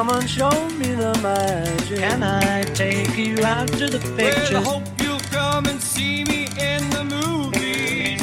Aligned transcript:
Come 0.00 0.16
and 0.16 0.30
show 0.30 0.68
me 0.78 0.94
the 0.94 1.12
magic. 1.22 1.98
Can 1.98 2.22
I 2.22 2.62
take 2.62 3.18
you 3.18 3.44
out 3.44 3.68
to 3.68 3.86
the 3.86 3.98
pictures? 4.16 4.50
Well, 4.50 4.62
I 4.62 4.78
hope 4.78 5.02
you'll 5.02 5.18
come 5.18 5.66
and 5.66 5.78
see 5.78 6.24
me 6.24 6.44
in 6.58 6.88
the 6.88 7.04
movies. 7.04 8.22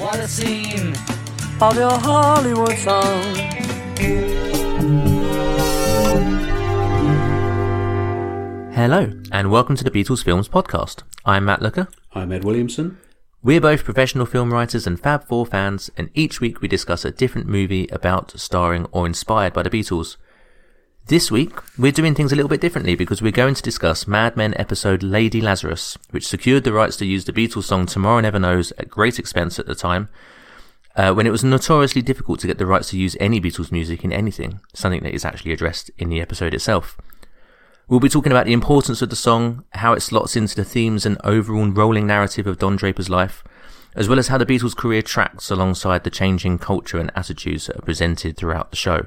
What 0.00 0.18
a 0.18 0.26
scene 0.26 0.94
of 1.60 1.76
your 1.76 1.98
Hollywood 1.98 2.78
song. 2.78 3.34
Hello, 8.72 9.12
and 9.30 9.50
welcome 9.50 9.76
to 9.76 9.84
the 9.84 9.90
Beatles 9.90 10.24
Films 10.24 10.48
Podcast. 10.48 11.02
I'm 11.26 11.44
Matt 11.44 11.60
Looker. 11.60 11.88
I'm 12.14 12.32
Ed 12.32 12.44
Williamson. 12.44 12.96
We're 13.44 13.60
both 13.60 13.82
professional 13.82 14.24
film 14.24 14.52
writers 14.52 14.86
and 14.86 15.00
Fab 15.00 15.24
Four 15.24 15.46
fans, 15.46 15.90
and 15.96 16.10
each 16.14 16.40
week 16.40 16.60
we 16.60 16.68
discuss 16.68 17.04
a 17.04 17.10
different 17.10 17.48
movie 17.48 17.88
about, 17.88 18.38
starring, 18.38 18.86
or 18.92 19.04
inspired 19.04 19.52
by 19.52 19.64
the 19.64 19.70
Beatles. 19.70 20.16
This 21.06 21.28
week, 21.28 21.50
we're 21.76 21.90
doing 21.90 22.14
things 22.14 22.30
a 22.30 22.36
little 22.36 22.48
bit 22.48 22.60
differently 22.60 22.94
because 22.94 23.20
we're 23.20 23.32
going 23.32 23.56
to 23.56 23.62
discuss 23.62 24.06
Mad 24.06 24.36
Men 24.36 24.54
episode 24.58 25.02
Lady 25.02 25.40
Lazarus, 25.40 25.98
which 26.10 26.28
secured 26.28 26.62
the 26.62 26.72
rights 26.72 26.96
to 26.98 27.04
use 27.04 27.24
the 27.24 27.32
Beatles 27.32 27.64
song 27.64 27.84
Tomorrow 27.84 28.20
Never 28.20 28.38
Knows 28.38 28.70
at 28.78 28.88
great 28.88 29.18
expense 29.18 29.58
at 29.58 29.66
the 29.66 29.74
time, 29.74 30.08
uh, 30.94 31.12
when 31.12 31.26
it 31.26 31.30
was 31.30 31.42
notoriously 31.42 32.00
difficult 32.00 32.38
to 32.38 32.46
get 32.46 32.58
the 32.58 32.66
rights 32.66 32.90
to 32.90 32.96
use 32.96 33.16
any 33.18 33.40
Beatles 33.40 33.72
music 33.72 34.04
in 34.04 34.12
anything, 34.12 34.60
something 34.72 35.02
that 35.02 35.14
is 35.14 35.24
actually 35.24 35.52
addressed 35.52 35.90
in 35.98 36.10
the 36.10 36.20
episode 36.20 36.54
itself. 36.54 36.96
We'll 37.88 38.00
be 38.00 38.08
talking 38.08 38.32
about 38.32 38.46
the 38.46 38.52
importance 38.52 39.02
of 39.02 39.10
the 39.10 39.16
song, 39.16 39.64
how 39.70 39.92
it 39.92 40.00
slots 40.00 40.36
into 40.36 40.54
the 40.54 40.64
themes 40.64 41.04
and 41.04 41.18
overall 41.24 41.68
rolling 41.68 42.06
narrative 42.06 42.46
of 42.46 42.58
Don 42.58 42.76
Draper's 42.76 43.10
life, 43.10 43.44
as 43.94 44.08
well 44.08 44.18
as 44.18 44.28
how 44.28 44.38
the 44.38 44.46
Beatles' 44.46 44.76
career 44.76 45.02
tracks 45.02 45.50
alongside 45.50 46.04
the 46.04 46.10
changing 46.10 46.58
culture 46.58 46.98
and 46.98 47.10
attitudes 47.14 47.66
that 47.66 47.76
are 47.76 47.82
presented 47.82 48.36
throughout 48.36 48.70
the 48.70 48.76
show. 48.76 49.06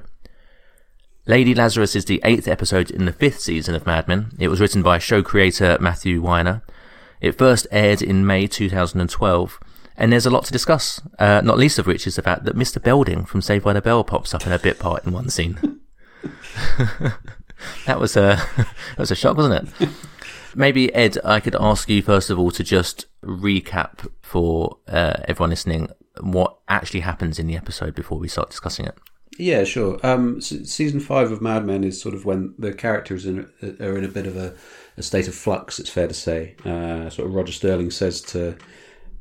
Lady 1.26 1.56
Lazarus 1.56 1.96
is 1.96 2.06
the 2.06 2.22
eighth 2.24 2.48
episode 2.48 2.92
in 2.92 3.06
the 3.06 3.14
fifth 3.14 3.40
season 3.40 3.74
of 3.74 3.88
Mad 3.88 4.08
Men. 4.08 4.32
It 4.38 4.50
was 4.50 4.60
written 4.60 4.84
by 4.84 5.00
show 5.00 5.24
creator 5.24 5.78
Matthew 5.82 6.22
Weiner. 6.22 6.62
It 7.20 7.38
first 7.38 7.66
aired 7.72 8.04
in 8.04 8.28
May 8.28 8.46
2012, 8.46 9.60
and 9.98 10.12
there's 10.12 10.28
a 10.28 10.30
lot 10.30 10.46
to 10.46 10.52
discuss, 10.52 11.02
uh, 11.18 11.42
not 11.44 11.58
least 11.58 11.80
of 11.80 11.88
which 11.88 12.06
is 12.06 12.18
the 12.18 12.22
fact 12.22 12.44
that 12.44 12.56
Mr. 12.56 12.84
Belding 12.84 13.26
from 13.26 13.42
Saved 13.42 13.64
by 13.64 13.74
the 13.74 13.82
Bell 13.82 14.04
pops 14.04 14.36
up 14.36 14.46
in 14.46 14.52
a 14.52 14.60
bit 14.60 14.78
part 14.78 15.04
in 15.06 15.14
one 15.14 15.30
scene. 15.30 15.80
that 17.86 18.00
was 18.00 18.16
a 18.16 18.42
that 18.58 18.98
was 18.98 19.12
a 19.12 19.16
shock, 19.16 19.38
wasn't 19.38 19.70
it? 19.80 19.90
Maybe 20.56 20.94
Ed, 20.94 21.18
I 21.26 21.40
could 21.42 21.56
ask 21.56 21.90
you 21.90 22.02
first 22.02 22.30
of 22.30 22.40
all 22.40 22.50
to 22.52 22.64
just 22.64 23.08
recap 23.24 24.08
for 24.22 24.78
uh, 24.88 25.18
everyone 25.28 25.50
listening 25.50 25.90
what 26.22 26.58
actually 26.70 27.02
happens 27.02 27.40
in 27.40 27.48
the 27.48 27.58
episode 27.58 27.94
before 27.94 28.18
we 28.18 28.30
start 28.30 28.50
discussing 28.52 28.86
it. 28.86 28.96
Yeah, 29.38 29.66
sure. 29.66 30.00
Um, 30.02 30.38
s- 30.38 30.70
season 30.72 31.02
five 31.02 31.30
of 31.30 31.42
Mad 31.42 31.66
Men 31.66 31.84
is 31.84 32.02
sort 32.02 32.16
of 32.16 32.24
when 32.24 32.54
the 32.58 32.74
characters 32.74 33.26
in, 33.26 33.52
are 33.82 33.98
in 33.98 34.06
a 34.06 34.08
bit 34.08 34.28
of 34.28 34.38
a, 34.38 34.56
a 34.96 35.04
state 35.04 35.28
of 35.28 35.36
flux. 35.36 35.78
It's 35.78 35.90
fair 35.90 36.08
to 36.08 36.14
say. 36.14 36.56
Uh, 36.64 37.10
sort 37.10 37.28
of 37.28 37.34
Roger 37.36 37.52
Sterling 37.52 37.92
says 37.92 38.22
to 38.22 38.56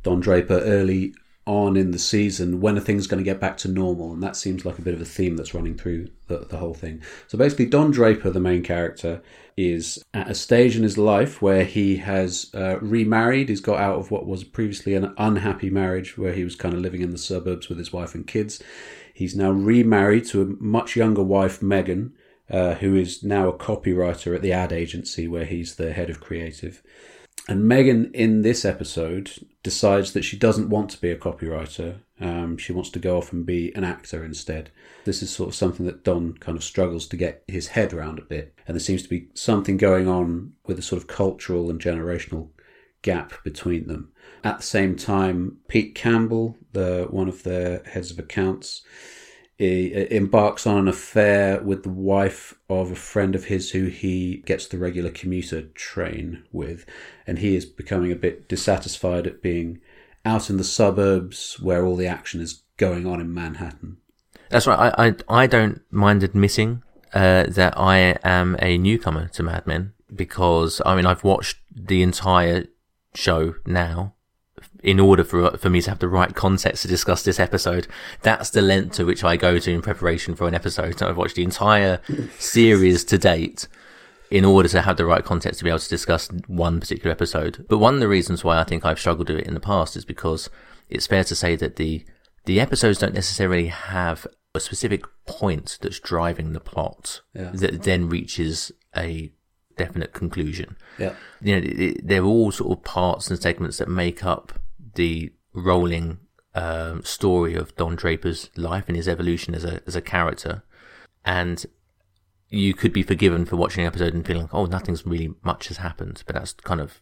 Don 0.04 0.20
Draper 0.20 0.60
early 0.60 1.14
on 1.46 1.76
in 1.76 1.90
the 1.90 1.98
season, 1.98 2.60
when 2.60 2.76
are 2.76 2.80
things 2.80 3.06
going 3.06 3.22
to 3.22 3.30
get 3.30 3.40
back 3.40 3.56
to 3.58 3.68
normal? 3.68 4.12
And 4.12 4.22
that 4.22 4.36
seems 4.36 4.64
like 4.64 4.78
a 4.78 4.82
bit 4.82 4.94
of 4.94 5.00
a 5.00 5.04
theme 5.04 5.36
that's 5.36 5.54
running 5.54 5.76
through 5.76 6.08
the, 6.28 6.38
the 6.38 6.56
whole 6.56 6.74
thing. 6.74 7.02
So 7.28 7.36
basically, 7.36 7.66
Don 7.66 7.90
Draper, 7.90 8.30
the 8.30 8.40
main 8.40 8.62
character, 8.62 9.22
is 9.56 10.02
at 10.14 10.30
a 10.30 10.34
stage 10.34 10.76
in 10.76 10.82
his 10.82 10.98
life 10.98 11.42
where 11.42 11.64
he 11.64 11.98
has 11.98 12.50
uh, 12.54 12.78
remarried. 12.80 13.48
He's 13.48 13.60
got 13.60 13.78
out 13.78 13.98
of 13.98 14.10
what 14.10 14.26
was 14.26 14.42
previously 14.42 14.94
an 14.94 15.14
unhappy 15.18 15.70
marriage 15.70 16.16
where 16.16 16.32
he 16.32 16.44
was 16.44 16.56
kind 16.56 16.74
of 16.74 16.80
living 16.80 17.02
in 17.02 17.10
the 17.10 17.18
suburbs 17.18 17.68
with 17.68 17.78
his 17.78 17.92
wife 17.92 18.14
and 18.14 18.26
kids. 18.26 18.62
He's 19.12 19.36
now 19.36 19.50
remarried 19.50 20.24
to 20.26 20.42
a 20.42 20.46
much 20.62 20.96
younger 20.96 21.22
wife, 21.22 21.62
Megan, 21.62 22.14
uh, 22.50 22.74
who 22.74 22.96
is 22.96 23.22
now 23.22 23.48
a 23.48 23.56
copywriter 23.56 24.34
at 24.34 24.42
the 24.42 24.52
ad 24.52 24.72
agency 24.72 25.28
where 25.28 25.44
he's 25.44 25.76
the 25.76 25.92
head 25.92 26.10
of 26.10 26.20
creative. 26.20 26.82
And 27.46 27.68
Megan, 27.68 28.10
in 28.14 28.42
this 28.42 28.64
episode, 28.64 29.30
decides 29.62 30.12
that 30.12 30.24
she 30.24 30.38
doesn't 30.38 30.70
want 30.70 30.90
to 30.90 31.00
be 31.00 31.10
a 31.10 31.16
copywriter. 31.16 31.98
Um, 32.18 32.56
she 32.56 32.72
wants 32.72 32.90
to 32.90 32.98
go 32.98 33.18
off 33.18 33.32
and 33.32 33.44
be 33.44 33.74
an 33.74 33.84
actor 33.84 34.24
instead. 34.24 34.70
This 35.04 35.22
is 35.22 35.30
sort 35.30 35.50
of 35.50 35.54
something 35.54 35.84
that 35.84 36.04
Don 36.04 36.34
kind 36.38 36.56
of 36.56 36.64
struggles 36.64 37.06
to 37.08 37.16
get 37.16 37.44
his 37.46 37.68
head 37.68 37.92
around 37.92 38.18
a 38.18 38.22
bit. 38.22 38.54
And 38.66 38.74
there 38.74 38.80
seems 38.80 39.02
to 39.02 39.08
be 39.08 39.28
something 39.34 39.76
going 39.76 40.08
on 40.08 40.54
with 40.66 40.78
a 40.78 40.82
sort 40.82 41.02
of 41.02 41.08
cultural 41.08 41.68
and 41.68 41.80
generational 41.80 42.48
gap 43.02 43.34
between 43.44 43.88
them. 43.88 44.10
At 44.42 44.58
the 44.58 44.64
same 44.64 44.96
time, 44.96 45.58
Pete 45.68 45.94
Campbell, 45.94 46.56
the 46.72 47.06
one 47.10 47.28
of 47.28 47.42
the 47.42 47.82
heads 47.84 48.10
of 48.10 48.18
accounts, 48.18 48.82
he 49.56 50.06
embarks 50.10 50.66
on 50.66 50.78
an 50.78 50.88
affair 50.88 51.62
with 51.62 51.84
the 51.84 51.88
wife 51.90 52.54
of 52.68 52.90
a 52.90 52.96
friend 52.96 53.34
of 53.34 53.44
his 53.44 53.70
who 53.70 53.84
he 53.84 54.38
gets 54.46 54.66
the 54.66 54.78
regular 54.78 55.10
commuter 55.10 55.62
train 55.74 56.42
with, 56.50 56.84
and 57.26 57.38
he 57.38 57.54
is 57.54 57.64
becoming 57.64 58.10
a 58.10 58.16
bit 58.16 58.48
dissatisfied 58.48 59.26
at 59.26 59.42
being 59.42 59.80
out 60.24 60.50
in 60.50 60.56
the 60.56 60.64
suburbs 60.64 61.60
where 61.60 61.84
all 61.84 61.96
the 61.96 62.06
action 62.06 62.40
is 62.40 62.62
going 62.76 63.06
on 63.06 63.20
in 63.20 63.32
Manhattan. 63.32 63.98
That's 64.50 64.66
right. 64.66 64.92
I 64.96 65.08
I, 65.08 65.42
I 65.42 65.46
don't 65.46 65.82
mind 65.90 66.22
admitting 66.22 66.82
uh, 67.12 67.44
that 67.48 67.78
I 67.78 68.16
am 68.24 68.56
a 68.60 68.76
newcomer 68.76 69.28
to 69.28 69.42
Mad 69.42 69.66
Men 69.66 69.92
because 70.14 70.82
I 70.84 70.96
mean 70.96 71.06
I've 71.06 71.24
watched 71.24 71.58
the 71.74 72.02
entire 72.02 72.66
show 73.14 73.54
now 73.66 74.13
in 74.84 75.00
order 75.00 75.24
for 75.24 75.56
for 75.56 75.70
me 75.70 75.80
to 75.80 75.90
have 75.90 75.98
the 75.98 76.08
right 76.08 76.34
context 76.34 76.82
to 76.82 76.88
discuss 76.88 77.22
this 77.24 77.40
episode. 77.40 77.86
That's 78.22 78.50
the 78.50 78.62
length 78.62 78.96
to 78.96 79.04
which 79.04 79.24
I 79.24 79.36
go 79.36 79.58
to 79.58 79.70
in 79.72 79.82
preparation 79.82 80.34
for 80.36 80.46
an 80.46 80.54
episode. 80.54 80.98
So 80.98 81.08
I've 81.08 81.16
watched 81.16 81.36
the 81.36 81.42
entire 81.42 82.00
series 82.38 83.02
to 83.04 83.18
date 83.18 83.66
in 84.30 84.44
order 84.44 84.68
to 84.68 84.82
have 84.82 84.96
the 84.96 85.06
right 85.06 85.24
context 85.24 85.58
to 85.58 85.64
be 85.64 85.70
able 85.70 85.78
to 85.78 85.88
discuss 85.88 86.28
one 86.46 86.80
particular 86.80 87.10
episode. 87.12 87.64
But 87.68 87.78
one 87.78 87.94
of 87.94 88.00
the 88.00 88.08
reasons 88.08 88.44
why 88.44 88.58
I 88.60 88.64
think 88.64 88.84
I've 88.84 88.98
struggled 88.98 89.28
with 89.30 89.38
it 89.38 89.46
in 89.46 89.54
the 89.54 89.60
past 89.60 89.96
is 89.96 90.04
because 90.04 90.50
it's 90.90 91.06
fair 91.06 91.24
to 91.24 91.34
say 91.34 91.56
that 91.56 91.76
the 91.76 92.04
the 92.44 92.60
episodes 92.60 92.98
don't 92.98 93.14
necessarily 93.14 93.68
have 93.68 94.26
a 94.54 94.60
specific 94.60 95.04
point 95.26 95.78
that's 95.80 95.98
driving 95.98 96.52
the 96.52 96.60
plot 96.60 97.22
Yeah. 97.34 97.50
that 97.54 97.84
then 97.84 98.10
reaches 98.10 98.70
a 98.94 99.32
definite 99.78 100.12
conclusion. 100.12 100.76
Yeah. 100.98 101.14
You 101.40 101.60
know, 101.60 101.94
they're 102.04 102.22
all 102.24 102.52
sort 102.52 102.76
of 102.78 102.84
parts 102.84 103.30
and 103.30 103.40
segments 103.40 103.78
that 103.78 103.88
make 103.88 104.24
up 104.26 104.52
the 104.94 105.32
rolling 105.52 106.18
um, 106.54 107.02
story 107.02 107.54
of 107.54 107.74
Don 107.76 107.96
Draper's 107.96 108.50
life 108.56 108.84
and 108.88 108.96
his 108.96 109.08
evolution 109.08 109.54
as 109.54 109.64
a 109.64 109.80
as 109.86 109.96
a 109.96 110.02
character, 110.02 110.62
and 111.24 111.64
you 112.48 112.74
could 112.74 112.92
be 112.92 113.02
forgiven 113.02 113.44
for 113.44 113.56
watching 113.56 113.82
an 113.82 113.88
episode 113.88 114.14
and 114.14 114.26
feeling, 114.26 114.48
oh, 114.52 114.66
nothing's 114.66 115.04
really 115.04 115.34
much 115.42 115.68
has 115.68 115.78
happened, 115.78 116.22
but 116.26 116.36
that's 116.36 116.52
kind 116.52 116.80
of 116.80 117.00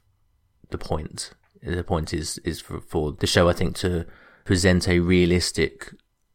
the 0.71 0.79
point. 0.79 1.33
The 1.63 1.85
point 1.85 2.13
is 2.13 2.39
is 2.39 2.61
for, 2.61 2.81
for 2.81 3.13
the 3.13 3.27
show, 3.27 3.49
I 3.49 3.53
think, 3.53 3.77
to 3.77 4.07
present 4.45 4.89
a 4.89 5.01
realistic 5.01 5.93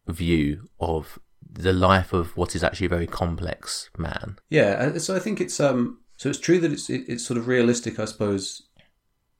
view 0.07 0.69
of 0.79 1.19
the 1.49 1.73
life 1.73 2.13
of 2.13 2.37
what 2.37 2.55
is 2.55 2.63
actually 2.63 2.85
a 2.85 2.89
very 2.89 3.07
complex 3.07 3.89
man. 3.97 4.37
Yeah, 4.49 4.97
so 4.97 5.15
I 5.15 5.19
think 5.19 5.41
it's 5.41 5.59
um, 5.59 5.99
so 6.17 6.29
it's 6.29 6.39
true 6.39 6.59
that 6.59 6.71
it's 6.71 6.89
it, 6.89 7.05
it's 7.07 7.25
sort 7.25 7.37
of 7.37 7.47
realistic, 7.47 7.99
I 7.99 8.05
suppose, 8.05 8.66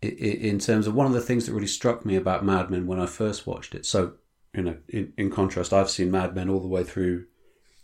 in 0.01 0.59
terms 0.59 0.85
of 0.88 0.94
one 0.94 1.07
of 1.07 1.13
the 1.13 1.21
things 1.21 1.45
that 1.45 1.53
really 1.53 1.67
struck 1.67 2.05
me 2.05 2.15
about 2.15 2.45
Mad 2.45 2.69
Men 2.69 2.85
when 2.85 2.99
I 2.99 3.05
first 3.05 3.47
watched 3.47 3.73
it. 3.73 3.85
So 3.85 4.13
you 4.53 4.63
know, 4.63 4.77
in, 4.89 5.13
in 5.17 5.29
contrast, 5.29 5.73
I've 5.73 5.89
seen 5.89 6.11
Mad 6.11 6.35
Men 6.35 6.49
all 6.49 6.59
the 6.59 6.67
way 6.67 6.83
through, 6.83 7.25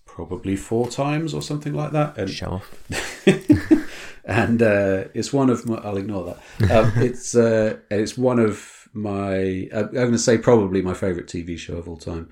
probably 0.06 0.56
four 0.56 0.90
times 0.90 1.34
or 1.34 1.42
something 1.42 1.74
like 1.74 1.92
that, 1.92 2.18
and 2.18 2.30
Show 2.30 2.62
off. 2.62 3.28
and 4.26 4.62
uh, 4.62 5.06
it's 5.14 5.34
one 5.34 5.50
of 5.50 5.66
my. 5.68 5.78
I'll 5.78 5.98
ignore 5.98 6.36
that. 6.60 6.72
Um, 6.72 6.92
it's 7.04 7.36
uh, 7.36 7.78
it's 7.90 8.18
one 8.18 8.40
of 8.40 8.88
my. 8.94 9.70
I'm 9.74 9.92
going 9.92 10.12
to 10.12 10.18
say 10.18 10.38
probably 10.38 10.82
my 10.82 10.94
favorite 10.94 11.28
TV 11.28 11.58
show 11.58 11.78
of 11.78 11.88
all 11.88 11.98
time. 11.98 12.30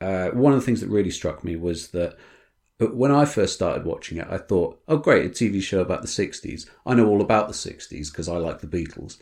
Uh, 0.00 0.28
one 0.28 0.52
of 0.52 0.60
the 0.60 0.66
things 0.66 0.80
that 0.80 0.88
really 0.90 1.10
struck 1.10 1.42
me 1.42 1.56
was 1.56 1.88
that 1.88 2.16
but 2.78 2.94
when 2.94 3.10
I 3.10 3.24
first 3.24 3.54
started 3.54 3.84
watching 3.84 4.18
it, 4.18 4.26
I 4.28 4.38
thought, 4.38 4.80
oh, 4.86 4.98
great, 4.98 5.26
a 5.26 5.28
TV 5.28 5.62
show 5.62 5.80
about 5.80 6.02
the 6.02 6.08
60s. 6.08 6.68
I 6.84 6.94
know 6.94 7.08
all 7.08 7.22
about 7.22 7.48
the 7.48 7.54
60s 7.54 8.10
because 8.10 8.28
I 8.28 8.36
like 8.36 8.60
the 8.60 8.66
Beatles. 8.66 9.18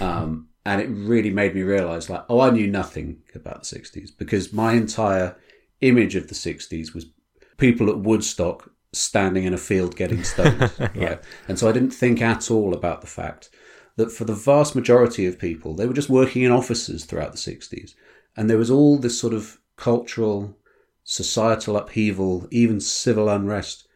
Um, 0.00 0.48
and 0.64 0.80
it 0.80 0.86
really 0.86 1.30
made 1.30 1.54
me 1.54 1.62
realize, 1.62 2.08
like, 2.08 2.24
oh, 2.28 2.40
I 2.40 2.50
knew 2.50 2.66
nothing 2.66 3.22
about 3.34 3.62
the 3.62 3.78
60s 3.78 4.10
because 4.16 4.52
my 4.52 4.72
entire 4.72 5.36
image 5.82 6.16
of 6.16 6.28
the 6.28 6.34
60s 6.34 6.94
was 6.94 7.06
people 7.58 7.90
at 7.90 7.98
Woodstock 7.98 8.70
standing 8.92 9.44
in 9.44 9.52
a 9.52 9.58
field 9.58 9.96
getting 9.96 10.24
stoned. 10.24 10.72
right? 10.94 11.20
And 11.46 11.58
so 11.58 11.68
I 11.68 11.72
didn't 11.72 11.90
think 11.90 12.22
at 12.22 12.50
all 12.50 12.72
about 12.72 13.02
the 13.02 13.06
fact 13.06 13.50
that 13.96 14.10
for 14.10 14.24
the 14.24 14.34
vast 14.34 14.74
majority 14.74 15.26
of 15.26 15.38
people, 15.38 15.74
they 15.74 15.86
were 15.86 15.92
just 15.92 16.08
working 16.08 16.42
in 16.42 16.50
offices 16.50 17.04
throughout 17.04 17.32
the 17.32 17.38
60s. 17.38 17.94
And 18.36 18.48
there 18.48 18.58
was 18.58 18.70
all 18.70 18.98
this 18.98 19.18
sort 19.18 19.34
of 19.34 19.60
cultural 19.76 20.56
societal 21.04 21.76
upheaval, 21.76 22.48
even 22.50 22.80
civil 22.80 23.28
unrest 23.28 23.86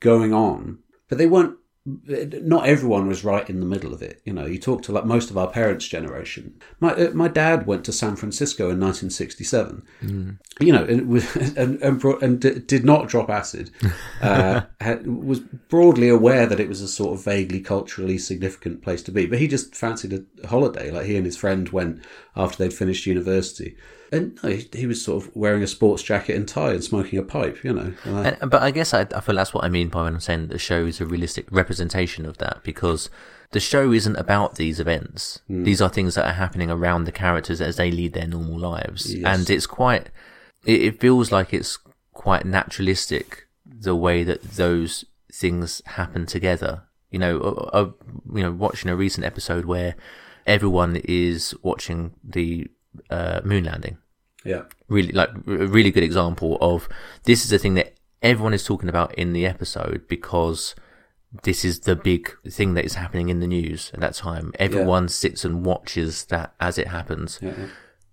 going 0.00 0.34
on. 0.34 0.78
But 1.08 1.18
they 1.18 1.26
weren't, 1.26 1.56
not 1.88 2.66
everyone 2.66 3.06
was 3.06 3.22
right 3.22 3.48
in 3.48 3.60
the 3.60 3.66
middle 3.66 3.94
of 3.94 4.02
it. 4.02 4.20
You 4.24 4.32
know, 4.32 4.44
you 4.44 4.58
talk 4.58 4.82
to 4.82 4.92
like 4.92 5.04
most 5.04 5.30
of 5.30 5.38
our 5.38 5.46
parents' 5.46 5.86
generation. 5.86 6.60
My, 6.80 6.92
uh, 6.92 7.10
my 7.12 7.28
dad 7.28 7.64
went 7.64 7.84
to 7.84 7.92
San 7.92 8.16
Francisco 8.16 8.64
in 8.64 8.80
1967. 8.80 9.86
You 10.60 10.72
know, 10.72 10.82
and, 10.84 11.06
was- 11.08 11.36
and, 11.56 11.80
and, 11.80 12.00
bro- 12.00 12.18
and 12.18 12.40
d- 12.40 12.58
did 12.58 12.84
not 12.84 13.08
drop 13.08 13.30
acid. 13.30 13.70
Uh, 14.22 14.62
had, 14.80 15.06
was 15.06 15.38
broadly 15.40 16.08
aware 16.08 16.46
that 16.46 16.58
it 16.58 16.68
was 16.68 16.80
a 16.80 16.88
sort 16.88 17.12
of 17.16 17.22
vaguely 17.24 17.60
culturally 17.60 18.18
significant 18.18 18.82
place 18.82 19.02
to 19.02 19.12
be. 19.12 19.26
But 19.26 19.38
he 19.38 19.46
just 19.46 19.74
fancied 19.74 20.12
a 20.42 20.46
holiday. 20.48 20.90
Like 20.90 21.06
he 21.06 21.16
and 21.16 21.26
his 21.26 21.36
friend 21.36 21.68
went 21.68 22.02
after 22.34 22.56
they'd 22.58 22.72
finished 22.74 23.06
university. 23.06 23.76
And 24.12 24.38
no, 24.42 24.50
he, 24.50 24.68
he 24.72 24.86
was 24.86 25.04
sort 25.04 25.24
of 25.24 25.34
wearing 25.34 25.62
a 25.62 25.66
sports 25.66 26.02
jacket 26.02 26.36
and 26.36 26.46
tie 26.46 26.72
and 26.72 26.84
smoking 26.84 27.18
a 27.18 27.22
pipe, 27.22 27.64
you 27.64 27.72
know. 27.72 27.94
And, 28.04 28.50
but 28.50 28.62
I 28.62 28.70
guess 28.70 28.94
I, 28.94 29.06
I 29.14 29.20
feel 29.20 29.34
that's 29.34 29.52
what 29.52 29.64
I 29.64 29.68
mean 29.68 29.88
by 29.88 30.04
when 30.04 30.14
I'm 30.14 30.20
saying 30.20 30.48
the 30.48 30.58
show 30.58 30.86
is 30.86 31.00
a 31.00 31.06
realistic 31.06 31.46
representation 31.50 32.24
of 32.24 32.38
that 32.38 32.62
because 32.62 33.10
the 33.52 33.60
show 33.60 33.92
isn't 33.92 34.16
about 34.16 34.56
these 34.56 34.80
events. 34.80 35.40
These 35.48 35.80
are 35.80 35.88
things 35.88 36.14
that 36.14 36.26
are 36.26 36.34
happening 36.34 36.70
around 36.70 37.04
the 37.04 37.12
characters 37.12 37.60
as 37.60 37.76
they 37.76 37.90
lead 37.90 38.12
their 38.12 38.26
normal 38.26 38.58
lives. 38.58 39.14
Yes. 39.14 39.38
And 39.38 39.50
it's 39.50 39.66
quite, 39.66 40.10
it, 40.64 40.82
it 40.82 41.00
feels 41.00 41.32
like 41.32 41.52
it's 41.52 41.78
quite 42.12 42.44
naturalistic 42.44 43.46
the 43.64 43.96
way 43.96 44.24
that 44.24 44.42
those 44.42 45.04
things 45.32 45.82
happen 45.86 46.26
together. 46.26 46.82
You 47.10 47.18
know, 47.18 47.40
uh, 47.40 47.70
uh, 47.72 47.90
you 48.34 48.42
know, 48.42 48.52
watching 48.52 48.90
a 48.90 48.96
recent 48.96 49.24
episode 49.24 49.64
where 49.64 49.94
everyone 50.46 50.96
is 51.04 51.54
watching 51.62 52.14
the 52.22 52.68
uh, 53.10 53.40
moon 53.44 53.64
landing 53.64 53.98
yeah. 54.44 54.62
really 54.88 55.12
like 55.12 55.30
a 55.30 55.66
really 55.66 55.90
good 55.90 56.04
example 56.04 56.56
of 56.60 56.88
this 57.24 57.44
is 57.44 57.50
the 57.50 57.58
thing 57.58 57.74
that 57.74 57.94
everyone 58.22 58.54
is 58.54 58.64
talking 58.64 58.88
about 58.88 59.14
in 59.14 59.32
the 59.32 59.44
episode 59.46 60.06
because 60.08 60.74
this 61.42 61.64
is 61.64 61.80
the 61.80 61.96
big 61.96 62.34
thing 62.48 62.74
that 62.74 62.84
is 62.84 62.94
happening 62.94 63.28
in 63.28 63.40
the 63.40 63.46
news 63.46 63.90
at 63.92 64.00
that 64.00 64.14
time. 64.14 64.52
Everyone 64.58 65.08
sits 65.08 65.44
and 65.44 65.64
watches 65.64 66.24
that 66.26 66.54
as 66.60 66.78
it 66.78 66.88
happens. 66.88 67.38
Yeah, 67.42 67.54
yeah. 67.58 67.66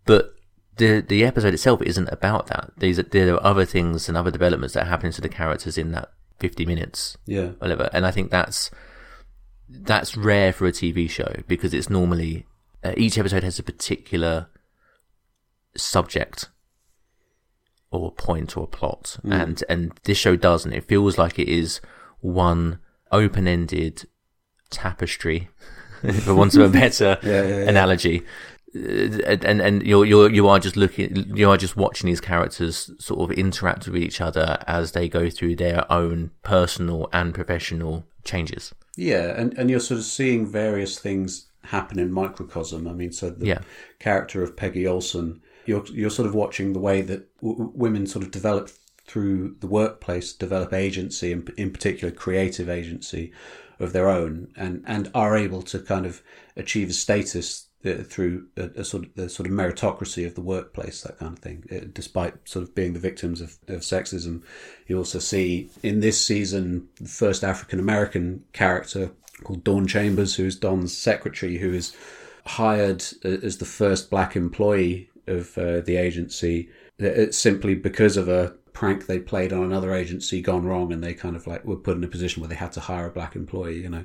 But 0.05 0.35
the 0.77 1.01
the 1.01 1.23
episode 1.23 1.53
itself 1.53 1.81
isn't 1.81 2.09
about 2.09 2.47
that. 2.47 2.71
These 2.77 2.99
are, 2.99 3.03
there 3.03 3.33
are 3.35 3.43
other 3.43 3.65
things 3.65 4.09
and 4.09 4.17
other 4.17 4.31
developments 4.31 4.73
that 4.73 4.87
happen 4.87 5.11
to 5.11 5.21
the 5.21 5.29
characters 5.29 5.77
in 5.77 5.91
that 5.91 6.11
fifty 6.39 6.65
minutes, 6.65 7.17
Yeah. 7.25 7.49
whatever. 7.59 7.89
And 7.93 8.05
I 8.05 8.11
think 8.11 8.31
that's 8.31 8.71
that's 9.69 10.17
rare 10.17 10.51
for 10.51 10.67
a 10.67 10.71
TV 10.71 11.09
show 11.09 11.35
because 11.47 11.73
it's 11.73 11.89
normally 11.89 12.45
uh, 12.83 12.93
each 12.97 13.17
episode 13.17 13.43
has 13.43 13.59
a 13.59 13.63
particular 13.63 14.47
subject 15.75 16.49
or 17.91 18.11
point 18.11 18.57
or 18.57 18.63
a 18.63 18.67
plot, 18.67 19.17
and 19.23 19.63
and 19.69 19.91
this 20.03 20.17
show 20.17 20.35
doesn't. 20.35 20.73
It 20.73 20.85
feels 20.87 21.17
like 21.17 21.37
it 21.37 21.47
is 21.47 21.79
one 22.21 22.79
open-ended 23.11 24.05
tapestry, 24.71 25.49
for 26.21 26.33
want 26.33 26.55
of 26.55 26.61
a 26.61 26.69
better 26.69 27.17
Yeah, 27.23 27.43
yeah, 27.43 27.47
yeah. 27.47 27.69
analogy. 27.69 28.23
Uh, 28.75 29.37
And 29.43 29.61
and 29.61 29.83
you're 29.83 30.05
you're 30.05 30.31
you 30.31 30.47
are 30.47 30.59
just 30.59 30.75
looking 30.75 31.37
you 31.37 31.47
are 31.49 31.57
just 31.57 31.77
watching 31.77 32.07
these 32.07 32.21
characters 32.21 32.89
sort 32.97 33.19
of 33.29 33.37
interact 33.37 33.87
with 33.87 34.01
each 34.01 34.19
other 34.19 34.57
as 34.65 34.93
they 34.93 35.07
go 35.07 35.29
through 35.29 35.55
their 35.57 35.85
own 35.91 36.31
personal 36.41 37.07
and 37.13 37.35
professional 37.35 38.05
changes. 38.23 38.73
Yeah, 38.97 39.39
and, 39.39 39.57
and 39.57 39.69
you're 39.69 39.79
sort 39.79 39.99
of 39.99 40.05
seeing 40.05 40.45
various 40.47 40.97
things 40.99 41.47
happen 41.63 41.99
in 41.99 42.11
microcosm. 42.11 42.87
I 42.87 42.93
mean, 42.93 43.11
so 43.11 43.29
the 43.29 43.45
character 43.99 44.41
of 44.43 44.55
Peggy 44.57 44.87
Olson, 44.87 45.41
you're 45.65 45.85
you're 45.87 46.09
sort 46.09 46.27
of 46.27 46.35
watching 46.35 46.73
the 46.73 46.79
way 46.79 47.01
that 47.01 47.35
w- 47.41 47.71
women 47.73 48.07
sort 48.07 48.23
of 48.25 48.31
develop 48.31 48.69
through 49.05 49.55
the 49.59 49.67
workplace, 49.67 50.33
develop 50.33 50.73
agency, 50.73 51.31
and 51.31 51.49
in 51.57 51.71
particular 51.71 52.13
creative 52.13 52.69
agency 52.69 53.31
of 53.79 53.93
their 53.93 54.09
own, 54.09 54.49
and 54.55 54.83
and 54.87 55.09
are 55.13 55.37
able 55.37 55.61
to 55.61 55.79
kind 55.79 56.05
of 56.05 56.21
achieve 56.55 56.89
a 56.89 56.93
status 56.93 57.67
uh, 57.85 57.95
through 57.95 58.47
a, 58.55 58.69
a 58.77 58.83
sort 58.83 59.05
of 59.05 59.15
the 59.15 59.29
sort 59.29 59.47
of 59.47 59.53
meritocracy 59.53 60.25
of 60.25 60.35
the 60.35 60.41
workplace, 60.41 61.01
that 61.01 61.19
kind 61.19 61.37
of 61.37 61.39
thing. 61.39 61.63
Uh, 61.71 61.85
despite 61.91 62.47
sort 62.47 62.63
of 62.63 62.73
being 62.75 62.93
the 62.93 62.99
victims 62.99 63.41
of, 63.41 63.57
of 63.67 63.81
sexism, 63.81 64.41
you 64.87 64.97
also 64.97 65.19
see 65.19 65.69
in 65.81 65.99
this 65.99 66.23
season 66.23 66.87
the 66.99 67.09
first 67.09 67.43
African 67.43 67.79
American 67.79 68.43
character 68.53 69.11
called 69.43 69.63
Dawn 69.63 69.87
Chambers, 69.87 70.35
who 70.35 70.45
is 70.45 70.55
Don's 70.55 70.97
secretary, 70.97 71.57
who 71.57 71.73
is 71.73 71.95
hired 72.45 73.03
uh, 73.25 73.29
as 73.29 73.57
the 73.57 73.65
first 73.65 74.09
black 74.09 74.35
employee 74.35 75.09
of 75.27 75.57
uh, 75.57 75.81
the 75.81 75.95
agency 75.97 76.69
uh, 77.03 77.31
simply 77.31 77.75
because 77.75 78.17
of 78.17 78.27
a 78.29 78.55
prank 78.73 79.05
they 79.05 79.19
played 79.19 79.53
on 79.53 79.63
another 79.63 79.93
agency 79.93 80.41
gone 80.41 80.65
wrong 80.65 80.91
and 80.91 81.03
they 81.03 81.13
kind 81.13 81.35
of 81.35 81.45
like 81.45 81.63
were 81.63 81.75
put 81.75 81.95
in 81.95 82.03
a 82.03 82.07
position 82.07 82.41
where 82.41 82.49
they 82.49 82.55
had 82.55 82.71
to 82.71 82.79
hire 82.79 83.05
a 83.05 83.11
black 83.11 83.35
employee 83.35 83.79
you 83.81 83.89
know 83.89 84.03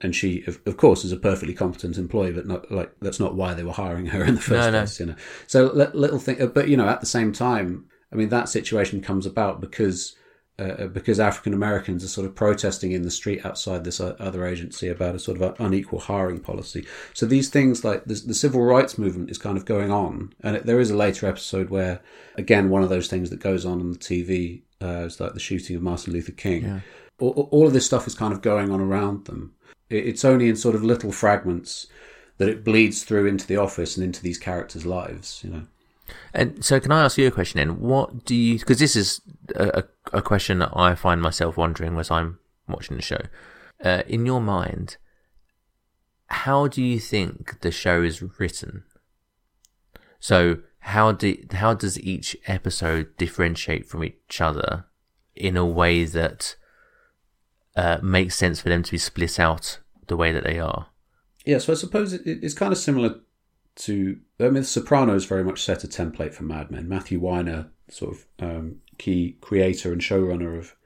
and 0.00 0.14
she 0.14 0.44
of, 0.46 0.60
of 0.66 0.76
course 0.76 1.04
is 1.04 1.10
a 1.10 1.16
perfectly 1.16 1.52
competent 1.52 1.98
employee 1.98 2.30
but 2.30 2.46
not 2.46 2.70
like 2.70 2.92
that's 3.00 3.18
not 3.18 3.34
why 3.34 3.54
they 3.54 3.64
were 3.64 3.72
hiring 3.72 4.06
her 4.06 4.22
in 4.24 4.36
the 4.36 4.40
first 4.40 4.66
No, 4.66 4.70
no. 4.70 4.78
place 4.80 5.00
you 5.00 5.06
know 5.06 5.16
so 5.48 5.66
little 5.94 6.20
thing 6.20 6.46
but 6.54 6.68
you 6.68 6.76
know 6.76 6.88
at 6.88 7.00
the 7.00 7.06
same 7.06 7.32
time 7.32 7.86
i 8.12 8.16
mean 8.16 8.28
that 8.28 8.48
situation 8.48 9.00
comes 9.00 9.26
about 9.26 9.60
because 9.60 10.14
uh, 10.58 10.86
because 10.88 11.20
African 11.20 11.54
Americans 11.54 12.02
are 12.02 12.08
sort 12.08 12.26
of 12.26 12.34
protesting 12.34 12.90
in 12.92 13.02
the 13.02 13.10
street 13.10 13.46
outside 13.46 13.84
this 13.84 14.00
other 14.00 14.44
agency 14.44 14.88
about 14.88 15.14
a 15.14 15.18
sort 15.18 15.40
of 15.40 15.60
unequal 15.60 16.00
hiring 16.00 16.40
policy. 16.40 16.84
So 17.14 17.26
these 17.26 17.48
things 17.48 17.84
like 17.84 18.04
the, 18.06 18.14
the 18.14 18.34
civil 18.34 18.62
rights 18.62 18.98
movement 18.98 19.30
is 19.30 19.38
kind 19.38 19.56
of 19.56 19.64
going 19.64 19.92
on, 19.92 20.32
and 20.42 20.56
it, 20.56 20.66
there 20.66 20.80
is 20.80 20.90
a 20.90 20.96
later 20.96 21.26
episode 21.28 21.70
where, 21.70 22.00
again, 22.36 22.70
one 22.70 22.82
of 22.82 22.88
those 22.88 23.08
things 23.08 23.30
that 23.30 23.40
goes 23.40 23.64
on 23.64 23.80
on 23.80 23.92
the 23.92 23.98
TV 23.98 24.62
uh, 24.82 25.04
is 25.06 25.20
like 25.20 25.34
the 25.34 25.40
shooting 25.40 25.76
of 25.76 25.82
Martin 25.82 26.12
Luther 26.12 26.32
King. 26.32 26.64
All, 27.20 27.48
all 27.50 27.66
of 27.66 27.72
this 27.72 27.86
stuff 27.86 28.06
is 28.06 28.14
kind 28.14 28.32
of 28.32 28.42
going 28.42 28.70
on 28.70 28.80
around 28.80 29.26
them. 29.26 29.54
It, 29.90 30.06
it's 30.06 30.24
only 30.24 30.48
in 30.48 30.56
sort 30.56 30.74
of 30.74 30.82
little 30.82 31.12
fragments 31.12 31.86
that 32.38 32.48
it 32.48 32.64
bleeds 32.64 33.02
through 33.02 33.26
into 33.26 33.46
the 33.46 33.56
office 33.56 33.96
and 33.96 34.04
into 34.04 34.22
these 34.22 34.38
characters' 34.38 34.86
lives. 34.86 35.40
You 35.44 35.50
know. 35.50 35.62
And 36.32 36.64
so, 36.64 36.80
can 36.80 36.92
I 36.92 37.04
ask 37.04 37.18
you 37.18 37.26
a 37.26 37.30
question 37.30 37.58
then? 37.58 37.80
What 37.80 38.24
do 38.24 38.34
you? 38.34 38.58
Because 38.58 38.78
this 38.78 38.96
is 38.96 39.20
a, 39.54 39.84
a, 40.12 40.22
question 40.22 40.58
that 40.60 40.70
I 40.74 40.94
find 40.94 41.20
myself 41.20 41.56
wondering 41.56 41.98
as 41.98 42.10
I'm 42.10 42.38
watching 42.68 42.96
the 42.96 43.02
show. 43.02 43.20
Uh, 43.82 44.02
in 44.06 44.26
your 44.26 44.40
mind, 44.40 44.96
how 46.26 46.66
do 46.66 46.82
you 46.82 46.98
think 46.98 47.60
the 47.60 47.70
show 47.70 48.02
is 48.02 48.22
written? 48.38 48.84
So, 50.20 50.58
how 50.80 51.12
do 51.12 51.36
how 51.52 51.74
does 51.74 51.98
each 52.00 52.36
episode 52.46 53.16
differentiate 53.16 53.86
from 53.86 54.04
each 54.04 54.40
other 54.40 54.86
in 55.34 55.56
a 55.56 55.66
way 55.66 56.04
that 56.04 56.56
uh, 57.76 57.98
makes 58.02 58.34
sense 58.36 58.60
for 58.60 58.68
them 58.68 58.82
to 58.82 58.90
be 58.90 58.98
split 58.98 59.38
out 59.38 59.80
the 60.06 60.16
way 60.16 60.32
that 60.32 60.44
they 60.44 60.58
are? 60.58 60.88
Yeah, 61.44 61.58
so 61.58 61.72
I 61.72 61.76
suppose 61.76 62.12
it, 62.12 62.22
it's 62.24 62.54
kind 62.54 62.72
of 62.72 62.78
similar 62.78 63.20
to. 63.76 64.18
I 64.40 64.44
mean, 64.44 64.54
The 64.54 64.64
Sopranos 64.64 65.24
very 65.24 65.42
much 65.42 65.62
set 65.62 65.84
a 65.84 65.88
template 65.88 66.32
for 66.32 66.44
Mad 66.44 66.70
Men. 66.70 66.88
Matthew 66.88 67.18
Weiner, 67.18 67.70
sort 67.90 68.16
of 68.16 68.26
um, 68.38 68.76
key 68.96 69.36
creator 69.40 69.92
and 69.92 70.00
showrunner 70.00 70.56
of 70.56 70.76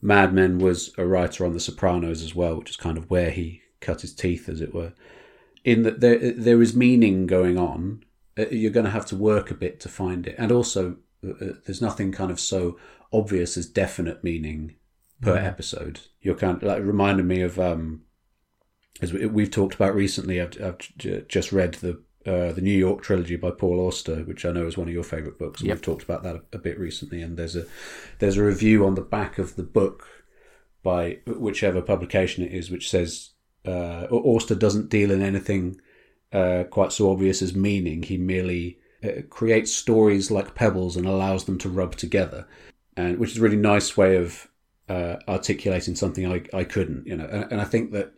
Mad 0.00 0.34
Men, 0.34 0.58
was 0.58 0.92
a 0.98 1.06
writer 1.06 1.46
on 1.46 1.52
The 1.52 1.60
Sopranos 1.60 2.22
as 2.22 2.34
well, 2.34 2.56
which 2.58 2.70
is 2.70 2.76
kind 2.76 2.98
of 2.98 3.08
where 3.08 3.30
he 3.30 3.62
cut 3.80 4.00
his 4.00 4.12
teeth, 4.12 4.48
as 4.48 4.60
it 4.60 4.74
were. 4.74 4.92
In 5.64 5.82
that 5.82 6.00
there 6.00 6.32
there 6.32 6.60
is 6.60 6.74
meaning 6.74 7.26
going 7.26 7.56
on. 7.56 8.04
Uh, 8.36 8.46
you're 8.50 8.70
going 8.70 8.86
to 8.86 8.90
have 8.90 9.06
to 9.06 9.16
work 9.16 9.50
a 9.50 9.54
bit 9.54 9.78
to 9.80 9.88
find 9.88 10.26
it, 10.26 10.34
and 10.38 10.50
also 10.50 10.96
uh, 11.24 11.30
uh, 11.30 11.52
there's 11.66 11.82
nothing 11.82 12.10
kind 12.10 12.30
of 12.30 12.40
so 12.40 12.78
obvious 13.12 13.56
as 13.56 13.66
definite 13.66 14.24
meaning 14.24 14.74
per 15.20 15.36
mm. 15.36 15.44
episode. 15.44 16.00
You're 16.20 16.34
kind 16.34 16.56
of 16.56 16.62
like 16.64 16.82
reminded 16.82 17.26
me 17.26 17.42
of 17.42 17.60
um, 17.60 18.02
as 19.00 19.12
we've 19.12 19.50
talked 19.50 19.74
about 19.74 19.94
recently. 19.94 20.40
I've, 20.40 20.60
I've 20.60 21.28
just 21.28 21.52
read 21.52 21.74
the 21.74 22.02
uh, 22.26 22.52
the 22.52 22.60
New 22.60 22.76
York 22.76 23.02
trilogy 23.02 23.36
by 23.36 23.50
Paul 23.50 23.80
Auster, 23.80 24.16
which 24.24 24.44
I 24.44 24.52
know 24.52 24.66
is 24.66 24.76
one 24.76 24.88
of 24.88 24.94
your 24.94 25.02
favourite 25.02 25.38
books. 25.38 25.60
And 25.60 25.68
yep. 25.68 25.76
We've 25.76 25.82
talked 25.82 26.04
about 26.04 26.22
that 26.22 26.36
a, 26.36 26.42
a, 26.52 26.58
bit 26.58 26.78
recently, 26.78 27.20
and 27.20 27.36
there's 27.36 27.56
a 27.56 27.66
there's 28.18 28.36
a 28.36 28.44
review 28.44 28.86
on 28.86 28.94
the 28.94 29.02
back 29.02 29.38
of 29.38 29.56
the 29.56 29.62
book 29.62 30.06
by 30.82 31.18
whichever 31.26 31.82
publication 31.82 32.44
it 32.44 32.52
is, 32.52 32.70
which 32.70 32.88
says 32.90 33.30
uh, 33.66 34.06
Auster 34.10 34.54
doesn't 34.54 34.88
deal 34.88 35.10
in 35.10 35.22
anything 35.22 35.80
uh, 36.32 36.64
quite 36.70 36.92
so 36.92 37.10
obvious 37.10 37.42
as 37.42 37.54
meaning. 37.54 38.02
He 38.02 38.18
merely 38.18 38.78
uh, 39.02 39.22
creates 39.28 39.72
stories 39.72 40.30
like 40.30 40.54
pebbles 40.54 40.96
and 40.96 41.06
allows 41.06 41.44
them 41.44 41.58
to 41.58 41.68
rub 41.68 41.96
together, 41.96 42.46
and 42.96 43.18
which 43.18 43.32
is 43.32 43.38
a 43.38 43.42
really 43.42 43.56
nice 43.56 43.96
way 43.96 44.16
of 44.16 44.48
uh, 44.88 45.16
articulating 45.28 45.96
something 45.96 46.26
I, 46.26 46.44
I 46.56 46.64
couldn't, 46.64 47.06
you 47.06 47.16
know. 47.16 47.26
And, 47.26 47.52
and 47.52 47.60
I 47.60 47.64
think 47.64 47.92
that 47.92 48.12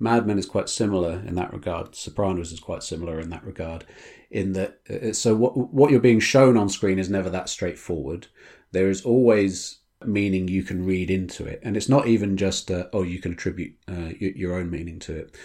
Mad 0.00 0.26
Men 0.26 0.38
is 0.38 0.46
quite 0.46 0.68
similar 0.68 1.22
in 1.26 1.34
that 1.34 1.52
regard. 1.52 1.94
Sopranos 1.94 2.52
is 2.52 2.60
quite 2.60 2.82
similar 2.82 3.18
in 3.18 3.30
that 3.30 3.44
regard. 3.44 3.84
In 4.30 4.52
that, 4.52 4.78
uh, 4.88 5.12
so 5.12 5.34
what 5.34 5.56
what 5.72 5.90
you're 5.90 6.00
being 6.00 6.20
shown 6.20 6.56
on 6.56 6.68
screen 6.68 6.98
is 6.98 7.10
never 7.10 7.30
that 7.30 7.48
straightforward. 7.48 8.28
There 8.72 8.90
is 8.90 9.04
always 9.04 9.78
meaning 10.04 10.46
you 10.46 10.62
can 10.62 10.84
read 10.84 11.10
into 11.10 11.44
it, 11.44 11.60
and 11.64 11.76
it's 11.76 11.88
not 11.88 12.06
even 12.06 12.36
just 12.36 12.70
uh, 12.70 12.86
oh 12.92 13.02
you 13.02 13.20
can 13.20 13.32
attribute 13.32 13.74
uh, 13.88 14.12
your 14.20 14.54
own 14.54 14.70
meaning 14.70 14.98
to 15.00 15.16
it. 15.16 15.36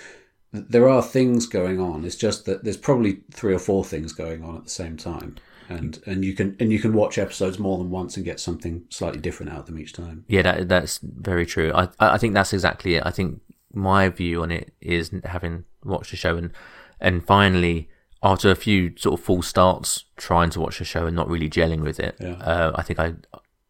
There 0.51 0.87
are 0.87 1.01
things 1.01 1.47
going 1.47 1.79
on. 1.79 2.05
It's 2.05 2.15
just 2.15 2.45
that 2.45 2.63
there's 2.63 2.77
probably 2.77 3.21
three 3.31 3.55
or 3.55 3.59
four 3.59 3.83
things 3.83 4.13
going 4.13 4.43
on 4.43 4.57
at 4.57 4.65
the 4.65 4.69
same 4.69 4.97
time 4.97 5.37
and 5.69 6.01
and 6.05 6.23
you 6.25 6.33
can 6.33 6.55
and 6.59 6.71
you 6.71 6.79
can 6.79 6.93
watch 6.93 7.17
episodes 7.17 7.59
more 7.59 7.77
than 7.77 7.89
once 7.89 8.15
and 8.15 8.25
get 8.25 8.39
something 8.39 8.83
slightly 8.89 9.19
different 9.19 9.51
out 9.51 9.59
of 9.59 9.65
them 9.65 9.79
each 9.79 9.93
time. 9.93 10.25
Yeah, 10.27 10.41
that 10.41 10.67
that's 10.67 10.99
very 11.01 11.45
true. 11.45 11.71
I 11.73 11.87
I 11.99 12.17
think 12.17 12.33
that's 12.33 12.53
exactly 12.53 12.95
it. 12.95 13.03
I 13.05 13.11
think 13.11 13.41
my 13.73 14.09
view 14.09 14.43
on 14.43 14.51
it 14.51 14.73
is 14.79 15.11
having 15.25 15.65
watched 15.83 16.11
the 16.11 16.17
show 16.17 16.37
and 16.37 16.51
and 16.99 17.25
finally 17.25 17.89
after 18.23 18.49
a 18.49 18.55
few 18.55 18.93
sort 18.97 19.19
of 19.19 19.25
false 19.25 19.47
starts 19.47 20.05
trying 20.15 20.49
to 20.51 20.59
watch 20.61 20.79
the 20.79 20.85
show 20.85 21.05
and 21.05 21.15
not 21.15 21.29
really 21.29 21.49
gelling 21.49 21.81
with 21.81 21.99
it, 21.99 22.15
yeah. 22.19 22.35
uh, 22.35 22.71
I 22.75 22.81
think 22.81 22.99
I 22.99 23.13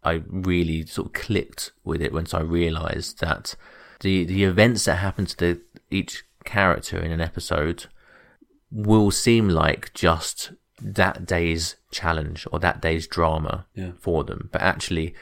I 0.03 0.21
really 0.27 0.85
sort 0.85 1.07
of 1.07 1.13
clicked 1.13 1.71
with 1.83 2.01
it 2.01 2.13
once 2.13 2.33
I 2.33 2.41
realised 2.41 3.19
that 3.21 3.55
the 4.01 4.23
the 4.25 4.43
events 4.43 4.85
that 4.85 4.95
happen 4.97 5.25
to 5.25 5.37
the, 5.37 5.61
each 5.89 6.23
character 6.45 6.99
in 6.99 7.11
an 7.11 7.21
episode 7.21 7.85
will 8.71 9.11
seem 9.11 9.49
like 9.49 9.93
just 9.93 10.51
that 10.81 11.25
day's 11.25 11.77
challenge 11.91 12.45
or 12.51 12.59
that 12.59 12.81
day's 12.81 13.07
drama 13.07 13.65
yeah. 13.73 13.91
for 13.99 14.23
them, 14.23 14.49
but 14.51 14.61
actually, 14.61 15.15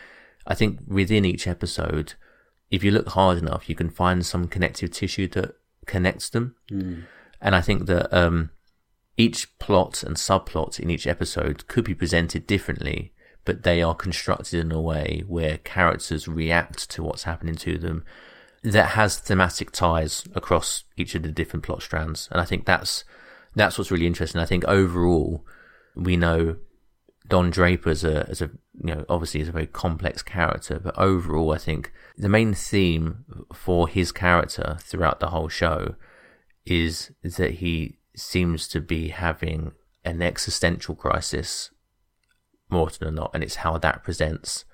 I 0.46 0.56
think 0.56 0.80
within 0.88 1.24
each 1.24 1.48
episode 1.48 2.16
if 2.72 2.84
you 2.84 2.92
look 2.92 3.10
hard 3.10 3.38
enough, 3.38 3.70
you 3.70 3.75
can 3.75 3.90
find 3.90 4.25
some 4.25 4.48
connective 4.48 4.92
tissue 4.92 5.28
that 5.30 5.56
connects 5.86 6.30
them. 6.30 6.56
Mm. 6.72 7.04
And 7.42 7.56
I 7.56 7.62
think 7.62 7.86
that 7.88 8.12
um, 8.16 8.51
each 9.18 9.58
plot 9.60 10.04
and 10.04 10.16
subplot 10.16 10.80
in 10.80 10.90
each 10.90 11.06
episode 11.06 11.68
could 11.68 11.84
be 11.84 11.94
presented 11.94 12.48
differently, 12.48 13.13
but 13.44 13.63
they 13.63 13.82
are 13.82 13.94
constructed 13.94 14.60
in 14.60 14.72
a 14.72 14.82
way 14.82 15.24
where 15.28 15.58
characters 15.58 16.28
react 16.28 16.90
to 16.92 17.04
what's 17.04 17.24
happening 17.24 17.56
to 17.56 17.78
them 17.78 18.06
that 18.63 18.92
has 18.92 19.18
thematic 19.18 19.72
ties 19.72 20.24
across 20.36 20.84
each 20.96 21.16
of 21.16 21.24
the 21.24 21.32
different 21.32 21.66
plot 21.66 21.82
strands. 21.82 22.30
And 22.32 22.40
I 22.40 22.46
think 22.46 22.66
that's 22.66 23.04
that's 23.56 23.78
what's 23.78 23.92
really 23.92 24.08
interesting. 24.08 24.40
I 24.40 24.46
think 24.46 24.63
overall, 24.66 25.46
we 25.96 26.16
know 26.16 26.58
Don 27.28 27.50
Draper 27.50 27.90
as 27.90 28.04
a 28.04 28.28
as 28.30 28.42
a 28.42 28.51
you 28.80 28.96
know 28.96 29.06
obviously 29.10 29.42
is 29.42 29.50
a 29.50 29.54
very 29.54 29.68
complex 29.68 30.22
character, 30.22 30.80
but 30.80 30.98
overall, 30.98 31.51
I 31.51 31.58
think 31.58 31.92
the 32.18 32.30
main 32.30 32.54
theme 32.54 33.25
for 33.54 33.88
his 33.88 34.12
character 34.12 34.78
throughout 34.82 35.20
the 35.20 35.30
whole 35.30 35.50
show 35.50 35.96
is 36.66 37.12
that 37.24 37.56
he 37.56 37.98
seems 38.16 38.68
to 38.70 38.80
be 38.80 39.10
having 39.10 39.72
an 40.06 40.22
existential 40.22 40.96
crisis 40.96 41.72
more 42.70 42.88
often 42.88 43.06
than 43.06 43.16
not, 43.16 43.32
and 43.34 43.44
it's 43.44 43.56
how 43.56 43.78
that 43.78 44.04
presents. 44.04 44.66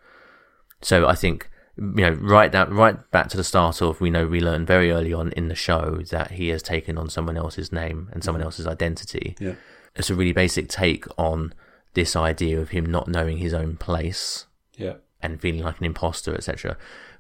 So 0.82 1.08
I 1.08 1.16
think 1.16 1.50
you 1.78 2.02
know 2.02 2.12
right 2.12 2.52
that 2.52 2.72
right 2.72 3.12
back 3.12 3.30
to 3.30 3.38
the 3.38 3.44
start 3.44 3.82
of 3.82 4.02
we 4.02 4.10
know 4.10 4.28
we 4.28 4.42
learn 4.42 4.66
very 4.66 4.92
early 4.92 5.14
on 5.14 5.32
in 5.34 5.48
the 5.48 5.56
show 5.56 6.02
that 6.10 6.32
he 6.32 6.50
has 6.50 6.64
taken 6.64 6.98
on 6.98 7.10
someone 7.10 7.38
else's 7.38 7.72
name 7.72 8.10
and 8.12 8.24
someone 8.24 8.42
mm-hmm. 8.42 8.48
else's 8.48 8.68
identity. 8.68 9.36
Yeah. 9.40 9.56
It's 9.96 10.10
a 10.12 10.16
really 10.16 10.34
basic 10.34 10.70
take 10.70 11.06
on 11.18 11.54
this 11.98 12.16
idea 12.16 12.62
of 12.62 12.70
him 12.70 12.86
not 12.86 13.08
knowing 13.08 13.40
his 13.40 13.56
own 13.56 13.76
place 13.76 14.46
yeah. 14.76 14.98
and 15.20 15.42
feeling 15.42 15.64
like 15.64 15.80
an 15.80 15.86
imposter, 15.86 16.36
etc. 16.36 16.78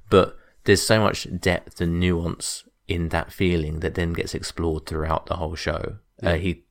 But 0.08 0.38
there's 0.66 0.84
so 0.84 1.02
much 1.02 1.28
depth 1.40 1.82
and 1.82 2.00
nuance 2.00 2.64
in 2.88 3.10
that 3.10 3.34
feeling 3.34 3.80
that 3.80 3.96
then 3.96 4.14
gets 4.14 4.36
explored 4.36 4.86
throughout 4.86 5.26
the 5.26 5.38
whole 5.38 5.56
show. 5.56 5.98
Yeah. 6.22 6.30
Uh, 6.30 6.36
he 6.36 6.66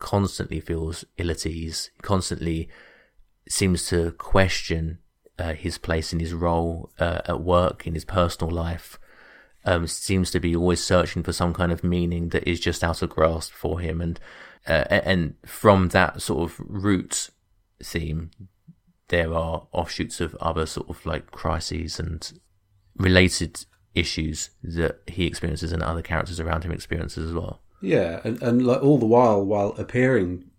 constantly 0.00 0.58
feels 0.58 1.04
ill 1.16 1.30
at 1.30 1.46
ease, 1.46 1.92
constantly 2.02 2.68
seems 3.48 3.86
to 3.86 4.10
question 4.10 4.98
uh, 5.38 5.52
his 5.52 5.78
place 5.78 6.12
in 6.12 6.18
his 6.18 6.34
role 6.34 6.90
uh, 6.98 7.20
at 7.26 7.40
work, 7.40 7.86
in 7.86 7.94
his 7.94 8.04
personal 8.04 8.52
life. 8.52 8.98
Um, 9.64 9.86
seems 9.86 10.32
to 10.32 10.40
be 10.40 10.56
always 10.56 10.82
searching 10.82 11.22
for 11.22 11.32
some 11.32 11.54
kind 11.54 11.70
of 11.70 11.84
meaning 11.84 12.30
that 12.30 12.50
is 12.50 12.58
just 12.58 12.82
out 12.82 13.00
of 13.00 13.10
grasp 13.10 13.52
for 13.52 13.78
him, 13.78 14.00
and 14.00 14.18
uh, 14.66 14.84
and 14.90 15.36
from 15.46 15.90
that 15.90 16.20
sort 16.20 16.50
of 16.50 16.56
root 16.58 17.30
theme, 17.84 18.30
there 19.08 19.32
are 19.32 19.66
offshoots 19.72 20.20
of 20.20 20.34
other 20.36 20.66
sort 20.66 20.88
of 20.88 21.04
like 21.04 21.30
crises 21.30 21.98
and 21.98 22.40
related 22.96 23.64
issues 23.94 24.50
that 24.62 25.00
he 25.06 25.26
experiences 25.26 25.72
and 25.72 25.82
other 25.82 26.02
characters 26.02 26.40
around 26.40 26.64
him 26.64 26.72
experiences 26.72 27.28
as 27.28 27.34
well. 27.34 27.60
Yeah, 27.80 28.20
and, 28.24 28.42
and 28.42 28.66
like 28.66 28.82
all 28.82 28.98
the 28.98 29.06
while, 29.06 29.44
while 29.44 29.70
appearing 29.78 30.50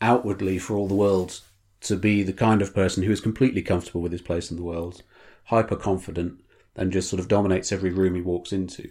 outwardly 0.00 0.58
for 0.58 0.76
all 0.76 0.88
the 0.88 0.94
world 0.94 1.40
to 1.82 1.96
be 1.96 2.22
the 2.22 2.32
kind 2.32 2.62
of 2.62 2.74
person 2.74 3.02
who 3.02 3.12
is 3.12 3.20
completely 3.20 3.62
comfortable 3.62 4.00
with 4.00 4.12
his 4.12 4.22
place 4.22 4.50
in 4.50 4.56
the 4.56 4.62
world, 4.62 5.02
hyper 5.44 5.76
confident, 5.76 6.40
and 6.74 6.92
just 6.92 7.10
sort 7.10 7.20
of 7.20 7.28
dominates 7.28 7.72
every 7.72 7.90
room 7.90 8.14
he 8.14 8.20
walks 8.20 8.52
into. 8.52 8.90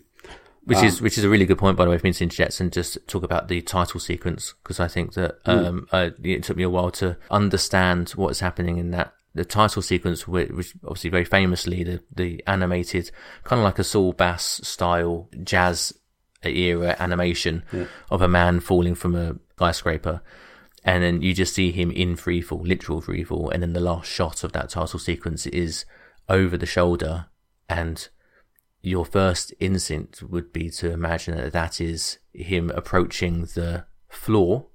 Which 0.63 0.77
um, 0.77 0.85
is 0.85 1.01
which 1.01 1.17
is 1.17 1.23
a 1.23 1.29
really 1.29 1.45
good 1.45 1.57
point, 1.57 1.77
by 1.77 1.85
the 1.85 1.91
way, 1.91 1.97
for 1.97 2.05
me 2.05 2.13
to 2.13 2.23
interject 2.23 2.59
and 2.59 2.71
just 2.71 2.97
talk 3.07 3.23
about 3.23 3.47
the 3.47 3.61
title 3.61 3.99
sequence 3.99 4.53
because 4.63 4.79
I 4.79 4.87
think 4.87 5.13
that 5.13 5.39
hmm. 5.45 5.51
um, 5.51 5.87
uh, 5.91 6.11
it 6.23 6.43
took 6.43 6.57
me 6.57 6.63
a 6.63 6.69
while 6.69 6.91
to 6.91 7.17
understand 7.31 8.09
what 8.11 8.29
is 8.29 8.41
happening 8.41 8.77
in 8.77 8.91
that 8.91 9.13
the 9.33 9.45
title 9.45 9.81
sequence, 9.81 10.27
which 10.27 10.75
obviously 10.83 11.09
very 11.09 11.25
famously 11.25 11.83
the 11.83 12.03
the 12.13 12.43
animated 12.45 13.11
kind 13.43 13.59
of 13.59 13.63
like 13.63 13.79
a 13.79 13.83
Saul 13.83 14.13
Bass 14.13 14.61
style 14.63 15.29
jazz 15.43 15.93
era 16.43 16.95
animation 16.99 17.63
yeah. 17.71 17.85
of 18.09 18.21
a 18.21 18.27
man 18.27 18.59
falling 18.59 18.95
from 18.95 19.15
a 19.15 19.35
skyscraper. 19.55 20.21
And 20.83 21.03
then 21.03 21.21
you 21.21 21.33
just 21.35 21.53
see 21.53 21.71
him 21.71 21.91
in 21.91 22.15
freefall, 22.15 22.65
literal 22.65 23.01
freefall, 23.03 23.51
and 23.51 23.61
then 23.61 23.73
the 23.73 23.79
last 23.79 24.09
shot 24.09 24.43
of 24.43 24.51
that 24.53 24.69
title 24.69 24.99
sequence 24.99 25.45
is 25.45 25.85
over 26.27 26.57
the 26.57 26.65
shoulder 26.65 27.27
and 27.69 28.09
your 28.81 29.05
first 29.05 29.53
instinct 29.59 30.23
would 30.23 30.51
be 30.51 30.69
to 30.69 30.91
imagine 30.91 31.37
that 31.37 31.53
that 31.53 31.79
is 31.79 32.17
him 32.33 32.69
approaching 32.71 33.41
the 33.41 33.85
floor. 34.09 34.67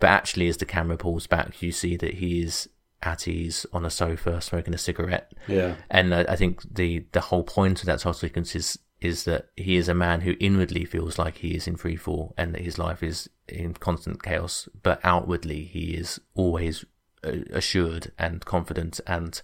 But 0.00 0.10
actually, 0.10 0.48
as 0.48 0.56
the 0.56 0.66
camera 0.66 0.96
pulls 0.96 1.26
back, 1.26 1.62
you 1.62 1.72
see 1.72 1.96
that 1.96 2.14
he 2.14 2.42
is 2.42 2.68
at 3.02 3.28
ease 3.28 3.64
on 3.72 3.84
a 3.84 3.90
sofa 3.90 4.40
smoking 4.40 4.74
a 4.74 4.78
cigarette. 4.78 5.32
Yeah. 5.46 5.76
And 5.90 6.12
uh, 6.12 6.24
I 6.28 6.36
think 6.36 6.62
the, 6.74 7.06
the 7.12 7.20
whole 7.20 7.44
point 7.44 7.80
of 7.80 7.86
that 7.86 8.00
title 8.00 8.12
sequence 8.12 8.54
is 8.54 8.78
is 9.00 9.24
that 9.24 9.48
he 9.56 9.76
is 9.76 9.88
a 9.88 9.94
man 9.94 10.22
who 10.22 10.34
inwardly 10.40 10.84
feels 10.84 11.18
like 11.18 11.36
he 11.36 11.54
is 11.54 11.68
in 11.68 11.76
free 11.76 11.94
fall 11.94 12.34
and 12.36 12.52
that 12.52 12.62
his 12.62 12.78
life 12.78 13.00
is 13.00 13.30
in 13.46 13.72
constant 13.74 14.20
chaos, 14.22 14.68
but 14.82 15.00
outwardly 15.04 15.62
he 15.64 15.94
is 15.94 16.20
always 16.34 16.84
uh, 17.22 17.30
assured 17.52 18.10
and 18.18 18.44
confident 18.44 19.00
and 19.06 19.40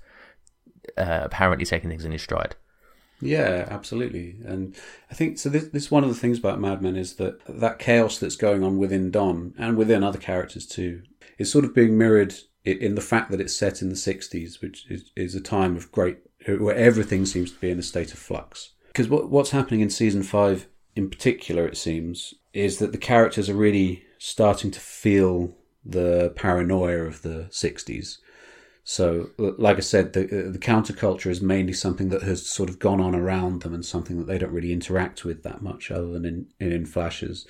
uh, 0.99 1.21
apparently 1.23 1.65
taking 1.65 1.89
things 1.89 2.05
in 2.05 2.11
his 2.11 2.23
stride. 2.23 2.57
Yeah, 3.21 3.67
absolutely. 3.71 4.37
And 4.45 4.77
I 5.11 5.15
think 5.15 5.39
so. 5.39 5.49
This, 5.49 5.69
this 5.69 5.91
one 5.91 6.03
of 6.03 6.11
the 6.11 6.17
things 6.17 6.39
about 6.39 6.61
Mad 6.61 6.83
Men 6.83 6.97
is 6.97 7.15
that 7.15 7.41
that 7.47 7.79
chaos 7.79 8.19
that's 8.19 8.37
going 8.37 8.63
on 8.63 8.77
within 8.79 9.11
Don 9.11 9.55
and 9.59 9.77
within 9.77 10.03
other 10.03 10.19
characters 10.19 10.67
too 10.67 11.03
is 11.39 11.51
sort 11.51 11.65
of 11.65 11.75
being 11.75 11.97
mirrored 11.97 12.35
in 12.65 12.95
the 12.95 13.01
fact 13.01 13.31
that 13.31 13.41
it's 13.41 13.55
set 13.55 13.83
in 13.83 13.91
the 13.91 13.95
60s, 13.95 14.61
which 14.63 14.91
is, 14.91 15.11
is 15.17 15.35
a 15.35 15.41
time 15.41 15.77
of 15.77 15.93
great, 15.93 16.19
where 16.47 16.75
everything 16.75 17.27
seems 17.27 17.53
to 17.53 17.61
be 17.61 17.71
in 17.71 17.79
a 17.79 17.83
state 17.83 18.13
of 18.13 18.19
flux. 18.19 18.73
Because 18.89 19.09
what, 19.09 19.29
what's 19.29 19.51
happening 19.51 19.81
in 19.81 19.91
season 19.91 20.23
five 20.23 20.67
in 20.97 21.11
particular, 21.11 21.67
it 21.67 21.77
seems, 21.77 22.35
is 22.53 22.79
that 22.79 22.93
the 22.93 22.99
characters 22.99 23.51
are 23.51 23.55
really 23.55 24.05
starting 24.19 24.71
to 24.71 24.81
feel 24.81 25.55
the 25.85 26.33
paranoia 26.37 27.03
of 27.03 27.23
the 27.23 27.49
60s. 27.51 28.19
So, 28.87 29.31
like 29.39 29.79
I 29.79 29.81
said, 29.81 30.13
the 30.13 30.27
the 30.53 30.59
counterculture 30.59 31.31
is 31.31 31.41
mainly 31.41 31.73
something 31.73 32.11
that 32.11 32.23
has 32.23 32.47
sort 32.47 32.69
of 32.69 32.79
gone 32.79 33.01
on 33.01 33.15
around 33.15 33.63
them 33.63 33.73
and 33.73 33.85
something 33.85 34.19
that 34.19 34.27
they 34.27 34.37
don't 34.37 34.53
really 34.53 34.75
interact 34.75 35.25
with 35.25 35.43
that 35.43 35.63
much, 35.63 35.91
other 35.91 36.09
than 36.09 36.27
in 36.27 36.47
in 36.61 36.85
flashes. 36.85 37.47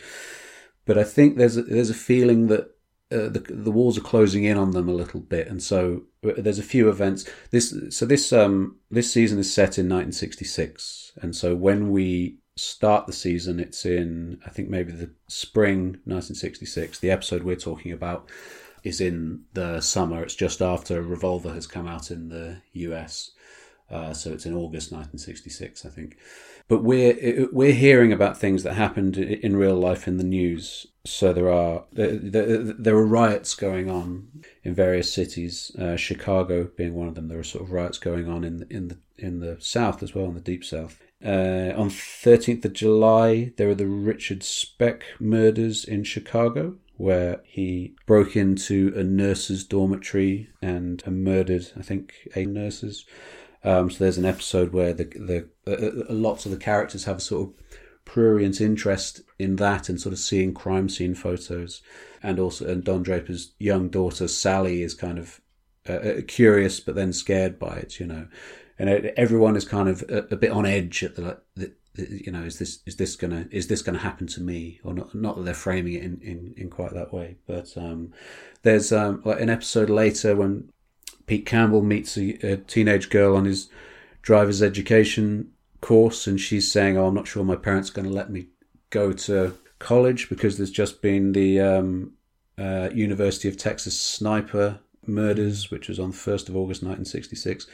But 0.85 0.97
I 0.97 1.03
think 1.03 1.37
there's 1.37 1.57
a, 1.57 1.63
there's 1.63 1.91
a 1.91 1.95
feeling 1.95 2.47
that 2.49 2.77
uh, 3.11 3.29
the 3.29 3.45
the 3.49 3.73
walls 3.73 3.99
are 3.99 4.03
closing 4.03 4.45
in 4.45 4.57
on 4.57 4.71
them 4.71 4.89
a 4.89 4.95
little 4.95 5.19
bit, 5.19 5.49
and 5.49 5.61
so 5.61 6.05
uh, 6.25 6.33
there's 6.39 6.61
a 6.61 6.63
few 6.63 6.89
events. 6.89 7.29
This 7.51 7.75
so 7.91 8.07
this 8.07 8.33
um 8.33 8.77
this 8.93 9.13
season 9.13 9.41
is 9.41 9.53
set 9.53 9.77
in 9.77 9.87
1966, 9.87 11.13
and 11.21 11.35
so 11.35 11.57
when 11.57 11.91
we 11.91 12.39
start 12.57 13.09
the 13.09 13.13
season, 13.13 13.59
it's 13.59 13.85
in 13.85 14.39
I 14.47 14.51
think 14.51 14.69
maybe 14.69 14.93
the 14.93 15.11
spring 15.27 15.99
1966. 16.05 17.01
The 17.01 17.11
episode 17.11 17.43
we're 17.43 17.57
talking 17.57 17.91
about 17.91 18.31
is 18.85 19.01
in 19.01 19.45
the 19.55 19.81
summer. 19.81 20.23
It's 20.23 20.35
just 20.35 20.63
after 20.63 21.03
Revolver 21.03 21.53
has 21.53 21.67
come 21.67 21.89
out 21.89 22.11
in 22.11 22.29
the 22.29 22.59
US. 22.73 23.33
Uh, 23.91 24.13
so 24.13 24.33
it's 24.33 24.47
in 24.47 24.55
August 24.55 24.93
1966, 24.93 25.85
I 25.85 25.89
think. 25.89 26.19
But 26.69 26.83
we're 26.83 27.49
we're 27.53 27.73
hearing 27.73 28.13
about 28.13 28.39
things 28.39 28.63
that 28.63 28.75
happened 28.75 29.19
in 29.19 29.57
real 29.57 29.77
life 29.77 30.09
in 30.09 30.17
the 30.17 30.25
news. 30.25 30.87
So 31.05 31.33
there 31.35 31.53
are 31.53 31.85
there, 31.93 32.17
there 32.17 32.97
are 32.97 33.07
riots 33.07 33.55
going 33.55 33.91
on 33.91 34.29
in 34.63 34.75
various 34.75 35.13
cities. 35.13 35.71
Uh, 35.79 35.97
Chicago 35.97 36.71
being 36.77 36.95
one 36.95 37.09
of 37.09 37.15
them. 37.15 37.29
There 37.29 37.39
are 37.39 37.45
sort 37.45 37.65
of 37.65 37.73
riots 37.73 37.99
going 37.99 38.31
on 38.31 38.45
in 38.45 38.67
in 38.71 38.89
the 38.89 38.99
in 39.19 39.41
the 39.41 39.59
south 39.61 40.03
as 40.03 40.15
well, 40.15 40.27
in 40.27 40.35
the 40.35 40.41
deep 40.41 40.65
south. 40.65 40.99
Uh, 41.25 41.73
on 41.77 41.89
13th 41.89 42.65
of 42.67 42.73
July, 42.75 43.53
there 43.57 43.71
are 43.71 43.75
the 43.75 43.87
Richard 43.87 44.43
Speck 44.43 45.05
murders 45.19 45.85
in 45.85 46.05
Chicago 46.05 46.77
where 46.97 47.41
he 47.45 47.95
broke 48.07 48.37
into 48.37 48.93
a 48.97 49.03
nurse's 49.03 49.65
dormitory 49.65 50.49
and 50.63 51.05
murdered, 51.07 51.73
I 51.77 51.83
think, 51.83 52.15
eight 52.37 52.49
nurses. 52.49 53.05
Um, 53.65 53.91
so 53.91 54.05
there's 54.05 54.19
an 54.19 54.27
episode 54.27 54.73
where 54.73 54.93
the 54.93 55.05
the 55.05 55.49
uh, 55.67 56.13
lots 56.13 56.45
of 56.45 56.53
the 56.53 56.59
characters 56.59 57.05
have 57.05 57.19
a 57.19 57.21
sort 57.21 57.49
of 57.49 57.55
prurient 58.05 58.61
interest 58.61 59.23
in 59.39 59.57
that 59.57 59.89
and 59.89 60.01
sort 60.01 60.13
of 60.13 60.19
seeing 60.19 60.53
crime 60.53 60.89
scene 60.89 61.15
photos, 61.15 61.83
and 62.23 62.39
also 62.39 62.69
and 62.69 62.85
Don 62.85 63.03
Draper's 63.03 63.55
young 63.59 63.89
daughter 63.89 64.29
Sally 64.29 64.83
is 64.83 64.95
kind 64.95 65.19
of 65.19 65.41
uh, 65.89 65.93
uh 65.93 66.21
curious 66.29 66.79
but 66.81 66.95
then 66.95 67.13
scared 67.13 67.59
by 67.59 67.77
it, 67.77 67.99
you 67.99 68.07
know, 68.07 68.29
and 68.79 68.89
everyone 69.17 69.57
is 69.57 69.65
kind 69.65 69.89
of 69.89 70.03
a, 70.09 70.27
a 70.31 70.37
bit 70.37 70.51
on 70.51 70.67
edge 70.67 71.03
at 71.03 71.17
the, 71.17 71.41
the 71.57 71.73
you 71.97 72.33
know, 72.33 72.43
is 72.43 72.59
this 72.59 72.81
is 72.87 72.97
this 72.97 73.17
gonna 73.17 73.47
is 73.51 73.69
this 73.69 73.83
gonna 73.83 73.99
happen 73.99 74.27
to 74.29 74.41
me 74.41 74.81
or 74.83 74.93
not? 74.93 75.15
Not 75.15 75.37
that 75.37 75.45
they're 75.45 75.55
framing 75.55 75.95
it 75.95 76.03
in, 76.03 76.21
in, 76.23 76.55
in 76.57 76.71
quite 76.71 76.93
that 76.93 77.13
way, 77.13 77.37
but 77.47 77.77
um, 77.77 78.13
there's 78.63 78.93
um, 78.93 79.23
like 79.25 79.41
an 79.41 79.51
episode 79.51 79.91
later 79.91 80.35
when 80.35 80.71
Pete 81.27 81.47
Campbell 81.47 81.83
meets 81.83 82.17
a, 82.17 82.53
a, 82.53 82.57
teenage 82.57 83.11
girl 83.11 83.37
on 83.37 83.45
his 83.45 83.69
driver's 84.23 84.63
education 84.63 85.53
course, 85.81 86.27
and 86.27 86.41
she's 86.41 86.71
saying, 86.71 86.97
"Oh, 86.97 87.07
I'm 87.07 87.15
not 87.15 87.29
sure 87.29 87.45
my 87.45 87.57
parents 87.57 87.91
are 87.91 87.95
going 87.95 88.09
to 88.09 88.15
let 88.15 88.31
me 88.31 88.49
go 88.91 89.13
to 89.13 89.55
college 89.79 90.29
because 90.29 90.57
there's 90.57 90.71
just 90.71 91.01
been 91.01 91.33
the 91.33 91.61
um, 91.61 92.13
uh, 92.59 92.91
University 92.93 93.49
of 93.49 93.57
Texas 93.57 93.99
sniper 93.99 94.81
murders, 95.07 95.71
which 95.71 95.89
was 95.89 96.01
on 96.01 96.11
the 96.11 96.17
first 96.17 96.49
of 96.49 96.57
August 96.57 96.83
1966." 96.83 97.67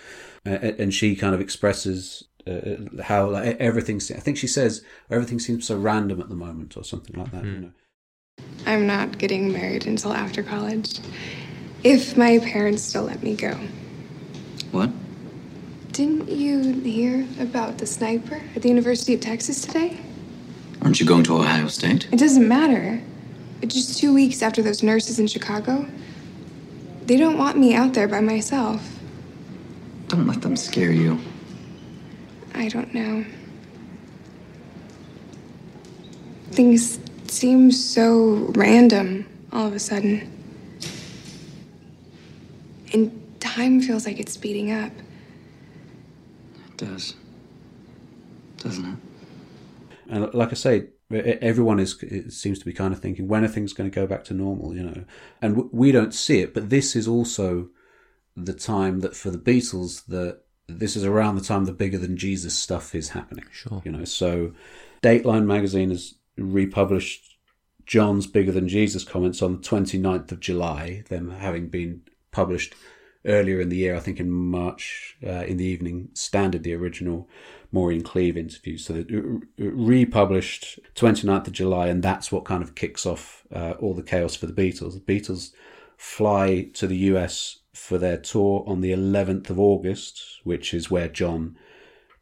Uh, 0.44 0.50
and 0.50 0.92
she 0.92 1.16
kind 1.16 1.34
of 1.34 1.40
expresses 1.40 2.24
uh, 2.46 3.02
how 3.02 3.30
like, 3.30 3.56
everything. 3.58 3.96
I 3.96 4.20
think 4.20 4.36
she 4.36 4.46
says 4.46 4.84
everything 5.10 5.38
seems 5.38 5.66
so 5.66 5.78
random 5.78 6.20
at 6.20 6.28
the 6.28 6.34
moment, 6.34 6.76
or 6.76 6.84
something 6.84 7.18
like 7.18 7.30
that. 7.32 7.42
Mm. 7.42 7.46
You 7.46 7.54
hmm. 7.54 7.62
know. 7.62 7.72
I'm 8.66 8.86
not 8.86 9.18
getting 9.18 9.52
married 9.52 9.86
until 9.86 10.12
after 10.12 10.42
college, 10.42 11.00
if 11.82 12.16
my 12.16 12.38
parents 12.38 12.82
still 12.82 13.04
let 13.04 13.22
me 13.22 13.34
go. 13.34 13.58
What? 14.70 14.90
Didn't 15.92 16.28
you 16.28 16.72
hear 16.80 17.26
about 17.40 17.78
the 17.78 17.86
sniper 17.86 18.40
at 18.54 18.62
the 18.62 18.68
University 18.68 19.14
of 19.14 19.20
Texas 19.20 19.62
today? 19.62 19.98
Aren't 20.82 21.00
you 21.00 21.06
going 21.06 21.24
to 21.24 21.36
Ohio 21.36 21.66
State? 21.66 22.08
It 22.12 22.18
doesn't 22.18 22.46
matter. 22.46 23.02
It's 23.60 23.74
just 23.74 23.98
two 23.98 24.14
weeks 24.14 24.40
after 24.40 24.62
those 24.62 24.82
nurses 24.82 25.18
in 25.18 25.26
Chicago. 25.26 25.86
They 27.06 27.16
don't 27.16 27.36
want 27.36 27.58
me 27.58 27.74
out 27.74 27.92
there 27.92 28.08
by 28.08 28.20
myself. 28.20 28.98
Don't 30.08 30.26
let 30.26 30.42
them 30.42 30.56
scare 30.56 30.92
you. 30.92 31.18
I 32.54 32.68
don't 32.68 32.92
know. 32.92 33.24
Things 36.50 36.98
seem 37.28 37.70
so 37.70 38.50
random 38.54 39.26
all 39.52 39.66
of 39.66 39.72
a 39.72 39.78
sudden. 39.78 40.30
And 42.92 43.40
time 43.40 43.80
feels 43.80 44.04
like 44.04 44.18
it's 44.18 44.32
speeding 44.32 44.72
up. 44.72 44.92
It 46.68 46.76
does. 46.76 47.14
Doesn't 48.58 48.84
it? 48.84 48.96
And 50.08 50.34
like 50.34 50.50
I 50.50 50.54
say, 50.54 50.88
everyone 51.10 51.78
is 51.78 51.96
seems 52.30 52.58
to 52.58 52.64
be 52.64 52.72
kind 52.72 52.92
of 52.92 53.00
thinking 53.00 53.28
when 53.28 53.44
are 53.44 53.48
things 53.48 53.72
going 53.72 53.88
to 53.88 53.94
go 53.94 54.06
back 54.06 54.24
to 54.24 54.34
normal, 54.34 54.74
you 54.74 54.82
know? 54.82 55.04
And 55.40 55.72
we 55.72 55.92
don't 55.92 56.12
see 56.12 56.40
it, 56.40 56.52
but 56.52 56.68
this 56.68 56.96
is 56.96 57.06
also 57.06 57.68
the 58.36 58.52
time 58.52 59.00
that 59.00 59.14
for 59.14 59.30
the 59.30 59.38
Beatles 59.38 60.06
that 60.06 60.40
this 60.78 60.96
is 60.96 61.04
around 61.04 61.36
the 61.36 61.44
time 61.44 61.64
the 61.64 61.72
bigger 61.72 61.98
than 61.98 62.16
Jesus 62.16 62.56
stuff 62.56 62.94
is 62.94 63.10
happening. 63.10 63.44
Sure. 63.52 63.82
You 63.84 63.92
know, 63.92 64.04
so 64.04 64.52
Dateline 65.02 65.46
magazine 65.46 65.90
has 65.90 66.14
republished 66.36 67.36
John's 67.86 68.26
bigger 68.26 68.52
than 68.52 68.68
Jesus 68.68 69.04
comments 69.04 69.42
on 69.42 69.60
the 69.60 69.68
29th 69.68 70.30
of 70.32 70.40
July, 70.40 71.02
them 71.08 71.30
having 71.30 71.68
been 71.68 72.02
published 72.30 72.74
earlier 73.24 73.60
in 73.60 73.68
the 73.68 73.76
year, 73.76 73.96
I 73.96 74.00
think 74.00 74.20
in 74.20 74.30
March, 74.30 75.16
uh, 75.26 75.44
in 75.44 75.56
the 75.56 75.64
Evening 75.64 76.08
Standard, 76.14 76.62
the 76.62 76.74
original 76.74 77.28
Maureen 77.72 78.02
Cleave 78.02 78.36
interview. 78.36 78.78
So 78.78 78.94
it 78.94 79.08
republished 79.58 80.78
29th 80.94 81.48
of 81.48 81.52
July, 81.52 81.88
and 81.88 82.02
that's 82.02 82.32
what 82.32 82.44
kind 82.44 82.62
of 82.62 82.74
kicks 82.74 83.04
off 83.04 83.44
uh, 83.52 83.72
all 83.80 83.94
the 83.94 84.02
chaos 84.02 84.34
for 84.34 84.46
the 84.46 84.52
Beatles. 84.52 84.94
The 84.94 85.00
Beatles 85.00 85.52
fly 86.00 86.66
to 86.72 86.86
the 86.86 86.96
US 86.96 87.58
for 87.74 87.98
their 87.98 88.16
tour 88.16 88.64
on 88.66 88.80
the 88.80 88.90
11th 88.90 89.50
of 89.50 89.60
August, 89.60 90.40
which 90.44 90.72
is 90.72 90.90
where 90.90 91.08
John 91.08 91.58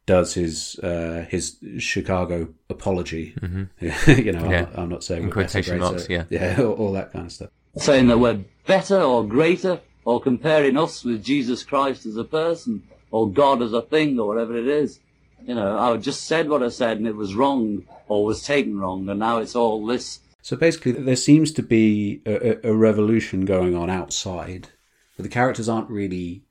does 0.05 0.35
his 0.35 0.81
uh, 0.81 1.27
his 1.29 1.59
Chicago 1.79 2.49
apology. 2.69 3.35
Mm-hmm. 3.41 4.21
you 4.27 4.33
know, 4.33 4.51
yeah. 4.51 4.67
I'm, 4.75 4.83
I'm, 4.83 4.89
not 4.89 5.05
saying 5.05 5.23
in 5.23 5.31
quotation 5.31 5.79
marks, 5.79 6.09
yeah, 6.09 6.25
yeah, 6.31 6.57
all, 6.59 6.73
all, 6.73 6.93
that 6.95 7.13
kind 7.13 7.27
of 7.27 7.33
stuff. 7.33 7.51
Saying 7.77 8.09
that 8.09 8.19
we're 8.19 8.41
better 8.67 9.01
or 9.01 9.25
greater, 9.25 9.81
or 10.05 10.21
comparing 10.21 10.77
us 10.77 11.05
with 11.05 11.23
Jesus 11.23 11.63
Christ 11.63 12.05
as 12.05 12.17
a 12.17 12.25
person, 12.25 12.83
or 13.13 13.31
God 13.31 13.63
as 13.63 13.73
a 13.73 13.83
thing, 13.83 14.19
or 14.19 14.27
whatever 14.27 14.57
it 14.57 14.67
is. 14.67 14.99
You 15.47 15.55
know, 15.55 15.79
I 15.79 15.97
just 15.99 16.25
said 16.25 16.49
what 16.49 16.65
I 16.65 16.69
said, 16.71 16.99
and 16.99 17.07
it 17.07 17.15
was 17.15 17.37
wrong, 17.37 17.85
or 18.09 18.25
was 18.25 18.43
taken 18.43 18.81
wrong, 18.81 19.09
and 19.09 19.21
now 19.21 19.39
it's 19.39 19.55
all 19.55 19.87
this. 19.87 20.19
So 20.43 20.57
basically, 20.57 20.93
there 20.93 21.17
seems 21.17 21.53
to 21.53 21.63
be 21.63 22.23
a, 22.25 22.69
a 22.69 22.75
revolution 22.75 23.45
going 23.45 23.75
on 23.75 23.91
outside 23.91 24.69
but 25.19 25.25
the 25.25 25.29
characters 25.29 25.69
aren't 25.69 25.91
really 25.91 26.45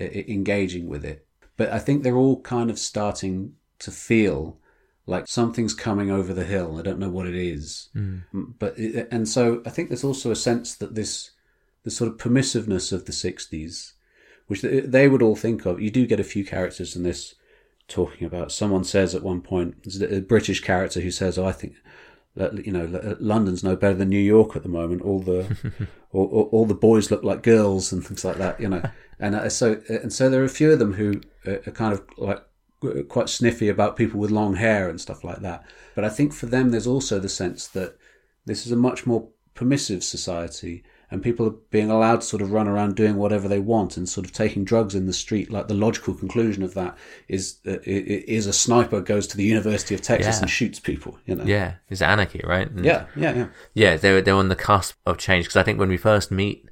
uh, 0.00 0.04
engaging 0.04 0.88
with 0.88 1.04
it. 1.04 1.26
But 1.56 1.72
I 1.72 1.80
think 1.80 2.02
they're 2.02 2.16
all 2.16 2.40
kind 2.40 2.70
of 2.70 2.78
starting 2.78 3.54
to 3.80 3.90
feel 3.90 4.58
like 5.06 5.26
something's 5.26 5.74
coming 5.74 6.08
over 6.08 6.32
the 6.32 6.44
hill. 6.44 6.78
I 6.78 6.82
don't 6.82 7.00
know 7.00 7.10
what 7.10 7.26
it 7.26 7.34
is, 7.34 7.88
mm. 7.94 8.22
but 8.32 8.78
it, 8.78 9.08
and 9.10 9.28
so 9.28 9.60
I 9.66 9.70
think 9.70 9.88
there's 9.88 10.04
also 10.04 10.30
a 10.30 10.36
sense 10.36 10.76
that 10.76 10.94
this 10.94 11.32
the 11.82 11.90
sort 11.90 12.12
of 12.12 12.18
permissiveness 12.18 12.92
of 12.92 13.06
the 13.06 13.12
'60s, 13.12 13.94
which 14.46 14.62
they 14.62 15.08
would 15.08 15.22
all 15.22 15.34
think 15.34 15.66
of. 15.66 15.80
You 15.80 15.90
do 15.90 16.06
get 16.06 16.20
a 16.20 16.24
few 16.24 16.44
characters 16.44 16.94
in 16.94 17.02
this 17.02 17.34
talking 17.88 18.24
about. 18.24 18.52
Someone 18.52 18.84
says 18.84 19.16
at 19.16 19.24
one 19.24 19.40
point, 19.40 19.84
a 20.00 20.20
British 20.20 20.60
character 20.60 21.00
who 21.00 21.10
says, 21.10 21.36
"Oh, 21.38 21.46
I 21.46 21.52
think 21.52 21.74
you 22.36 22.72
know, 22.72 23.16
London's 23.18 23.64
no 23.64 23.76
better 23.76 23.94
than 23.94 24.08
New 24.08 24.18
York 24.18 24.56
at 24.56 24.62
the 24.62 24.68
moment. 24.68 25.02
All 25.02 25.20
the 25.20 25.56
all, 26.12 26.48
all, 26.52 26.66
the 26.66 26.74
boys 26.74 27.10
look 27.10 27.22
like 27.22 27.42
girls 27.42 27.92
and 27.92 28.06
things 28.06 28.24
like 28.24 28.36
that, 28.36 28.60
you 28.60 28.68
know. 28.68 28.82
And 29.22 29.34
uh, 29.34 29.50
so 29.50 29.82
and 29.86 30.10
so 30.10 30.30
there 30.30 30.40
are 30.40 30.46
a 30.46 30.48
few 30.48 30.72
of 30.72 30.78
them 30.78 30.94
who 30.94 31.20
are 31.46 31.58
kind 31.72 31.92
of 31.92 32.02
like 32.16 32.42
uh, 32.82 33.02
quite 33.06 33.28
sniffy 33.28 33.68
about 33.68 33.98
people 33.98 34.18
with 34.18 34.30
long 34.30 34.54
hair 34.54 34.88
and 34.88 34.98
stuff 34.98 35.22
like 35.22 35.40
that. 35.40 35.62
But 35.94 36.06
I 36.06 36.08
think 36.08 36.32
for 36.32 36.46
them, 36.46 36.70
there's 36.70 36.86
also 36.86 37.18
the 37.18 37.28
sense 37.28 37.66
that 37.66 37.98
this 38.46 38.64
is 38.64 38.72
a 38.72 38.76
much 38.76 39.06
more 39.06 39.28
permissive 39.52 40.02
society 40.02 40.82
and 41.10 41.22
people 41.22 41.46
are 41.46 41.54
being 41.70 41.90
allowed 41.90 42.20
to 42.20 42.26
sort 42.26 42.40
of 42.42 42.52
run 42.52 42.68
around 42.68 42.94
doing 42.96 43.16
whatever 43.16 43.48
they 43.48 43.58
want 43.58 43.96
and 43.96 44.08
sort 44.08 44.24
of 44.26 44.32
taking 44.32 44.64
drugs 44.64 44.94
in 44.94 45.06
the 45.06 45.12
street. 45.12 45.50
Like 45.50 45.66
the 45.68 45.74
logical 45.74 46.14
conclusion 46.14 46.62
of 46.62 46.74
that 46.74 46.96
is 47.28 47.56
uh, 47.66 47.78
is 47.84 48.46
a 48.46 48.52
sniper 48.52 49.00
goes 49.00 49.26
to 49.28 49.36
the 49.36 49.44
University 49.44 49.94
of 49.94 50.02
Texas 50.02 50.36
Yeah. 50.36 50.40
and 50.42 50.50
shoots 50.50 50.78
people. 50.80 51.18
You 51.26 51.34
know. 51.36 51.44
Yeah, 51.44 51.74
it's 51.88 52.02
anarchy, 52.02 52.40
right? 52.44 52.70
And- 52.70 52.84
Yeah, 52.84 53.06
yeah, 53.16 53.34
yeah. 53.34 53.46
Yeah, 53.74 53.96
they're 53.96 54.22
they're 54.22 54.34
on 54.34 54.48
the 54.48 54.56
cusp 54.56 54.96
of 55.06 55.18
change 55.18 55.44
because 55.46 55.56
I 55.56 55.62
think 55.62 55.78
when 55.78 55.88
we 55.88 55.96
first 55.96 56.30
meet 56.30 56.68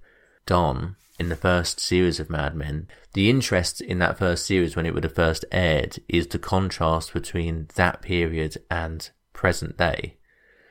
Don 0.46 0.96
in 1.18 1.28
the 1.30 1.36
first 1.36 1.80
series 1.80 2.20
of 2.20 2.30
Mad 2.30 2.54
Men, 2.54 2.86
the 3.14 3.28
interest 3.28 3.80
in 3.80 3.98
that 3.98 4.18
first 4.18 4.46
series 4.46 4.76
when 4.76 4.86
it 4.86 4.94
would 4.94 5.02
have 5.04 5.14
first 5.16 5.44
aired 5.50 5.98
is 6.08 6.28
the 6.28 6.38
contrast 6.38 7.12
between 7.12 7.66
that 7.74 8.02
period 8.02 8.56
and 8.70 9.10
present 9.32 9.76
day. 9.76 10.16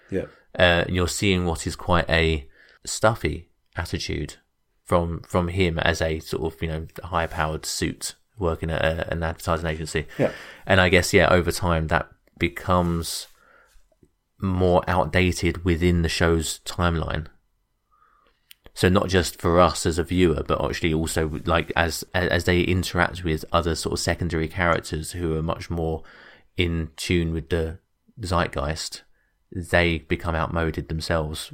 Yeah. 0.10 0.26
Uh, 0.58 0.86
you're 0.88 1.10
seeing 1.10 1.46
what 1.46 1.68
is 1.68 1.76
quite 1.76 2.10
a 2.10 2.48
stuffy 2.86 3.47
attitude 3.78 4.36
from 4.84 5.22
from 5.22 5.50
him 5.50 5.78
as 5.80 6.02
a 6.02 6.20
sort 6.20 6.54
of 6.54 6.62
you 6.62 6.68
know 6.70 6.88
high 7.04 7.28
powered 7.28 7.66
suit 7.66 8.16
working 8.40 8.70
at 8.70 8.84
a, 8.84 9.12
an 9.12 9.24
advertising 9.24 9.68
agency. 9.68 10.08
Yeah. 10.18 10.32
And 10.66 10.80
I 10.80 10.90
guess 10.90 11.14
yeah, 11.14 11.28
over 11.30 11.52
time 11.52 11.88
that 11.88 12.10
becomes 12.38 13.28
more 14.40 14.84
outdated 14.88 15.66
within 15.66 16.04
the 16.04 16.10
show's 16.10 16.60
timeline. 16.60 17.28
So 18.74 18.90
not 18.90 19.10
just 19.10 19.42
for 19.42 19.60
us 19.60 19.88
as 19.88 19.98
a 19.98 20.04
viewer, 20.04 20.44
but 20.48 20.64
actually 20.64 20.94
also 20.94 21.42
like 21.46 21.72
as 21.76 22.04
as 22.14 22.44
they 22.44 22.62
interact 22.62 23.24
with 23.24 23.44
other 23.52 23.74
sort 23.74 23.94
of 23.94 24.00
secondary 24.00 24.48
characters 24.48 25.14
who 25.14 25.36
are 25.36 25.44
much 25.44 25.70
more 25.70 26.04
in 26.58 26.92
tune 26.96 27.34
with 27.34 27.50
the 27.50 27.80
zeitgeist, 28.22 29.02
they 29.52 30.00
become 30.00 30.36
outmoded 30.36 30.90
themselves. 30.90 31.52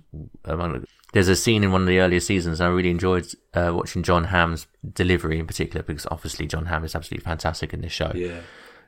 There's 1.14 1.28
a 1.30 1.36
scene 1.36 1.64
in 1.64 1.72
one 1.72 1.82
of 1.82 1.88
the 1.88 2.00
earlier 2.00 2.20
seasons. 2.20 2.60
I 2.60 2.68
really 2.68 2.90
enjoyed 2.90 3.28
uh, 3.54 3.72
watching 3.74 4.04
Jon 4.04 4.26
Hamm's 4.26 4.68
delivery 4.94 5.40
in 5.40 5.48
particular 5.48 5.84
because 5.84 6.06
obviously 6.12 6.48
Jon 6.48 6.66
Hamm 6.66 6.84
is 6.84 6.96
absolutely 6.96 7.24
fantastic 7.24 7.74
in 7.74 7.82
this 7.82 7.92
show. 7.94 8.12
Yeah. 8.16 8.42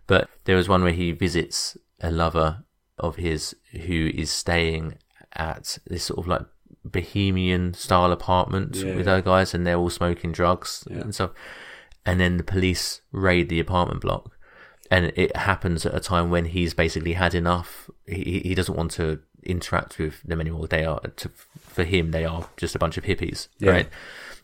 But 0.08 0.30
there 0.46 0.56
was 0.58 0.68
one 0.68 0.84
where 0.84 0.92
he 0.92 1.12
visits 1.12 1.78
a 2.02 2.12
lover 2.12 2.64
of 2.98 3.16
his 3.16 3.56
who 3.72 4.12
is 4.14 4.32
staying 4.32 4.98
at 5.34 5.78
this 5.88 6.04
sort 6.06 6.20
of 6.20 6.28
like 6.28 6.42
bohemian 6.84 7.74
style 7.74 8.12
apartment 8.12 8.76
Yeah, 8.76 8.96
with 8.96 9.08
yeah. 9.08 9.16
her 9.16 9.22
guys, 9.22 9.54
and 9.54 9.66
they're 9.66 9.78
all 9.78 9.90
smoking 9.90 10.32
drugs 10.32 10.84
Yeah. 10.90 10.98
and 11.02 11.14
stuff. 11.16 11.32
And 12.06 12.20
then 12.20 12.38
the 12.38 12.44
police 12.44 13.02
raid 13.12 13.50
the 13.50 13.60
apartment 13.60 14.02
block, 14.02 14.32
and 14.92 15.12
it 15.16 15.36
happens 15.36 15.86
at 15.86 15.96
a 15.96 16.00
time 16.00 16.30
when 16.30 16.46
he's 16.46 16.74
basically 16.74 17.14
had 17.14 17.34
enough. 17.34 17.90
He 18.08 18.42
he 18.46 18.54
doesn't 18.56 18.76
want 18.78 18.92
to 18.92 19.20
interact 19.46 19.98
with 20.00 20.22
them 20.24 20.42
anymore. 20.42 20.68
They 20.68 20.84
are 20.86 21.00
to, 21.00 21.30
for 21.60 21.84
him, 21.84 22.12
they 22.12 22.26
are 22.26 22.48
just 22.58 22.76
a 22.76 22.80
bunch 22.80 22.98
of 22.98 23.04
hippies, 23.06 23.48
Yeah. 23.60 23.72
right? 23.72 23.90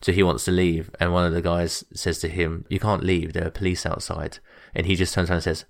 So 0.00 0.10
he 0.12 0.22
wants 0.22 0.44
to 0.46 0.50
leave, 0.50 0.90
and 0.98 1.12
one 1.12 1.24
of 1.26 1.32
the 1.32 1.42
guys 1.42 1.84
says 1.94 2.18
to 2.20 2.28
him, 2.28 2.64
"You 2.68 2.80
can't 2.80 3.04
leave. 3.04 3.32
There 3.34 3.46
are 3.46 3.50
police 3.50 3.86
outside." 3.86 4.38
And 4.74 4.86
he 4.86 4.96
just 4.96 5.14
turns 5.14 5.30
around 5.30 5.36
and 5.36 5.44
says, 5.44 5.64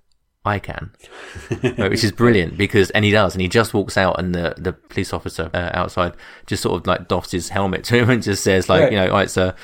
"I 0.45 0.59
can," 0.59 0.93
Right, 1.63 1.91
which 1.91 2.03
is 2.05 2.13
brilliant 2.13 2.57
because, 2.57 2.89
and 2.91 3.05
he 3.05 3.11
does, 3.11 3.35
and 3.35 3.43
he 3.43 3.49
just 3.49 3.75
walks 3.75 3.97
out, 3.99 4.19
and 4.19 4.35
the 4.35 4.55
the 4.57 4.73
police 4.73 5.13
officer 5.13 5.51
uh, 5.53 5.71
outside 5.75 6.15
just 6.47 6.63
sort 6.63 6.81
of 6.81 6.87
like 6.87 7.09
doffs 7.09 7.33
his 7.33 7.51
helmet 7.51 7.85
to 7.89 7.97
him 7.97 8.09
and 8.11 8.23
just 8.23 8.43
says, 8.43 8.69
like, 8.71 8.83
Right. 8.85 8.93
you 8.93 8.99
know, 8.99 9.09
oh, 9.09 9.19
it's 9.19 9.37
a. 9.37 9.55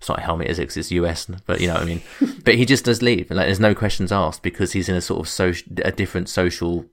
It's 0.00 0.08
not 0.08 0.18
a 0.20 0.22
helmet, 0.22 0.46
is 0.46 0.60
it? 0.60 0.66
'Cause 0.68 0.76
it's 0.76 0.92
US, 0.92 1.26
but 1.46 1.60
you 1.60 1.66
know 1.66 1.74
what 1.74 1.82
I 1.82 1.86
mean. 1.86 2.02
but 2.44 2.54
he 2.54 2.64
just 2.66 2.84
does 2.84 3.02
leave, 3.02 3.30
and 3.32 3.36
like, 3.38 3.46
there's 3.46 3.58
no 3.58 3.74
questions 3.74 4.12
asked 4.12 4.42
because 4.44 4.70
he's 4.72 4.88
in 4.88 4.94
a 4.94 5.00
sort 5.00 5.18
of 5.20 5.28
social, 5.28 5.66
a 5.84 5.90
different 5.90 6.28
social 6.28 6.84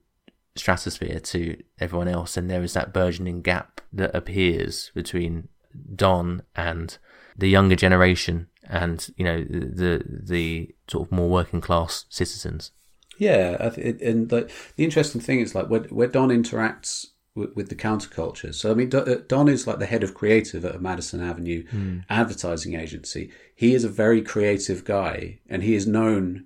stratosphere 0.55 1.19
to 1.19 1.61
everyone 1.79 2.07
else, 2.07 2.37
and 2.37 2.49
there 2.49 2.63
is 2.63 2.73
that 2.73 2.93
burgeoning 2.93 3.41
gap 3.41 3.81
that 3.91 4.15
appears 4.15 4.91
between 4.93 5.49
Don 5.95 6.43
and 6.55 6.97
the 7.37 7.49
younger 7.49 7.75
generation, 7.75 8.47
and 8.67 9.07
you 9.17 9.25
know 9.25 9.43
the 9.43 10.03
the 10.07 10.75
sort 10.89 11.07
of 11.07 11.11
more 11.11 11.29
working 11.29 11.61
class 11.61 12.05
citizens. 12.09 12.71
Yeah, 13.17 13.71
and 13.77 14.31
like 14.31 14.51
the 14.75 14.83
interesting 14.83 15.21
thing 15.21 15.39
is 15.39 15.55
like 15.55 15.69
where, 15.69 15.81
where 15.83 16.07
Don 16.07 16.29
interacts 16.29 17.07
with, 17.33 17.55
with 17.55 17.69
the 17.69 17.75
counterculture. 17.75 18.53
So 18.53 18.71
I 18.71 18.73
mean, 18.73 18.93
uh, 18.93 19.17
Don 19.27 19.47
is 19.47 19.67
like 19.67 19.79
the 19.79 19.85
head 19.85 20.03
of 20.03 20.13
creative 20.13 20.65
at 20.65 20.75
a 20.75 20.79
Madison 20.79 21.21
Avenue 21.21 21.65
advertising 22.09 22.75
agency. 22.75 23.31
He 23.55 23.73
is 23.73 23.83
a 23.83 23.89
very 23.89 24.21
creative 24.21 24.85
guy, 24.85 25.39
and 25.49 25.63
he 25.63 25.75
is 25.75 25.85
known 25.87 26.45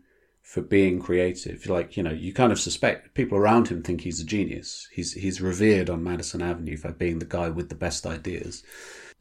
for 0.49 0.61
being 0.63 0.99
creative. 0.99 1.67
Like 1.67 1.95
you 1.95 2.01
know, 2.01 2.11
you 2.11 2.33
kind 2.33 2.51
of 2.51 2.59
suspect 2.59 3.13
people 3.13 3.37
around 3.37 3.67
him 3.67 3.83
think 3.83 4.01
he's 4.01 4.19
a 4.19 4.25
genius. 4.25 4.87
He's 4.91 5.13
he's 5.13 5.41
revered 5.41 5.91
on 5.91 6.03
Madison 6.03 6.41
Avenue 6.41 6.75
for 6.75 6.91
being 6.91 7.19
the 7.19 7.25
guy 7.25 7.49
with 7.49 7.69
the 7.69 7.75
best 7.75 8.07
ideas. 8.07 8.63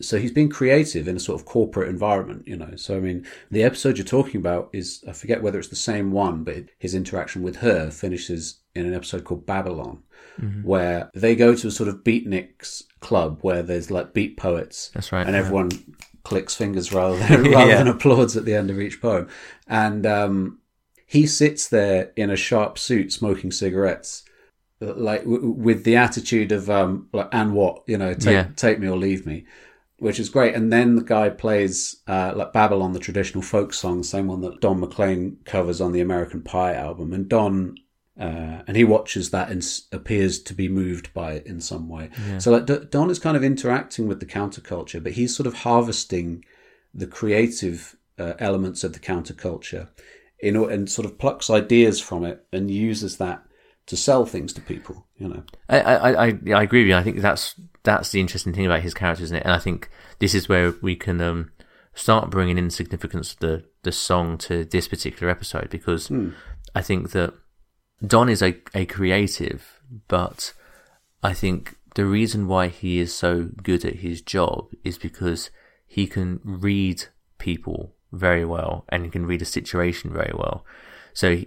So 0.01 0.17
he's 0.17 0.33
been 0.33 0.49
creative 0.49 1.07
in 1.07 1.17
a 1.17 1.21
sort 1.21 1.39
of 1.39 1.45
corporate 1.47 1.91
environment, 1.91 2.49
you 2.49 2.57
know. 2.57 2.77
So 2.77 2.97
I 2.97 3.01
mean, 3.01 3.27
the 3.51 3.63
episode 3.63 3.99
you're 3.99 4.07
talking 4.07 4.41
about 4.41 4.71
is 4.73 5.05
I 5.07 5.13
forget 5.13 5.43
whether 5.43 5.59
it's 5.59 5.69
the 5.69 5.77
same 5.77 6.13
one, 6.13 6.45
but 6.45 6.55
it, 6.55 6.71
his 6.79 6.95
interaction 6.95 7.43
with 7.43 7.57
her 7.57 7.91
finishes 7.91 8.61
in 8.75 8.87
an 8.87 8.95
episode 8.95 9.25
called 9.25 9.45
Babylon, 9.45 10.05
where 10.63 11.11
they 11.15 11.37
go 11.37 11.55
to 11.55 11.69
a 11.69 11.71
sort 11.71 11.91
of 11.91 12.05
beatniks 12.05 12.85
club 13.01 13.41
where 13.43 13.63
there's 13.63 13.91
like 13.91 14.15
beat 14.15 14.39
poets. 14.39 14.91
That's 14.95 15.13
right, 15.13 15.27
and 15.27 15.35
yeah. 15.35 15.41
everyone 15.41 15.73
clicks 16.23 16.55
fingers 16.55 16.91
rather 16.91 17.19
than 17.19 17.43
rather 17.53 17.69
Yeah. 17.71 17.79
than 17.79 17.89
applauds 17.89 18.35
at 18.35 18.47
the 18.47 18.55
end 18.55 18.71
of 18.71 18.81
each 18.81 19.03
poem, 19.03 19.29
and 19.67 20.07
um, 20.07 20.61
he 21.15 21.27
sits 21.27 21.63
there 21.69 22.13
in 22.17 22.29
a 22.31 22.37
sharp 22.37 22.79
suit 22.79 23.13
smoking 23.13 23.51
cigarettes 23.51 24.11
like 24.81 25.25
w- 25.25 25.51
with 25.51 25.83
the 25.85 25.97
attitude 25.97 26.53
of 26.53 26.69
um 26.71 27.09
like 27.13 27.29
and 27.33 27.53
what? 27.53 27.83
You 27.87 27.99
know 27.99 28.13
take 28.15 28.35
Yeah. 28.35 28.47
take 28.57 28.79
me 28.79 28.89
or 28.89 28.97
leave 28.97 29.27
me 29.27 29.45
which 30.07 30.21
is 30.21 30.29
great. 30.29 30.55
And 30.55 30.73
then 30.73 30.95
the 30.95 31.03
guy 31.17 31.29
plays 31.31 31.97
uh 32.07 32.33
like 32.37 32.53
babylon 32.53 32.93
the 32.93 33.01
traditional 33.09 33.43
folk 33.43 33.73
song 33.75 34.03
same 34.05 34.29
one 34.29 34.43
that 34.43 34.61
don 34.61 34.79
mclean 34.81 35.39
covers 35.45 35.81
on 35.81 35.91
the 35.93 36.01
american 36.09 36.43
pie 36.43 36.75
album. 36.75 37.13
And 37.13 37.29
don 37.29 37.75
uh, 38.21 38.63
and 38.67 38.77
he 38.77 38.83
watches 38.83 39.31
that 39.31 39.49
and 39.49 39.63
s- 39.63 39.87
appears 39.93 40.41
to 40.43 40.53
be 40.53 40.69
moved 40.69 41.07
by 41.15 41.35
it 41.35 41.47
in 41.47 41.61
some 41.61 41.89
way. 41.89 42.11
So, 42.39 42.51
like, 42.51 42.67
D- 42.67 42.85
Don 42.91 43.11
is 43.11 43.21
kind 43.21 43.37
of 43.37 43.45
interacting 43.45 44.09
with 44.09 44.19
the 44.19 44.27
counterculture, 44.27 45.01
but 45.01 45.13
he's 45.13 45.37
sort 45.37 45.47
of 45.47 45.55
harvesting 45.55 46.45
the 46.93 47.07
creative 47.07 47.95
uh, 48.19 48.33
elements 48.41 48.83
of 48.83 48.93
the 48.93 48.99
counterculture 48.99 49.87
in, 50.41 50.57
and 50.57 50.91
sort 50.91 51.07
of 51.07 51.19
plucks 51.19 51.51
ideas 51.51 52.01
from 52.01 52.25
it 52.25 52.47
and 52.53 52.71
uses 52.71 53.17
that 53.19 53.43
to 53.87 53.97
sell 53.97 54.27
things 54.27 54.53
to 54.53 54.61
people. 54.61 55.07
You 55.17 55.29
know, 55.29 55.43
I, 55.69 55.81
I, 55.81 56.27
I, 56.27 56.39
I 56.55 56.63
agree 56.63 56.83
with 56.83 56.89
you. 56.89 56.97
I 56.97 57.03
think 57.03 57.21
that's 57.21 57.55
that's 57.83 58.11
the 58.11 58.21
interesting 58.21 58.53
thing 58.53 58.67
about 58.67 58.83
his 58.83 58.95
character, 58.95 59.25
isn't 59.25 59.37
it? 59.37 59.45
And 59.45 59.53
I 59.53 59.59
think 59.59 59.89
this 60.19 60.35
is 60.35 60.49
where 60.49 60.75
we 60.83 60.95
can 60.95 61.21
um, 61.21 61.51
start 61.95 62.31
bringing 62.31 62.59
in 62.59 62.71
significance 62.71 63.33
of 63.33 63.39
the 63.41 63.65
the 63.83 63.93
song 63.93 64.39
to 64.39 64.65
this 64.65 64.89
particular 64.89 65.31
episode 65.31 65.71
because 65.71 66.11
I 66.75 66.83
think 66.83 67.11
that 67.13 67.35
Don 68.07 68.29
is 68.29 68.43
a, 68.43 68.57
a 68.75 68.87
creative, 68.87 69.81
but 70.07 70.53
I 71.23 71.33
think 71.33 71.77
the 71.95 72.05
reason 72.05 72.47
why 72.47 72.69
he 72.69 72.99
is 72.99 73.15
so 73.15 73.49
good 73.63 73.85
at 73.85 73.97
his 73.97 74.21
job 74.21 74.73
is 74.85 74.99
because 74.99 75.51
he 75.87 76.07
can 76.07 76.41
read 76.45 77.05
people 77.39 77.95
very 78.13 78.45
well 78.45 78.85
and 78.89 79.13
can 79.13 79.27
read 79.27 79.43
a 79.43 79.47
situation 79.47 80.13
very 80.13 80.33
well. 80.35 80.65
So 81.13 81.43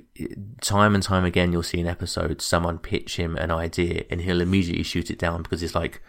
time 0.61 0.95
and 0.95 1.03
time 1.03 1.23
again, 1.23 1.51
you'll 1.51 1.63
see 1.63 1.79
in 1.79 1.87
episodes 1.87 2.43
someone 2.43 2.77
pitch 2.77 3.17
him 3.17 3.37
an 3.37 3.51
idea 3.51 4.03
and 4.09 4.21
he'll 4.21 4.41
immediately 4.41 4.83
shoot 4.83 5.09
it 5.09 5.17
down 5.19 5.43
because 5.43 5.63
it's 5.63 5.75
like, 5.75 6.01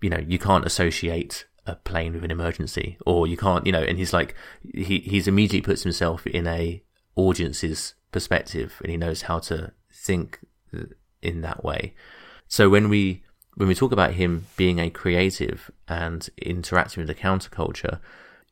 you 0.00 0.10
know, 0.10 0.22
you 0.26 0.38
can't 0.38 0.66
associate 0.66 1.46
a 1.66 1.76
plane 1.76 2.12
with 2.12 2.24
an 2.24 2.30
emergency 2.30 2.98
or 3.06 3.26
you 3.26 3.36
can't, 3.36 3.66
you 3.66 3.72
know, 3.72 3.82
and 3.82 3.98
he's 3.98 4.12
like, 4.12 4.34
he, 4.74 4.98
he's 4.98 5.26
immediately 5.26 5.62
puts 5.62 5.82
himself 5.82 6.26
in 6.26 6.46
a 6.46 6.82
audience's 7.16 7.94
perspective 8.12 8.74
and 8.82 8.90
he 8.90 8.96
knows 8.96 9.22
how 9.22 9.38
to 9.38 9.72
think 9.90 10.40
in 11.22 11.40
that 11.40 11.64
way. 11.64 11.94
So 12.48 12.68
when 12.68 12.88
we, 12.88 13.24
when 13.54 13.68
we 13.68 13.74
talk 13.74 13.92
about 13.92 14.12
him 14.12 14.46
being 14.56 14.78
a 14.78 14.90
creative 14.90 15.70
and 15.88 16.28
interacting 16.36 17.00
with 17.00 17.08
the 17.08 17.20
counterculture, 17.20 18.00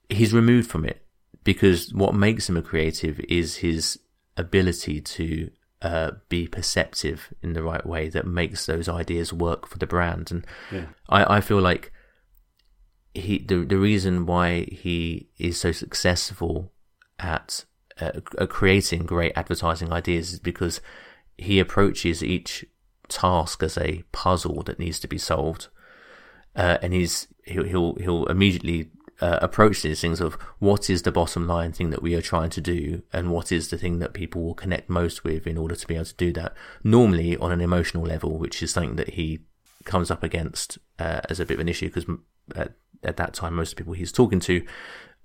he's 0.08 0.32
removed 0.32 0.70
from 0.70 0.86
it 0.86 1.03
because 1.44 1.92
what 1.92 2.14
makes 2.14 2.48
him 2.48 2.56
a 2.56 2.62
creative 2.62 3.20
is 3.28 3.56
his 3.56 3.98
ability 4.36 5.00
to 5.00 5.50
uh, 5.82 6.12
be 6.28 6.48
perceptive 6.48 7.32
in 7.42 7.52
the 7.52 7.62
right 7.62 7.84
way 7.84 8.08
that 8.08 8.26
makes 8.26 8.66
those 8.66 8.88
ideas 8.88 9.32
work 9.32 9.68
for 9.68 9.78
the 9.78 9.86
brand. 9.86 10.30
And 10.30 10.46
Yeah. 10.72 10.86
I, 11.08 11.36
I 11.36 11.40
feel 11.40 11.60
like 11.60 11.92
he 13.14 13.38
the 13.38 13.64
the 13.64 13.78
reason 13.78 14.26
why 14.26 14.66
he 14.72 15.28
is 15.38 15.60
so 15.60 15.70
successful 15.72 16.72
at 17.18 17.64
uh, 18.00 18.20
at 18.38 18.48
creating 18.48 19.06
great 19.06 19.32
advertising 19.36 19.92
ideas 19.92 20.32
is 20.32 20.40
because 20.40 20.80
he 21.38 21.60
approaches 21.60 22.24
each 22.24 22.64
task 23.08 23.62
as 23.62 23.76
a 23.78 24.02
puzzle 24.10 24.62
that 24.62 24.78
needs 24.78 24.98
to 25.00 25.06
be 25.06 25.18
solved, 25.18 25.68
uh, 26.56 26.78
and 26.82 26.92
he's 26.92 27.28
he'll, 27.44 27.64
he'll 27.64 27.94
he'll 27.96 28.26
immediately 28.26 28.90
uh, 29.20 29.38
approach 29.40 29.82
these 29.82 30.00
things 30.00 30.20
of 30.20 30.34
what 30.58 30.90
is 30.90 31.02
the 31.02 31.12
bottom 31.12 31.46
line 31.46 31.72
thing 31.72 31.90
that 31.90 32.02
we 32.02 32.14
are 32.14 32.22
trying 32.22 32.50
to 32.50 32.60
do 32.60 33.02
and 33.12 33.30
what 33.30 33.52
is 33.52 33.68
the 33.68 33.78
thing 33.78 33.98
that 34.00 34.12
people 34.12 34.42
will 34.42 34.54
connect 34.54 34.90
most 34.90 35.24
with 35.24 35.46
in 35.46 35.56
order 35.56 35.76
to 35.76 35.86
be 35.86 35.94
able 35.94 36.04
to 36.04 36.14
do 36.14 36.32
that. 36.32 36.54
Normally 36.82 37.36
on 37.36 37.52
an 37.52 37.60
emotional 37.60 38.04
level 38.04 38.38
which 38.38 38.62
is 38.62 38.72
something 38.72 38.96
that 38.96 39.10
he 39.10 39.40
comes 39.84 40.10
up 40.10 40.22
against 40.22 40.78
uh, 40.98 41.20
as 41.28 41.38
a 41.38 41.46
bit 41.46 41.54
of 41.54 41.60
an 41.60 41.68
issue 41.68 41.86
because 41.86 42.06
at, 42.56 42.72
at, 43.02 43.16
that 43.16 43.34
time 43.34 43.54
most 43.54 43.76
people 43.76 43.92
he's 43.92 44.12
talking 44.12 44.40
to 44.40 44.64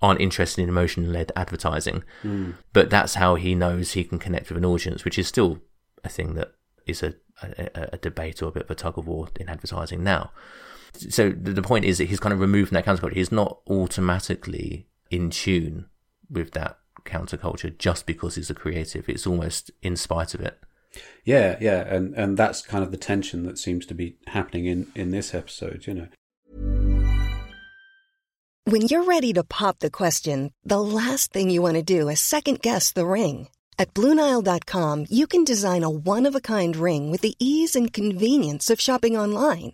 aren't 0.01 0.21
interested 0.21 0.61
in 0.61 0.69
emotion 0.69 1.11
led 1.11 1.31
advertising. 1.35 2.03
Mm. 2.23 2.55
but 2.73 2.89
that's 2.89 3.15
how 3.15 3.35
he 3.35 3.55
knows 3.55 3.91
he 3.91 4.03
can 4.03 4.19
connect 4.19 4.49
with 4.49 4.57
an 4.57 4.65
audience 4.65 5.03
which 5.03 5.17
is 5.17 5.27
still 5.27 5.61
a 6.03 6.09
thing 6.09 6.35
that 6.35 6.51
is 6.85 7.03
a, 7.03 7.15
a, 7.41 7.89
a 7.93 7.97
debate 7.97 8.41
or 8.41 8.47
a 8.47 8.51
bit 8.51 8.63
of 8.63 8.71
a 8.71 8.75
tug 8.75 8.97
of 8.97 9.07
war 9.07 9.29
in 9.39 9.49
advertising 9.49 10.03
now 10.03 10.31
so 10.93 11.29
the, 11.29 11.53
the 11.53 11.61
point 11.61 11.85
is 11.85 11.97
that 11.97 12.05
he's 12.05 12.19
kind 12.19 12.33
of 12.33 12.39
removed 12.39 12.69
from 12.69 12.75
that 12.75 12.85
counterculture. 12.85 13.13
He's 13.13 13.31
not 13.31 13.59
automatically 13.69 14.87
in 15.09 15.29
tune 15.29 15.85
with 16.29 16.51
that 16.51 16.79
counterculture 17.05 17.77
just 17.77 18.05
because 18.05 18.35
he's 18.35 18.49
a 18.49 18.55
creative. 18.55 19.07
It's 19.09 19.27
almost 19.27 19.71
in 19.81 19.95
spite 19.95 20.33
of 20.33 20.41
it. 20.41 20.59
Yeah, 21.23 21.57
yeah, 21.61 21.81
and 21.81 22.15
and 22.15 22.37
that's 22.37 22.61
kind 22.61 22.83
of 22.83 22.91
the 22.91 22.97
tension 22.97 23.43
that 23.43 23.59
seems 23.59 23.85
to 23.87 23.93
be 23.93 24.17
happening 24.27 24.65
in 24.65 24.87
in 24.95 25.11
this 25.11 25.33
episode. 25.33 25.85
You 25.85 25.93
know, 25.93 26.07
When 28.65 28.81
you're 28.83 29.03
ready 29.03 29.33
to 29.33 29.43
pop 29.43 29.79
the 29.79 29.91
question, 29.91 30.51
the 30.63 30.81
last 30.81 31.31
thing 31.31 31.49
you 31.49 31.61
want 31.61 31.75
to 31.75 31.83
do 31.83 32.09
is 32.09 32.19
second 32.19 32.61
guess 32.61 32.91
the 32.91 33.05
ring. 33.05 33.49
At 33.77 33.93
BlueNile.com, 33.93 35.05
you 35.09 35.25
can 35.25 35.45
design 35.45 35.83
a 35.83 35.89
one 35.89 36.25
of 36.25 36.35
a 36.35 36.41
kind 36.41 36.75
ring 36.75 37.11
with 37.11 37.21
the 37.21 37.35
ease 37.39 37.77
and 37.77 37.93
convenience 37.93 38.69
of 38.69 38.81
shopping 38.81 39.15
online. 39.15 39.73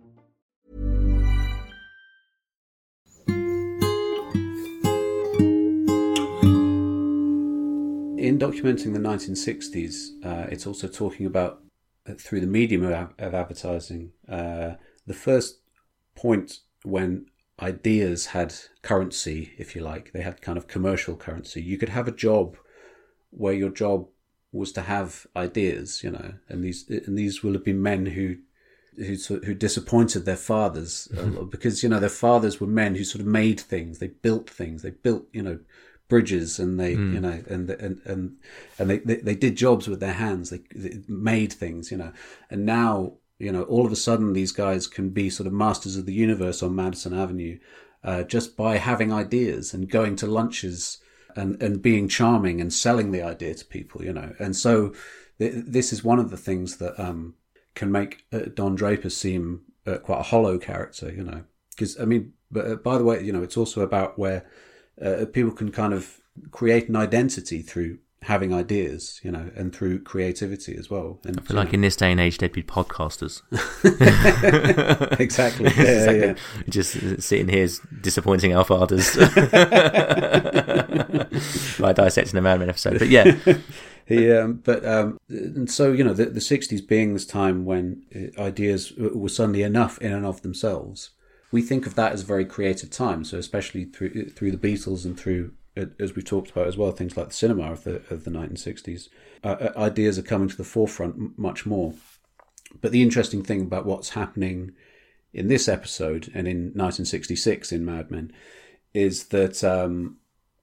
In 8.21 8.37
documenting 8.37 8.93
the 8.93 8.99
1960s, 8.99 10.23
uh, 10.23 10.47
it's 10.51 10.67
also 10.67 10.87
talking 10.87 11.25
about 11.25 11.61
uh, 12.07 12.13
through 12.13 12.39
the 12.39 12.47
medium 12.47 12.83
of, 12.83 13.13
of 13.17 13.33
advertising 13.33 14.11
uh, 14.29 14.73
the 15.07 15.13
first 15.13 15.59
point 16.15 16.59
when 16.83 17.25
ideas 17.59 18.27
had 18.27 18.53
currency, 18.83 19.53
if 19.57 19.75
you 19.75 19.81
like. 19.81 20.11
They 20.11 20.21
had 20.21 20.41
kind 20.41 20.57
of 20.57 20.67
commercial 20.67 21.15
currency. 21.15 21.61
You 21.63 21.77
could 21.77 21.89
have 21.89 22.07
a 22.07 22.11
job 22.11 22.57
where 23.31 23.53
your 23.53 23.71
job 23.71 24.07
was 24.51 24.71
to 24.73 24.81
have 24.81 25.25
ideas, 25.35 26.03
you 26.03 26.11
know, 26.11 26.33
and 26.47 26.63
these 26.63 26.87
and 26.89 27.17
these 27.17 27.41
will 27.41 27.53
have 27.53 27.65
been 27.65 27.81
men 27.81 28.05
who 28.05 28.37
who 28.97 29.15
who 29.45 29.53
disappointed 29.53 30.25
their 30.25 30.35
fathers 30.35 31.07
uh, 31.17 31.43
because 31.43 31.81
you 31.81 31.89
know 31.89 31.99
their 31.99 32.09
fathers 32.09 32.59
were 32.59 32.67
men 32.67 32.95
who 32.95 33.03
sort 33.03 33.21
of 33.21 33.27
made 33.27 33.59
things, 33.59 33.99
they 33.99 34.09
built 34.09 34.49
things, 34.49 34.81
they 34.81 34.91
built 34.91 35.27
you 35.31 35.41
know 35.41 35.59
bridges 36.11 36.59
and 36.63 36.71
they 36.81 36.93
Hmm. 36.95 37.13
you 37.15 37.21
know 37.25 37.37
and 37.53 37.69
and 37.85 37.95
and 38.11 38.21
and 38.77 38.85
they, 38.89 38.99
they 39.07 39.17
they 39.27 39.37
did 39.45 39.55
jobs 39.65 39.85
with 39.87 39.99
their 40.03 40.17
hands. 40.25 40.45
They, 40.51 40.61
they 40.83 40.99
made 41.33 41.51
things 41.53 41.83
you 41.91 41.97
know. 42.01 42.11
And 42.51 42.65
now 42.65 42.91
you 43.45 43.51
know 43.53 43.63
all 43.73 43.85
of 43.87 43.91
a 43.91 44.03
sudden 44.07 44.33
these 44.33 44.53
guys 44.63 44.83
can 44.97 45.07
be 45.21 45.29
sort 45.29 45.47
of 45.47 45.53
masters 45.53 45.95
of 45.97 46.05
the 46.05 46.19
universe 46.27 46.59
on 46.65 46.75
Madison 46.75 47.13
Avenue 47.23 47.55
uh, 48.09 48.21
just 48.35 48.49
by 48.63 48.73
having 48.77 49.11
ideas 49.23 49.73
and 49.73 49.89
going 49.99 50.15
to 50.17 50.27
lunches 50.39 50.79
and 51.39 51.51
and 51.63 51.81
being 51.81 52.09
charming 52.09 52.57
and 52.61 52.71
selling 52.85 53.11
the 53.11 53.23
idea 53.33 53.53
to 53.55 53.65
people 53.77 53.99
you 54.07 54.13
know. 54.19 54.29
And 54.45 54.53
so 54.65 54.73
th- 55.39 55.63
this 55.77 55.93
is 55.93 56.03
one 56.11 56.19
of 56.23 56.29
the 56.29 56.43
things 56.47 56.77
that 56.81 56.93
um 57.07 57.35
can 57.79 57.89
make 57.99 58.13
uh, 58.35 58.49
Don 58.59 58.75
Draper 58.75 59.09
seem 59.09 59.61
uh, 59.87 59.97
quite 60.07 60.19
a 60.19 60.29
hollow 60.33 60.57
character 60.69 61.07
you 61.17 61.23
know. 61.29 61.41
Because 61.71 61.93
I 62.03 62.05
mean 62.11 62.23
but 62.55 62.63
uh, 62.71 62.75
by 62.89 62.95
the 62.97 63.05
way 63.09 63.17
you 63.27 63.33
know 63.33 63.43
it's 63.47 63.57
also 63.61 63.79
about 63.81 64.19
where 64.23 64.41
uh, 65.03 65.25
people 65.31 65.51
can 65.51 65.71
kind 65.71 65.93
of 65.93 66.19
create 66.51 66.89
an 66.89 66.95
identity 66.95 67.61
through 67.61 67.99
having 68.23 68.53
ideas, 68.53 69.19
you 69.23 69.31
know, 69.31 69.49
and 69.55 69.75
through 69.75 69.99
creativity 70.03 70.75
as 70.77 70.89
well. 70.91 71.19
And 71.25 71.39
I 71.39 71.41
feel 71.41 71.57
like 71.57 71.73
in 71.73 71.81
this 71.81 71.95
day 71.95 72.11
and 72.11 72.19
age, 72.19 72.37
they'd 72.37 72.51
be 72.51 72.61
podcasters. 72.63 73.41
Exactly. 75.19 75.65
Yeah, 75.75 75.81
Exactly. 75.81 76.27
yeah. 76.27 76.35
Just 76.69 77.21
sitting 77.21 77.47
here 77.47 77.67
disappointing 78.01 78.55
our 78.55 78.63
fathers 78.63 79.15
by 81.79 81.93
dissecting 81.93 82.35
the 82.35 82.41
Mad 82.41 82.59
Men 82.59 82.69
episode. 82.69 82.99
But 82.99 83.09
yeah, 83.09 83.35
he, 84.05 84.31
um, 84.31 84.61
but 84.63 84.85
um, 84.85 85.19
and 85.29 85.69
so 85.69 85.91
you 85.91 86.03
know, 86.03 86.13
the, 86.13 86.25
the 86.25 86.39
'60s 86.39 86.85
being 86.87 87.13
this 87.13 87.25
time 87.25 87.65
when 87.65 88.03
uh, 88.15 88.41
ideas 88.41 88.93
were 88.97 89.29
suddenly 89.29 89.63
enough 89.63 89.97
in 89.99 90.13
and 90.13 90.25
of 90.25 90.41
themselves, 90.41 91.11
we 91.51 91.61
think 91.61 91.85
of 91.85 91.95
that 91.95 92.13
as 92.13 92.23
a 92.23 92.25
very 92.25 92.45
creative 92.45 92.89
time. 92.89 93.23
So 93.23 93.37
especially 93.37 93.85
through 93.85 94.29
through 94.29 94.51
the 94.51 94.57
Beatles 94.57 95.05
and 95.05 95.19
through, 95.19 95.53
uh, 95.77 95.85
as 95.99 96.15
we 96.15 96.21
talked 96.21 96.51
about 96.51 96.67
as 96.67 96.77
well, 96.77 96.91
things 96.91 97.17
like 97.17 97.27
the 97.27 97.33
cinema 97.33 97.71
of 97.71 97.83
the 97.83 98.01
of 98.09 98.23
the 98.23 98.31
1960s, 98.31 99.09
uh, 99.43 99.47
uh, 99.47 99.73
ideas 99.77 100.17
are 100.17 100.23
coming 100.23 100.49
to 100.49 100.57
the 100.57 100.63
forefront 100.63 101.37
much 101.37 101.65
more. 101.65 101.93
But 102.79 102.91
the 102.91 103.01
interesting 103.01 103.43
thing 103.43 103.61
about 103.61 103.85
what's 103.85 104.09
happening 104.09 104.71
in 105.33 105.47
this 105.47 105.67
episode 105.67 106.31
and 106.33 106.47
in 106.47 106.57
1966 106.73 107.71
in 107.71 107.85
Mad 107.85 108.11
Men 108.11 108.31
is 108.93 109.25
that 109.27 109.63
um, 109.63 110.17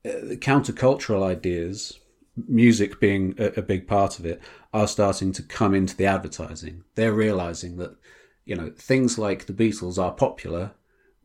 uh, 0.05 0.37
countercultural 0.37 1.23
ideas, 1.23 1.99
music 2.47 3.01
being 3.01 3.35
a, 3.39 3.47
a 3.59 3.63
big 3.63 3.87
part 3.87 4.19
of 4.19 4.27
it, 4.27 4.41
are 4.73 4.89
starting 4.89 5.33
to 5.33 5.43
come 5.43 5.75
into 5.75 5.97
the 5.97 6.07
advertising. 6.07 6.85
They're 6.95 7.13
realizing 7.13 7.77
that 7.77 7.97
you 8.45 8.57
know 8.57 8.73
things 8.77 9.19
like 9.19 9.47
the 9.47 9.53
Beatles 9.53 10.03
are 10.03 10.13
popular. 10.13 10.73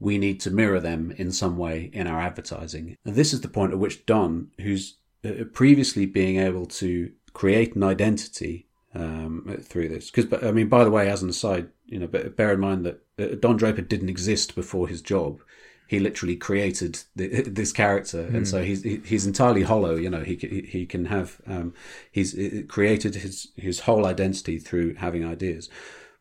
We 0.03 0.17
need 0.17 0.39
to 0.41 0.51
mirror 0.51 0.79
them 0.81 1.13
in 1.17 1.31
some 1.31 1.55
way 1.57 1.89
in 1.93 2.07
our 2.07 2.19
advertising. 2.19 2.97
And 3.05 3.15
this 3.15 3.33
is 3.33 3.41
the 3.41 3.47
point 3.47 3.71
at 3.73 3.79
which 3.79 4.05
Don, 4.05 4.51
who's 4.59 4.97
uh, 5.25 5.45
previously 5.53 6.05
being 6.05 6.37
able 6.37 6.65
to 6.65 7.11
create 7.33 7.75
an 7.75 7.83
identity 7.83 8.67
um, 8.93 9.57
through 9.63 9.89
this, 9.89 10.11
because 10.11 10.27
I 10.43 10.51
mean, 10.51 10.69
by 10.69 10.83
the 10.83 10.91
way, 10.91 11.09
as 11.09 11.23
an 11.23 11.29
aside, 11.29 11.69
you 11.85 11.99
know, 11.99 12.07
but 12.07 12.35
bear 12.35 12.51
in 12.53 12.59
mind 12.59 12.85
that 12.85 12.97
uh, 13.17 13.35
Don 13.39 13.57
Draper 13.57 13.81
didn't 13.81 14.09
exist 14.09 14.55
before 14.55 14.87
his 14.87 15.01
job. 15.01 15.41
He 15.87 15.99
literally 15.99 16.35
created 16.35 16.99
the, 17.15 17.27
this 17.59 17.71
character, 17.71 18.21
and 18.21 18.45
Hmm. 18.45 18.51
so 18.53 18.63
he's 18.63 18.83
he's 18.83 19.25
entirely 19.25 19.63
hollow. 19.63 19.95
You 19.95 20.09
know, 20.09 20.23
he 20.23 20.35
he 20.35 20.61
he 20.61 20.85
can 20.85 21.05
have 21.05 21.41
um, 21.47 21.73
he's 22.11 22.37
uh, 22.37 22.63
created 22.67 23.15
his 23.15 23.47
his 23.55 23.81
whole 23.81 24.05
identity 24.05 24.59
through 24.59 24.95
having 24.95 25.25
ideas, 25.25 25.69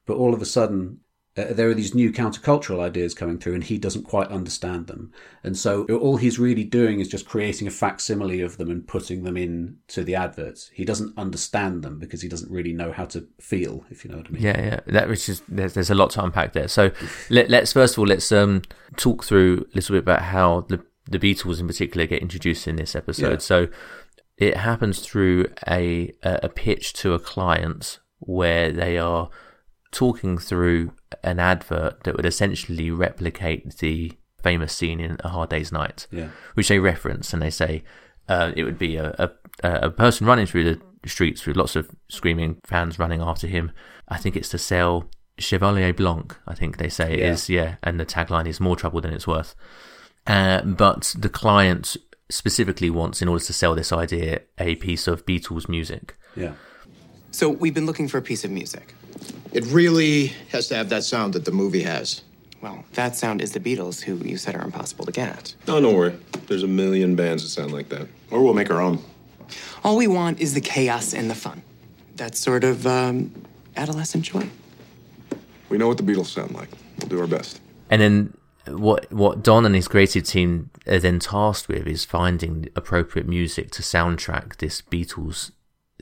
but 0.07 0.16
all 0.16 0.35
of 0.35 0.42
a 0.42 0.47
sudden 0.47 1.01
uh, 1.35 1.47
there 1.51 1.68
are 1.68 1.75
these 1.75 1.95
new 1.95 2.12
countercultural 2.12 2.81
ideas 2.81 3.14
coming 3.14 3.38
through, 3.38 3.55
and 3.55 3.64
he 3.64 3.79
doesn't 3.79 4.03
quite 4.03 4.29
understand 4.29 4.87
them. 4.87 5.11
And 5.42 5.57
so 5.57 5.85
all 5.87 6.18
he's 6.18 6.38
really 6.38 6.64
doing 6.64 7.01
is 7.01 7.09
just 7.09 7.25
creating 7.27 7.66
a 7.66 7.71
facsimile 7.71 8.42
of 8.42 8.59
them 8.59 8.71
and 8.71 8.87
putting 8.87 9.25
them 9.25 9.38
into 9.38 10.05
the 10.05 10.14
adverts. 10.14 10.71
He 10.75 10.85
doesn't 10.85 11.16
understand 11.16 11.83
them 11.83 11.99
because 11.99 12.21
he 12.21 12.29
doesn't 12.29 12.53
really 12.53 12.75
know 12.75 12.92
how 12.92 13.07
to 13.07 13.27
feel, 13.40 13.87
if 13.88 14.05
you 14.05 14.11
know 14.11 14.18
what 14.18 14.27
I 14.27 14.31
mean. 14.31 14.42
yeah, 14.42 14.61
yeah. 14.61 14.81
That 14.87 15.09
was 15.09 15.25
just 15.25 15.42
there's, 15.49 15.73
there's 15.73 15.90
a 15.90 15.95
lot 15.95 16.11
to 16.11 16.25
unpack 16.25 16.53
there. 16.53 16.68
So 16.68 16.90
let, 17.31 17.49
let's 17.49 17.73
first 17.73 17.95
of 17.95 18.01
all 18.01 18.07
let's 18.07 18.31
um 18.31 18.61
talk 18.97 19.25
through 19.25 19.66
a 19.73 19.75
little 19.75 19.95
bit 19.95 20.03
about 20.03 20.23
how 20.23 20.66
the 20.68 20.85
the 21.09 21.18
Beatles 21.18 21.61
in 21.61 21.66
particular 21.66 22.07
get 22.07 22.21
introduced 22.21 22.68
in 22.68 22.77
this 22.77 22.95
episode. 22.95 23.33
Yeah. 23.33 23.38
So 23.38 23.68
it 24.37 24.59
happens 24.59 25.01
through 25.01 25.47
a 25.66 26.12
a 26.23 26.40
a 26.42 26.49
pitch 26.51 26.92
to 26.95 27.14
a 27.14 27.18
client 27.18 28.01
where 28.18 28.71
they 28.71 28.99
are 28.99 29.31
talking 29.92 30.38
through 30.38 30.92
an 31.22 31.38
advert 31.38 32.02
that 32.05 32.16
would 32.16 32.26
essentially 32.26 32.90
replicate 32.90 33.76
the 33.78 34.12
famous 34.42 34.72
scene 34.72 34.98
in 34.98 35.16
A 35.20 35.28
Hard 35.28 35.50
Day's 35.50 35.70
Night, 35.70 36.07
Yeah. 36.11 36.28
which 36.55 36.68
they 36.68 36.78
reference 36.81 37.33
and 37.33 37.40
they 37.40 37.50
say 37.50 37.85
uh, 38.28 38.52
it 38.57 38.64
would 38.64 38.78
be 38.78 38.96
a, 38.96 39.14
a 39.18 39.31
a 39.64 39.90
person 39.90 40.26
running 40.26 40.46
through 40.46 40.64
the 40.64 40.81
streets 41.09 41.44
with 41.46 41.57
lots 41.57 41.76
of 41.76 41.90
screaming 42.09 42.59
fans 42.64 42.98
running 42.98 43.20
after 43.20 43.46
him. 43.46 43.70
I 44.09 44.16
think 44.16 44.35
it's 44.35 44.48
to 44.48 44.59
sell 44.59 45.09
Chevalier 45.38 45.92
Blanc, 45.92 46.37
I 46.46 46.55
think 46.55 46.78
they 46.78 46.88
say 46.88 47.12
it 47.12 47.18
Yeah. 47.20 47.33
is, 47.33 47.48
yeah, 47.48 47.74
and 47.83 48.00
the 48.00 48.07
tagline 48.07 48.46
is 48.48 48.59
more 48.61 48.76
trouble 48.76 49.00
than 49.02 49.12
it's 49.12 49.26
worth. 49.26 49.55
Uh, 50.26 50.62
but 50.62 51.14
the 51.18 51.28
client 51.28 51.96
specifically 52.31 52.88
wants, 52.90 53.20
in 53.20 53.28
order 53.28 53.44
to 53.44 53.52
sell 53.52 53.74
this 53.74 53.92
idea, 53.92 54.40
a 54.59 54.74
piece 54.76 55.07
of 55.07 55.26
Beatles 55.26 55.68
music. 55.68 56.16
Yeah. 56.35 56.52
So 57.31 57.48
we've 57.50 57.74
been 57.74 57.87
looking 57.87 58.09
for 58.09 58.18
a 58.18 58.22
piece 58.22 58.44
of 58.44 58.50
music. 58.50 58.94
It 59.52 59.64
really 59.66 60.28
has 60.50 60.68
to 60.68 60.74
have 60.74 60.88
that 60.88 61.04
sound 61.04 61.35
that 61.35 61.44
the 61.44 61.52
movie 61.52 61.82
has. 61.82 62.22
Well, 62.61 62.85
that 62.94 63.16
sound 63.16 63.42
is 63.42 63.52
the 63.52 63.61
Beatles, 63.61 64.00
who 64.00 64.16
you 64.16 64.37
said 64.37 64.54
are 64.54 64.62
impossible 64.62 65.04
to 65.06 65.12
get. 65.12 65.54
Oh, 65.66 65.80
don't 65.80 65.96
worry. 65.96 66.16
There's 66.46 66.62
a 66.62 66.68
million 66.68 67.16
bands 67.16 67.42
that 67.42 67.48
sound 67.48 67.72
like 67.72 67.88
that. 67.88 68.06
Or 68.30 68.42
we'll 68.42 68.54
make 68.54 68.70
our 68.70 68.80
own. 68.80 69.02
All 69.85 69.96
we 69.96 70.06
want 70.06 70.40
is 70.40 70.54
the 70.54 70.61
chaos 70.61 71.12
and 71.12 71.28
the 71.28 71.35
fun. 71.35 71.62
That 72.16 72.37
sort 72.37 72.62
of 72.62 72.87
um, 72.87 73.32
adolescent 73.76 74.24
joy. 74.24 74.48
We 75.68 75.78
know 75.78 75.88
what 75.88 75.96
the 75.96 76.04
Beatles 76.04 76.26
sound 76.26 76.54
like. 76.54 76.68
We'll 76.98 77.08
do 77.08 77.20
our 77.20 77.26
best. 77.26 77.61
And 77.90 78.00
then 78.00 78.37
what 78.68 79.12
what 79.12 79.42
Don 79.42 79.66
and 79.66 79.74
his 79.74 79.88
creative 79.88 80.24
team 80.24 80.70
are 80.87 80.98
then 80.98 81.18
tasked 81.18 81.68
with 81.68 81.87
is 81.87 82.04
finding 82.04 82.68
appropriate 82.76 83.26
music 83.26 83.70
to 83.72 83.82
soundtrack 83.82 84.58
this 84.58 84.82
Beatles 84.82 85.50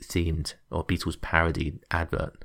themed 0.01 0.53
or 0.69 0.85
Beatles 0.85 1.19
parodied 1.19 1.79
advert. 1.89 2.43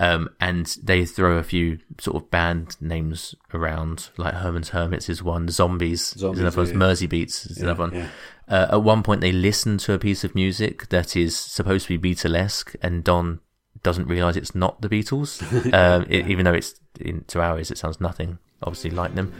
Um, 0.00 0.28
and 0.40 0.66
they 0.82 1.04
throw 1.04 1.38
a 1.38 1.42
few 1.42 1.78
sort 2.00 2.22
of 2.22 2.30
band 2.30 2.76
names 2.80 3.34
around, 3.52 4.10
like 4.16 4.34
Herman's 4.34 4.68
Hermits 4.68 5.08
is 5.08 5.22
one, 5.22 5.48
Zombies, 5.48 6.14
Zombies, 6.16 6.38
is 6.38 6.40
another 6.40 6.56
one, 6.62 6.68
yeah. 6.68 6.74
Merseybeats 6.74 7.50
is 7.50 7.58
Yeah, 7.58 7.64
another 7.64 7.80
one. 7.80 7.94
yeah. 7.94 8.08
Uh, 8.46 8.66
at 8.72 8.82
one 8.82 9.02
point, 9.02 9.20
they 9.20 9.32
listen 9.32 9.76
to 9.78 9.92
a 9.94 9.98
piece 9.98 10.22
of 10.22 10.34
music 10.34 10.88
that 10.90 11.16
is 11.16 11.36
supposed 11.36 11.86
to 11.88 11.98
be 11.98 12.14
Beatlesque, 12.14 12.76
and 12.80 13.02
Don 13.02 13.40
doesn't 13.82 14.06
realize 14.06 14.36
it's 14.36 14.54
not 14.54 14.80
the 14.82 14.88
Beatles, 14.88 15.42
um, 15.74 16.06
it, 16.08 16.28
even 16.28 16.44
though 16.44 16.54
it's 16.54 16.74
in, 17.00 17.24
to 17.28 17.40
our 17.40 17.58
ears 17.58 17.70
it 17.70 17.78
sounds 17.78 18.00
nothing 18.00 18.38
obviously 18.62 18.90
like 18.90 19.14
them. 19.14 19.32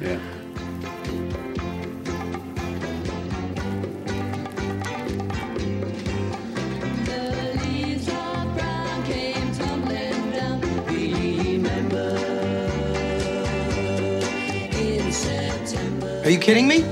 Are 16.28 16.30
you 16.30 16.38
kidding 16.38 16.68
me? 16.68 16.82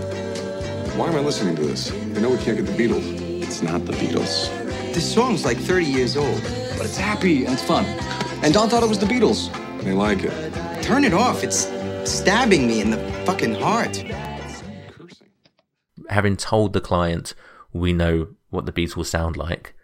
Why 0.97 1.09
am 1.09 1.15
I 1.15 1.21
listening 1.21 1.57
to 1.57 1.63
this? 1.63 1.93
I 1.93 2.21
know 2.21 2.31
we 2.31 2.39
can't 2.39 2.57
get 2.57 2.65
the 2.65 2.73
Beatles. 2.73 3.43
It's 3.43 3.61
not 3.61 3.85
the 3.85 3.93
Beatles. 3.93 4.49
This 4.95 5.13
song's 5.13 5.45
like 5.45 5.59
30 5.59 5.85
years 5.85 6.17
old. 6.17 6.41
But 6.79 6.87
it's 6.87 6.97
happy 6.97 7.45
and 7.45 7.53
it's 7.53 7.63
fun. 7.63 7.85
And 8.43 8.55
Don 8.55 8.71
thought 8.71 8.83
it 8.83 8.89
was 8.89 8.99
the 8.99 9.05
Beatles. 9.05 9.53
They 9.85 9.93
like 9.93 10.21
it. 10.23 10.83
Turn 10.83 11.05
it 11.05 11.13
off. 11.13 11.45
It's 11.45 11.69
stabbing 12.11 12.67
me 12.67 12.81
in 12.81 12.89
the 12.89 12.97
fucking 13.27 13.57
heart. 13.57 14.03
Having 16.09 16.39
told 16.39 16.73
the 16.73 16.81
client 16.81 17.35
we 17.75 17.93
know 17.93 18.29
what 18.49 18.65
the 18.65 18.73
Beatles 18.73 19.05
sound 19.05 19.37
like, 19.37 19.75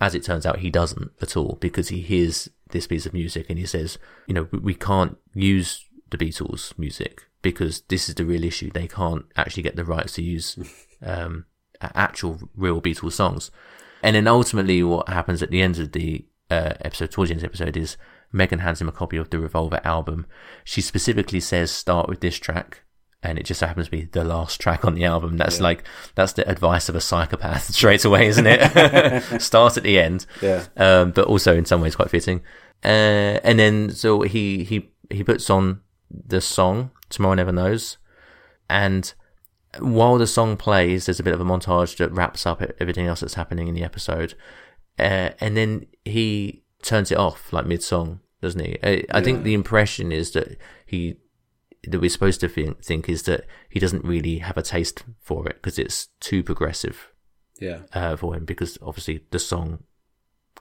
as 0.00 0.14
it 0.14 0.22
turns 0.22 0.46
out, 0.46 0.60
he 0.60 0.70
doesn't 0.70 1.10
at 1.20 1.36
all 1.36 1.58
because 1.60 1.88
he 1.88 2.00
hears 2.00 2.48
this 2.70 2.86
piece 2.86 3.06
of 3.06 3.12
music 3.12 3.46
and 3.48 3.58
he 3.58 3.66
says, 3.66 3.98
you 4.28 4.34
know, 4.34 4.46
we- 4.52 4.60
we 4.60 4.74
can't 4.74 5.16
use 5.34 5.84
the 6.10 6.16
Beatles 6.16 6.78
music 6.78 7.24
because 7.42 7.82
this 7.88 8.08
is 8.08 8.14
the 8.14 8.24
real 8.24 8.44
issue. 8.44 8.70
They 8.70 8.88
can't 8.88 9.24
actually 9.36 9.62
get 9.62 9.76
the 9.76 9.84
rights 9.84 10.14
to 10.14 10.22
use 10.22 10.58
um, 11.02 11.46
actual 11.80 12.38
real 12.56 12.80
Beatles 12.80 13.12
songs. 13.12 13.50
And 14.02 14.16
then 14.16 14.26
ultimately, 14.26 14.82
what 14.82 15.08
happens 15.08 15.42
at 15.42 15.50
the 15.50 15.60
end 15.62 15.78
of 15.78 15.92
the 15.92 16.24
uh, 16.50 16.74
episode, 16.80 17.10
towards 17.10 17.28
the 17.30 17.34
end 17.34 17.44
of 17.44 17.50
the 17.52 17.64
episode, 17.64 17.76
is 17.76 17.96
Megan 18.32 18.60
hands 18.60 18.80
him 18.80 18.88
a 18.88 18.92
copy 18.92 19.16
of 19.16 19.30
the 19.30 19.38
Revolver 19.38 19.80
album. 19.84 20.26
She 20.64 20.80
specifically 20.80 21.40
says, 21.40 21.70
"Start 21.70 22.08
with 22.08 22.20
this 22.20 22.36
track." 22.38 22.82
And 23.22 23.38
it 23.38 23.44
just 23.44 23.60
happens 23.60 23.88
to 23.88 23.90
be 23.90 24.04
the 24.06 24.24
last 24.24 24.58
track 24.62 24.82
on 24.86 24.94
the 24.94 25.04
album. 25.04 25.36
That's 25.36 25.58
Yeah. 25.58 25.64
like 25.64 25.84
that's 26.14 26.32
the 26.32 26.48
advice 26.48 26.88
of 26.88 26.94
a 26.94 27.02
psychopath 27.02 27.64
straight 27.74 28.06
away, 28.06 28.26
isn't 28.28 28.46
it? 28.46 29.42
Start 29.42 29.76
at 29.76 29.82
the 29.82 30.00
end, 30.00 30.24
Yeah. 30.40 30.64
um, 30.78 31.10
but 31.10 31.26
also 31.26 31.54
in 31.54 31.66
some 31.66 31.82
ways 31.82 31.94
quite 31.96 32.08
fitting. 32.08 32.40
Uh, 32.82 33.36
and 33.44 33.58
then 33.58 33.90
so 33.90 34.22
he 34.22 34.64
he 34.64 34.90
he 35.10 35.22
puts 35.22 35.50
on 35.50 35.82
the 36.10 36.40
song 36.40 36.90
"Tomorrow 37.08 37.34
Never 37.34 37.52
Knows," 37.52 37.98
and 38.68 39.12
while 39.78 40.18
the 40.18 40.26
song 40.26 40.56
plays, 40.56 41.06
there's 41.06 41.20
a 41.20 41.22
bit 41.22 41.34
of 41.34 41.40
a 41.40 41.44
montage 41.44 41.96
that 41.98 42.10
wraps 42.12 42.44
up 42.46 42.60
everything 42.80 43.06
else 43.06 43.20
that's 43.20 43.34
happening 43.34 43.68
in 43.68 43.74
the 43.74 43.84
episode, 43.84 44.34
uh, 44.98 45.30
and 45.40 45.56
then 45.56 45.86
he 46.04 46.64
turns 46.82 47.12
it 47.12 47.18
off 47.18 47.52
like 47.52 47.66
mid 47.66 47.82
song, 47.82 48.20
doesn't 48.42 48.64
he? 48.64 48.78
I, 48.82 49.04
I 49.12 49.20
think 49.20 49.44
the 49.44 49.54
impression 49.54 50.10
is 50.12 50.32
that 50.32 50.56
he 50.86 51.16
that 51.84 52.00
we're 52.00 52.10
supposed 52.10 52.40
to 52.40 52.48
think, 52.48 52.82
think 52.84 53.08
is 53.08 53.22
that 53.22 53.44
he 53.70 53.78
doesn't 53.80 54.04
really 54.04 54.38
have 54.38 54.58
a 54.58 54.62
taste 54.62 55.02
for 55.18 55.46
it 55.48 55.54
because 55.62 55.78
it's 55.78 56.08
too 56.20 56.42
progressive 56.42 57.08
Yeah. 57.58 57.82
uh, 57.94 58.16
for 58.16 58.34
him 58.34 58.44
because 58.44 58.76
obviously 58.82 59.24
the 59.30 59.38
song 59.38 59.84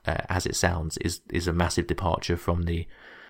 uh, 0.05 0.21
as 0.29 0.45
it 0.45 0.55
sounds 0.55 0.97
is 0.99 1.19
is 1.31 1.45
a 1.47 1.51
massive 1.53 1.87
departure 1.87 2.37
from 2.37 2.63
the 2.63 2.87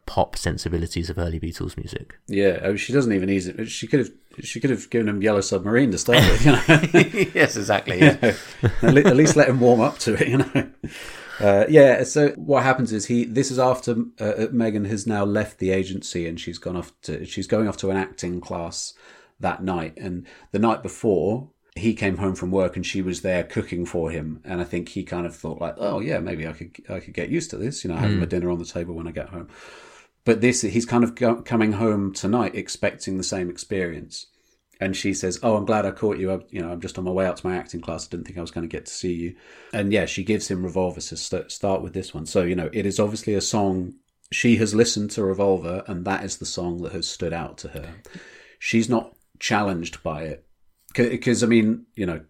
pop 0.09 0.35
sensibilities 0.35 1.11
of 1.11 1.19
early 1.19 1.39
Beatles 1.39 1.77
music. 1.77 2.17
Yeah, 2.27 2.59
oh, 2.63 2.75
she 2.75 2.91
doesn't 2.91 3.13
even 3.13 3.29
ease 3.29 3.45
it. 3.47 3.69
She 3.69 3.85
could 3.85 3.99
have. 3.99 4.11
She 4.41 4.59
could 4.59 4.71
have 4.71 4.89
given 4.89 5.07
him 5.07 5.21
Yellow 5.21 5.41
Submarine 5.41 5.91
to 5.91 5.99
start 5.99 6.17
with. 6.17 6.45
You 6.45 6.51
know? 6.53 7.31
yes, 7.35 7.55
exactly. 7.55 7.99
Yeah. 7.99 8.33
at 8.81 9.15
least 9.15 9.35
let 9.35 9.49
him 9.49 9.59
warm 9.59 9.81
up 9.81 9.99
to 9.99 10.15
it. 10.15 10.27
You 10.27 10.37
know. 10.39 10.69
Uh, 11.39 11.65
yeah. 11.69 12.03
So 12.03 12.29
what 12.29 12.63
happens 12.63 12.91
is 12.91 13.05
he. 13.05 13.23
This 13.23 13.51
is 13.51 13.59
after 13.59 13.97
uh, 14.19 14.47
Megan 14.51 14.85
has 14.85 15.05
now 15.05 15.25
left 15.25 15.59
the 15.59 15.69
agency 15.69 16.27
and 16.27 16.39
she's 16.39 16.57
gone 16.57 16.75
off 16.75 16.91
to. 17.03 17.23
She's 17.25 17.45
going 17.47 17.67
off 17.67 17.77
to 17.77 17.91
an 17.91 17.97
acting 17.97 18.41
class 18.41 18.95
that 19.39 19.61
night, 19.63 19.93
and 19.95 20.25
the 20.51 20.59
night 20.59 20.81
before. 20.81 21.49
He 21.75 21.93
came 21.93 22.17
home 22.17 22.35
from 22.35 22.51
work 22.51 22.75
and 22.75 22.85
she 22.85 23.01
was 23.01 23.21
there 23.21 23.43
cooking 23.43 23.85
for 23.85 24.09
him, 24.11 24.41
and 24.43 24.59
I 24.59 24.65
think 24.65 24.89
he 24.89 25.03
kind 25.03 25.25
of 25.25 25.33
thought 25.33 25.61
like, 25.61 25.75
"Oh 25.77 26.01
yeah, 26.01 26.19
maybe 26.19 26.45
I 26.45 26.51
could 26.51 26.71
I 26.89 26.99
could 26.99 27.13
get 27.13 27.29
used 27.29 27.51
to 27.51 27.57
this, 27.57 27.83
you 27.83 27.89
know, 27.89 27.95
having 27.95 28.17
Mm. 28.17 28.21
my 28.21 28.25
dinner 28.25 28.49
on 28.51 28.59
the 28.59 28.65
table 28.65 28.95
when 28.95 29.07
I 29.07 29.11
get 29.11 29.29
home." 29.29 29.47
But 30.29 30.41
this, 30.41 30.61
he's 30.61 30.85
kind 30.85 31.03
of 31.03 31.15
go, 31.15 31.41
coming 31.41 31.71
home 31.71 32.13
tonight 32.13 32.53
expecting 32.53 33.17
the 33.17 33.23
same 33.23 33.49
experience. 33.49 34.27
And 34.79 34.95
she 34.95 35.11
says, 35.15 35.39
"Oh, 35.41 35.55
I'm 35.55 35.65
glad 35.65 35.87
I 35.87 35.91
caught 35.91 36.19
you. 36.19 36.31
I, 36.31 36.39
you 36.51 36.61
know, 36.61 36.71
I'm 36.71 36.81
just 36.81 36.99
on 36.99 37.03
my 37.05 37.09
way 37.09 37.25
out 37.25 37.37
to 37.37 37.47
my 37.47 37.57
acting 37.57 37.81
class. 37.81 38.05
I 38.05 38.11
didn't 38.11 38.27
think 38.27 38.37
I 38.37 38.41
was 38.41 38.51
going 38.51 38.69
to 38.69 38.71
get 38.71 38.85
to 38.85 38.93
see 38.93 39.11
you." 39.11 39.35
And 39.73 39.91
yeah, 39.91 40.05
she 40.05 40.23
gives 40.23 40.47
him 40.47 40.63
Revolver. 40.63 41.01
Says, 41.01 41.23
"St- 41.23 41.51
"Start 41.51 41.81
with 41.81 41.93
this 41.95 42.13
one." 42.13 42.27
So 42.27 42.43
you 42.43 42.55
know, 42.55 42.69
it 42.71 42.85
is 42.85 42.99
obviously 42.99 43.33
a 43.33 43.41
song. 43.41 43.95
She 44.31 44.57
has 44.57 44.75
listened 44.75 45.09
to 45.11 45.23
Revolver, 45.23 45.83
and 45.87 46.05
that 46.05 46.23
is 46.23 46.37
the 46.37 46.45
song 46.45 46.83
that 46.83 46.91
has 46.91 47.07
stood 47.07 47.33
out 47.33 47.57
to 47.57 47.69
her. 47.69 47.95
She's 48.59 48.87
not 48.87 49.15
challenged 49.39 50.03
by 50.03 50.25
it 50.25 50.45
because 50.93 51.41
I 51.41 51.47
mean, 51.47 51.87
you 51.95 52.05
know, 52.05 52.21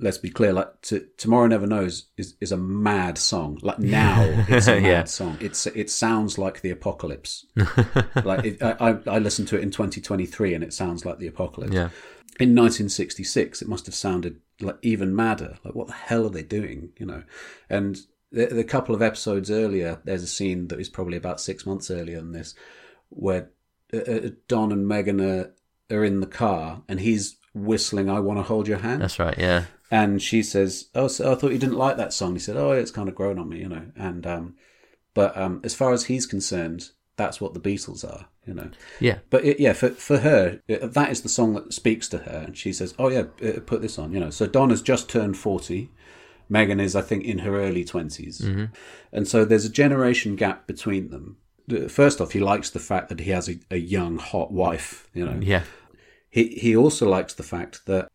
let's 0.00 0.18
be 0.18 0.30
clear. 0.30 0.52
Like, 0.52 0.68
"Tomorrow 1.16 1.46
Never 1.46 1.66
Knows" 1.66 2.06
is 2.16 2.34
is 2.40 2.52
a 2.52 2.56
mad 2.56 3.18
song. 3.18 3.58
Like 3.62 3.78
now, 3.78 4.22
it's 4.48 4.68
a 4.68 4.72
mad 4.80 4.82
Yeah. 4.86 5.04
song. 5.04 5.38
It's 5.40 5.66
it 5.66 5.90
sounds 5.90 6.38
like 6.38 6.60
the 6.60 6.70
apocalypse. 6.70 7.46
like 8.24 8.44
it, 8.44 8.62
I, 8.62 8.76
I 8.78 8.98
I 9.06 9.18
listened 9.18 9.48
to 9.48 9.56
it 9.56 9.62
in 9.62 9.70
2023, 9.70 10.54
and 10.54 10.62
it 10.64 10.72
sounds 10.72 11.04
like 11.04 11.18
the 11.18 11.26
apocalypse. 11.26 11.72
Yeah. 11.74 11.88
In 12.40 12.54
1966, 12.54 13.62
it 13.62 13.68
must 13.68 13.86
have 13.86 13.94
sounded 13.94 14.40
like 14.60 14.78
even 14.82 15.14
madder. 15.14 15.58
Like 15.64 15.74
what 15.74 15.86
the 15.88 15.92
hell 15.92 16.26
are 16.26 16.30
they 16.30 16.42
doing? 16.42 16.90
You 16.98 17.06
know, 17.06 17.22
and 17.68 17.98
the, 18.30 18.46
the 18.46 18.64
couple 18.64 18.94
of 18.94 19.02
episodes 19.02 19.50
earlier, 19.50 20.00
there's 20.04 20.22
a 20.22 20.26
scene 20.28 20.68
that 20.68 20.80
is 20.80 20.88
probably 20.88 21.16
about 21.18 21.40
six 21.40 21.66
months 21.66 21.90
earlier 21.90 22.16
than 22.20 22.32
this, 22.32 22.54
where 23.10 23.50
uh, 23.92 23.98
uh, 23.98 24.30
Don 24.48 24.72
and 24.72 24.88
Megan 24.88 25.20
are, 25.20 25.52
are 25.90 26.04
in 26.04 26.20
the 26.20 26.26
car, 26.26 26.82
and 26.88 26.98
he's 27.00 27.36
whistling 27.54 28.08
"I 28.10 28.20
Want 28.20 28.38
to 28.38 28.42
Hold 28.42 28.68
Your 28.68 28.78
Hand." 28.78 29.02
That's 29.02 29.18
right. 29.18 29.36
Yeah. 29.38 29.64
And 29.90 30.22
she 30.22 30.42
says, 30.42 30.86
"Oh, 30.94 31.08
so 31.08 31.30
I 31.32 31.34
thought 31.34 31.52
you 31.52 31.58
didn't 31.58 31.76
like 31.76 31.96
that 31.96 32.12
song." 32.12 32.34
He 32.34 32.38
said, 32.38 32.56
"Oh, 32.56 32.72
it's 32.72 32.90
kind 32.90 33.08
of 33.08 33.14
grown 33.14 33.38
on 33.38 33.48
me, 33.48 33.58
you 33.60 33.68
know." 33.68 33.86
And 33.96 34.26
um, 34.26 34.54
but 35.14 35.36
um, 35.36 35.60
as 35.64 35.74
far 35.74 35.92
as 35.92 36.04
he's 36.04 36.26
concerned, 36.26 36.90
that's 37.16 37.40
what 37.40 37.52
the 37.54 37.60
Beatles 37.60 38.04
are, 38.04 38.26
you 38.46 38.54
know. 38.54 38.70
Yeah. 39.00 39.18
But 39.28 39.44
it, 39.44 39.60
yeah, 39.60 39.74
for 39.74 39.90
for 39.90 40.18
her, 40.18 40.60
it, 40.66 40.94
that 40.94 41.10
is 41.10 41.20
the 41.22 41.28
song 41.28 41.52
that 41.54 41.74
speaks 41.74 42.08
to 42.08 42.18
her, 42.18 42.44
and 42.46 42.56
she 42.56 42.72
says, 42.72 42.94
"Oh 42.98 43.08
yeah, 43.08 43.24
uh, 43.46 43.60
put 43.66 43.82
this 43.82 43.98
on," 43.98 44.12
you 44.12 44.20
know. 44.20 44.30
So 44.30 44.46
Don 44.46 44.70
has 44.70 44.80
just 44.82 45.08
turned 45.08 45.36
forty. 45.36 45.90
Megan 46.48 46.80
is, 46.80 46.94
I 46.94 47.00
think, 47.00 47.24
in 47.24 47.38
her 47.38 47.56
early 47.58 47.82
20s. 47.82 48.42
Mhm. 48.42 48.70
And 49.10 49.26
so 49.26 49.42
there's 49.42 49.64
a 49.64 49.70
generation 49.70 50.36
gap 50.36 50.66
between 50.66 51.08
them. 51.08 51.38
First 51.88 52.20
off, 52.20 52.32
he 52.32 52.40
likes 52.40 52.68
the 52.68 52.78
fact 52.80 53.08
that 53.08 53.20
he 53.20 53.30
has 53.30 53.48
a, 53.48 53.58
a 53.70 53.78
young, 53.78 54.18
hot 54.18 54.52
wife, 54.52 55.08
you 55.14 55.24
know. 55.24 55.38
Yeah. 55.40 55.62
He, 56.32 56.48
he 56.48 56.74
also 56.74 57.08
likes 57.08 57.34
the 57.34 57.44
fact 57.44 57.86
that 57.86 58.08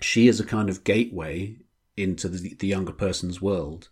she 0.00 0.28
is 0.28 0.40
a 0.40 0.46
kind 0.46 0.70
of 0.70 0.84
gateway 0.84 1.56
into 1.96 2.28
the, 2.28 2.54
the 2.54 2.66
younger 2.66 2.92
person's 2.92 3.42
world. 3.42 3.90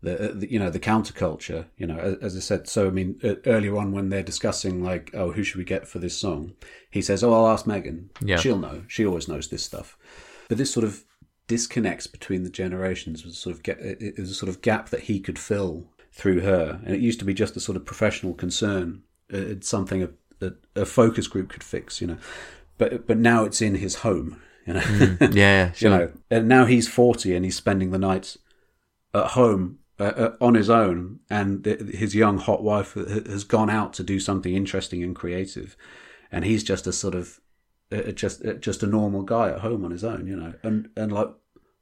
The, 0.00 0.30
uh, 0.30 0.32
the 0.32 0.52
you 0.52 0.60
know 0.60 0.70
the 0.70 0.78
counterculture 0.78 1.64
you 1.76 1.84
know 1.84 1.98
as, 1.98 2.14
as 2.22 2.36
I 2.36 2.38
said 2.38 2.68
so 2.68 2.86
I 2.86 2.90
mean 2.90 3.18
earlier 3.46 3.76
on 3.76 3.90
when 3.90 4.10
they're 4.10 4.22
discussing 4.22 4.80
like 4.84 5.10
oh 5.12 5.32
who 5.32 5.42
should 5.42 5.58
we 5.58 5.64
get 5.64 5.88
for 5.88 5.98
this 5.98 6.16
song 6.16 6.52
he 6.88 7.02
says 7.02 7.24
oh 7.24 7.32
I'll 7.32 7.48
ask 7.48 7.66
Megan 7.66 8.10
Yeah. 8.20 8.36
she'll 8.36 8.60
know 8.60 8.84
she 8.86 9.04
always 9.04 9.26
knows 9.26 9.48
this 9.48 9.64
stuff 9.64 9.98
but 10.48 10.56
this 10.56 10.72
sort 10.72 10.84
of 10.84 11.02
disconnects 11.48 12.06
between 12.06 12.44
the 12.44 12.48
generations 12.48 13.24
was 13.24 13.38
sort 13.38 13.56
of 13.56 13.64
get 13.64 13.80
it 13.80 14.16
was 14.20 14.30
a 14.30 14.34
sort 14.34 14.48
of 14.50 14.62
gap 14.62 14.90
that 14.90 15.00
he 15.00 15.18
could 15.18 15.36
fill 15.36 15.88
through 16.12 16.42
her 16.42 16.80
and 16.84 16.94
it 16.94 17.00
used 17.00 17.18
to 17.18 17.24
be 17.24 17.34
just 17.34 17.56
a 17.56 17.60
sort 17.60 17.74
of 17.74 17.84
professional 17.84 18.34
concern 18.34 19.02
uh, 19.34 19.36
it's 19.38 19.68
something 19.68 20.02
a, 20.02 20.10
a, 20.40 20.52
a 20.76 20.86
focus 20.86 21.26
group 21.26 21.48
could 21.50 21.64
fix, 21.64 22.00
you 22.00 22.06
know. 22.06 22.18
But 22.78 23.06
but 23.06 23.18
now 23.18 23.44
it's 23.44 23.60
in 23.60 23.74
his 23.74 23.96
home, 23.96 24.40
you 24.66 24.74
know. 24.74 24.80
Mm, 24.80 25.34
yeah, 25.34 25.72
sure. 25.74 25.90
you 25.90 25.96
know, 25.96 26.12
and 26.30 26.48
now 26.48 26.64
he's 26.64 26.88
forty 26.88 27.34
and 27.34 27.44
he's 27.44 27.56
spending 27.56 27.90
the 27.90 27.98
nights 27.98 28.38
at 29.12 29.28
home 29.28 29.78
uh, 30.00 30.04
uh, 30.04 30.36
on 30.40 30.54
his 30.54 30.70
own, 30.70 31.18
and 31.28 31.64
th- 31.64 31.80
his 31.80 32.14
young 32.14 32.38
hot 32.38 32.62
wife 32.62 32.94
has 32.94 33.42
gone 33.44 33.68
out 33.68 33.92
to 33.94 34.04
do 34.04 34.20
something 34.20 34.54
interesting 34.54 35.02
and 35.02 35.16
creative, 35.16 35.76
and 36.30 36.44
he's 36.44 36.62
just 36.62 36.86
a 36.86 36.92
sort 36.92 37.16
of 37.16 37.40
uh, 37.90 38.12
just 38.12 38.44
uh, 38.44 38.54
just 38.54 38.82
a 38.82 38.86
normal 38.86 39.22
guy 39.22 39.50
at 39.50 39.60
home 39.60 39.84
on 39.84 39.90
his 39.90 40.04
own, 40.04 40.26
you 40.26 40.36
know. 40.36 40.54
And 40.62 40.88
and 40.96 41.10
like, 41.10 41.30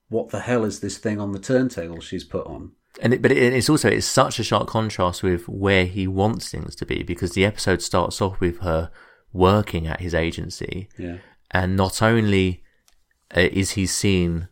what 0.09 0.30
the 0.30 0.40
hell 0.40 0.64
is 0.64 0.80
this 0.80 0.97
thing 0.97 1.20
on 1.20 1.32
the 1.32 1.38
turntable 1.38 2.01
she's 2.01 2.24
put 2.24 2.47
on? 2.47 2.72
And 3.03 3.12
it, 3.12 3.20
but 3.20 3.32
it, 3.32 3.53
it's 3.53 3.68
also 3.68 3.90
it's 3.90 4.07
such 4.07 4.38
a 4.38 4.44
sharp 4.44 4.68
contrast 4.68 5.22
with 5.22 5.47
where 5.47 5.84
he 5.84 6.07
wants 6.07 6.51
things 6.51 6.74
to 6.76 6.86
be 6.86 7.03
because 7.03 7.32
the 7.32 7.44
episode 7.44 7.82
starts 7.82 8.22
off 8.22 8.40
with 8.40 8.61
her 8.61 8.90
working 9.37 9.87
at 9.87 10.01
his 10.01 10.14
agency, 10.14 10.89
Yeah. 10.99 11.18
and 11.51 11.76
not 11.76 12.03
only 12.03 12.62
uh, 13.37 13.41
is 13.53 13.72
he 13.72 13.87
seen 13.87 14.49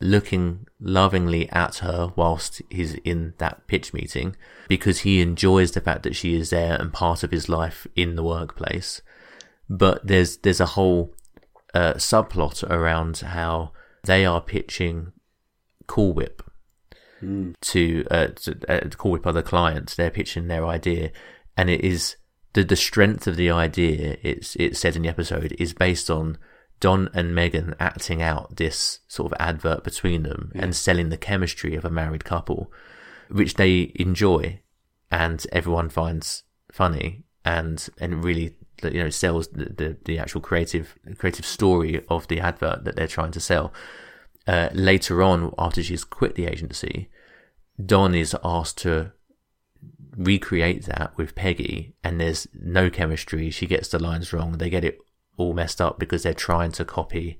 looking 0.00 0.66
lovingly 0.80 1.48
at 1.50 1.76
her 1.76 2.12
whilst 2.14 2.62
he's 2.70 2.94
in 3.04 3.34
that 3.38 3.66
pitch 3.66 3.92
meeting 3.92 4.36
because 4.68 5.00
he 5.00 5.20
enjoys 5.20 5.72
the 5.72 5.80
fact 5.80 6.02
that 6.04 6.14
she 6.14 6.34
is 6.36 6.50
there 6.50 6.76
and 6.80 6.92
part 6.92 7.24
of 7.24 7.32
his 7.32 7.48
life 7.48 7.84
in 7.96 8.14
the 8.14 8.22
workplace 8.22 9.02
but 9.68 10.06
there's 10.06 10.36
there's 10.38 10.60
a 10.60 10.66
whole 10.76 11.12
uh, 11.74 11.94
subplot 11.94 12.62
around 12.70 13.18
how 13.18 13.72
they 14.04 14.24
are 14.24 14.40
pitching 14.40 15.12
Cool 15.86 16.12
Whip 16.14 16.42
Mm. 17.22 17.54
to 17.72 18.04
uh, 18.12 18.28
to, 18.28 18.50
uh, 18.68 18.88
Cool 18.96 19.10
Whip 19.12 19.26
other 19.26 19.42
clients. 19.42 19.96
They're 19.96 20.08
pitching 20.18 20.46
their 20.46 20.64
idea, 20.64 21.10
and 21.56 21.68
it 21.68 21.80
is 21.84 22.14
the 22.58 22.64
the 22.64 22.76
strength 22.76 23.26
of 23.26 23.36
the 23.36 23.50
idea. 23.50 24.16
It's 24.22 24.56
it's 24.56 24.78
said 24.78 24.96
in 24.96 25.02
the 25.02 25.08
episode 25.08 25.54
is 25.58 25.72
based 25.74 26.10
on 26.10 26.38
Don 26.80 27.08
and 27.14 27.34
Megan 27.34 27.74
acting 27.78 28.20
out 28.22 28.56
this 28.56 29.00
sort 29.08 29.32
of 29.32 29.36
advert 29.40 29.84
between 29.84 30.22
them 30.24 30.52
Yeah. 30.54 30.62
and 30.62 30.76
selling 30.76 31.08
the 31.10 31.16
chemistry 31.16 31.74
of 31.76 31.84
a 31.84 31.90
married 31.90 32.24
couple, 32.24 32.72
which 33.28 33.54
they 33.54 33.92
enjoy, 33.94 34.60
and 35.10 35.46
everyone 35.52 35.88
finds 35.88 36.44
funny 36.72 37.24
and 37.44 37.88
and 37.98 38.24
really 38.24 38.56
you 38.82 39.02
know 39.02 39.10
sells 39.10 39.48
the, 39.48 39.64
the, 39.66 39.96
the 40.04 40.18
actual 40.18 40.40
creative 40.40 40.94
creative 41.16 41.46
story 41.46 42.04
of 42.08 42.26
the 42.28 42.40
advert 42.40 42.84
that 42.84 42.96
they're 42.96 43.06
trying 43.16 43.32
to 43.32 43.40
sell. 43.40 43.72
Uh, 44.46 44.68
later 44.72 45.22
on, 45.22 45.52
after 45.58 45.82
she's 45.82 46.04
quit 46.04 46.34
the 46.34 46.46
agency, 46.46 47.10
Don 47.84 48.14
is 48.14 48.34
asked 48.42 48.78
to 48.78 49.12
recreate 50.18 50.84
that 50.86 51.16
with 51.16 51.34
Peggy, 51.34 51.94
and 52.04 52.20
there's 52.20 52.46
no 52.52 52.90
chemistry. 52.90 53.48
She 53.50 53.66
gets 53.66 53.88
the 53.88 53.98
lines 53.98 54.32
wrong. 54.32 54.52
They 54.52 54.68
get 54.68 54.84
it 54.84 54.98
all 55.36 55.54
messed 55.54 55.80
up 55.80 55.98
because 55.98 56.24
they're 56.24 56.34
trying 56.34 56.72
to 56.72 56.84
copy 56.84 57.38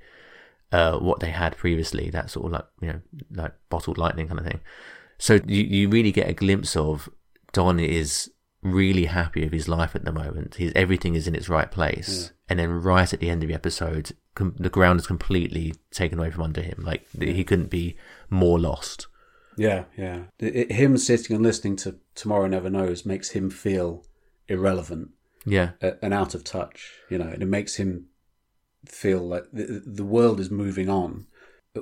uh, 0.72 0.98
what 0.98 1.20
they 1.20 1.30
had 1.30 1.56
previously. 1.56 2.08
That 2.08 2.30
sort 2.30 2.46
of 2.46 2.52
like 2.52 2.66
you 2.80 2.88
know 2.88 3.00
like 3.34 3.52
bottled 3.68 3.98
lightning 3.98 4.28
kind 4.28 4.40
of 4.40 4.46
thing. 4.46 4.60
So 5.18 5.40
you 5.46 5.64
you 5.64 5.88
really 5.88 6.12
get 6.12 6.28
a 6.30 6.32
glimpse 6.34 6.76
of 6.76 7.08
Don 7.52 7.80
is 7.80 8.30
really 8.62 9.06
happy 9.06 9.42
with 9.44 9.52
his 9.52 9.68
life 9.68 9.94
at 9.96 10.04
the 10.04 10.12
moment. 10.12 10.54
His 10.54 10.72
everything 10.76 11.14
is 11.14 11.26
in 11.26 11.34
its 11.34 11.48
right 11.48 11.70
place, 11.70 12.32
and 12.48 12.58
then 12.58 12.70
right 12.70 13.12
at 13.12 13.18
the 13.20 13.30
end 13.30 13.42
of 13.42 13.48
the 13.48 13.54
episode, 13.54 14.12
com- 14.36 14.54
the 14.58 14.70
ground 14.70 15.00
is 15.00 15.06
completely 15.06 15.74
taken 15.90 16.18
away 16.18 16.30
from 16.30 16.42
under 16.44 16.62
him. 16.62 16.82
Like 16.86 17.06
he 17.18 17.42
couldn't 17.42 17.70
be 17.70 17.96
more 18.30 18.58
lost. 18.60 19.08
Yeah, 19.56 19.84
yeah. 19.96 20.24
It- 20.38 20.70
him 20.70 20.96
sitting 20.96 21.34
and 21.34 21.44
listening 21.44 21.74
to 21.76 21.96
Tomorrow 22.18 22.48
Never 22.48 22.68
Knows 22.68 23.06
makes 23.06 23.30
him 23.30 23.48
feel 23.48 24.04
irrelevant 24.48 25.10
Yeah. 25.46 25.70
uh, 25.80 25.92
and 26.02 26.12
out 26.12 26.34
of 26.34 26.42
touch, 26.42 26.94
you 27.08 27.16
know, 27.16 27.28
and 27.28 27.42
it 27.44 27.48
makes 27.48 27.76
him 27.76 28.06
feel 28.86 29.20
like 29.20 29.44
the, 29.52 29.82
the 29.86 30.04
world 30.04 30.40
is 30.40 30.50
moving 30.50 30.88
on 30.88 31.26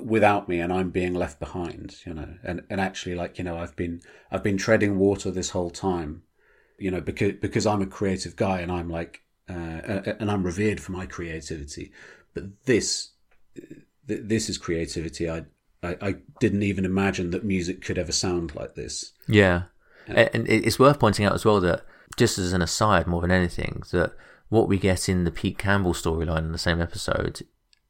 without 0.05 0.47
me 0.47 0.61
and 0.61 0.71
I'm 0.71 0.91
being 0.91 1.15
left 1.15 1.41
behind, 1.41 1.97
you 2.05 2.13
know. 2.13 2.35
And 2.45 2.65
and 2.69 2.81
actually 2.83 3.15
like, 3.15 3.39
you 3.39 3.45
know, 3.45 3.57
I've 3.57 3.77
been 3.77 4.03
I've 4.31 4.43
been 4.43 4.59
treading 4.59 4.99
water 4.99 5.31
this 5.31 5.51
whole 5.51 5.71
time, 5.71 6.23
you 6.79 6.91
know, 6.91 7.01
because 7.01 7.33
because 7.41 7.67
I'm 7.67 7.81
a 7.81 7.87
creative 7.87 8.37
guy 8.37 8.61
and 8.61 8.71
I'm 8.71 8.91
like 8.91 9.23
uh, 9.49 10.13
and 10.21 10.31
I'm 10.31 10.45
revered 10.45 10.81
for 10.81 10.93
my 10.93 11.07
creativity. 11.07 11.93
But 12.35 12.45
this 12.67 13.13
this 14.05 14.51
is 14.51 14.59
creativity. 14.59 15.31
I, 15.31 15.47
I 15.83 15.97
I 16.09 16.15
didn't 16.41 16.63
even 16.63 16.85
imagine 16.85 17.31
that 17.31 17.45
music 17.45 17.81
could 17.81 17.97
ever 17.97 18.13
sound 18.13 18.55
like 18.55 18.75
this. 18.75 19.13
Yeah. 19.29 19.63
A- 20.09 20.35
And 20.35 20.49
it's 20.49 20.79
worth 20.79 20.99
pointing 20.99 21.25
out 21.27 21.35
as 21.35 21.45
well 21.45 21.61
that, 21.61 21.85
just 22.17 22.39
as 22.39 22.53
an 22.53 22.63
aside 22.63 23.07
more 23.07 23.21
than 23.21 23.31
anything, 23.31 23.83
that 23.93 24.13
what 24.49 24.69
we 24.69 24.79
get 24.79 25.09
in 25.09 25.25
the 25.25 25.31
Pete 25.31 25.59
Campbell 25.59 25.93
storyline 25.93 26.39
in 26.45 26.53
the 26.53 26.59
same 26.59 26.81
episode, 26.81 27.43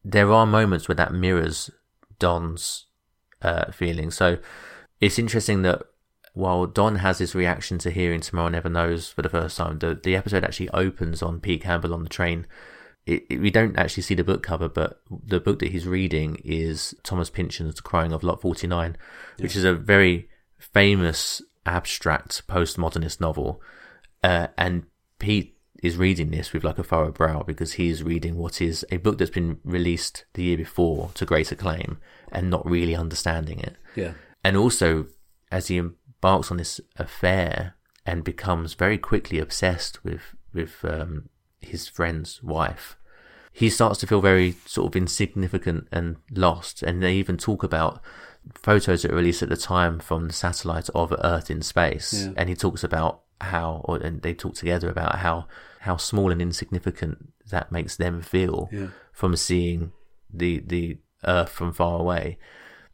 there 0.05 0.33
are 0.33 0.47
moments 0.47 0.89
where 0.89 0.95
that 0.97 1.13
mirrors 1.13 1.71
Don's 2.19 2.87
uh, 3.43 3.71
feeling. 3.73 4.11
So 4.11 4.39
it's 5.01 5.19
interesting 5.19 5.63
that 5.63 5.83
while 6.33 6.67
Don 6.67 6.97
has 6.97 7.19
this 7.19 7.35
reaction 7.35 7.79
to 7.79 7.91
hearing 7.91 8.21
Tomorrow 8.21 8.49
Never 8.51 8.69
Knows 8.69 9.09
for 9.09 9.23
the 9.23 9.29
first 9.29 9.57
time, 9.57 9.79
the, 9.79 9.99
the 10.03 10.17
episode 10.17 10.45
actually 10.45 10.71
opens 10.71 11.23
on 11.23 11.41
Pete 11.41 11.63
Campbell 11.63 11.93
on 11.95 12.03
the 12.03 12.09
train. 12.09 12.47
It, 13.07 13.25
it- 13.31 13.41
we 13.41 13.51
don't 13.51 13.79
actually 13.79 14.03
see 14.03 14.15
the 14.15 14.25
book 14.25 14.43
cover, 14.43 14.69
but 14.69 15.01
the 15.11 15.41
book 15.41 15.59
that 15.61 15.73
he's 15.73 15.87
reading 15.87 16.39
is 16.45 16.95
Thomas 17.03 17.31
Pynchon's 17.31 17.81
Crying 17.81 18.13
of 18.13 18.23
Lot 18.23 18.41
49, 18.41 18.97
which 19.39 19.57
is 19.57 19.65
a 19.65 19.75
very 19.75 20.29
famous 20.59 21.43
abstract 21.67 22.47
postmodernist 22.47 23.21
novel. 23.21 23.61
Uh, 24.23 24.49
and 24.57 24.85
Pete 25.19 25.57
is 25.83 25.97
reading 25.97 26.31
this 26.31 26.53
with 26.53 26.65
like 26.65 26.79
a 26.79 26.85
furrowed 26.85 27.15
brow 27.15 27.43
because 27.43 27.75
he's 27.75 28.03
reading 28.03 28.37
what 28.37 28.61
is 28.61 28.85
a 28.91 28.97
book 28.97 29.19
that's 29.19 29.31
been 29.31 29.59
released 29.65 30.25
the 30.35 30.45
year 30.45 30.57
before 30.57 31.11
to 31.15 31.27
great 31.27 31.53
acclaim 31.53 31.99
and 32.33 32.51
not 32.51 32.69
really 32.69 32.95
understanding 32.95 33.61
it. 33.61 33.77
Yeah. 33.95 34.13
And 34.43 34.57
also, 34.57 35.07
as 35.51 35.69
he 35.69 35.77
embarks 35.77 36.51
on 36.51 36.57
this 36.57 36.81
affair 36.97 37.75
and 38.05 38.25
becomes 38.25 38.75
very 38.75 38.99
quickly 38.99 39.39
obsessed 39.39 40.03
with 40.05 40.35
with 40.53 40.85
um, 40.85 41.29
his 41.61 41.89
friend's 41.89 42.43
wife, 42.43 42.97
he 43.53 43.69
starts 43.69 44.01
to 44.01 44.07
feel 44.07 44.21
very 44.21 44.57
sort 44.65 44.89
of 44.89 44.97
insignificant 44.97 45.89
and 45.93 46.17
lost. 46.31 46.83
And 46.83 47.03
they 47.03 47.15
even 47.15 47.37
talk 47.37 47.63
about 47.63 48.01
photos 48.55 49.03
that 49.03 49.11
were 49.11 49.17
released 49.19 49.43
at 49.43 49.49
the 49.49 49.57
time 49.57 49.99
from 49.99 50.29
the 50.29 50.33
satellite 50.33 50.89
of 50.95 51.13
Earth 51.25 51.51
in 51.51 51.63
space, 51.63 52.13
Yeah. 52.27 52.33
and 52.37 52.49
he 52.49 52.55
talks 52.55 52.83
about 52.85 53.23
how, 53.41 53.83
or 53.85 53.97
and 53.99 54.23
they 54.23 54.35
talk 54.35 54.55
together 54.55 54.89
about 54.89 55.17
how 55.19 55.47
how 55.81 55.97
small 55.97 56.33
and 56.33 56.43
insignificant 56.43 57.33
that 57.51 57.71
makes 57.71 57.97
them 57.97 58.21
feel 58.23 58.69
Yeah. 58.73 58.89
from 59.13 59.37
seeing 59.37 59.93
the 60.33 60.61
the 60.67 60.99
Earth 61.25 61.51
from 61.51 61.73
far 61.73 61.99
away, 62.01 62.39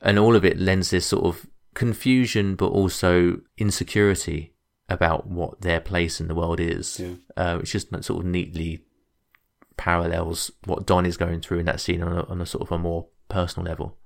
and 0.01 0.19
all 0.19 0.37
of 0.37 0.45
it 0.45 0.59
lends 0.59 0.91
this 0.91 1.07
sort 1.07 1.25
of 1.25 1.47
confusion, 1.75 2.55
but 2.55 2.69
also 2.69 3.41
insecurity 3.59 4.53
about 4.89 5.27
what 5.27 5.61
their 5.63 5.81
place 5.81 6.21
in 6.21 6.29
the 6.29 6.35
world 6.35 6.61
is. 6.61 7.01
Yeah. 7.01 7.15
Uh, 7.37 7.57
which 7.59 7.73
just 7.73 7.89
sort 8.05 8.21
of 8.21 8.27
neatly 8.27 8.85
parallels 9.77 10.51
what 10.65 10.87
Don 10.87 11.07
is 11.07 11.17
going 11.17 11.41
through 11.41 11.61
in 11.61 11.67
that 11.67 11.81
scene 11.81 12.03
on 12.03 12.13
a, 12.13 12.25
on 12.27 12.41
a 12.41 12.47
sort 12.47 12.63
of 12.63 12.73
a 12.73 12.79
more 12.79 13.07
personal 13.29 13.67
level. 13.69 13.97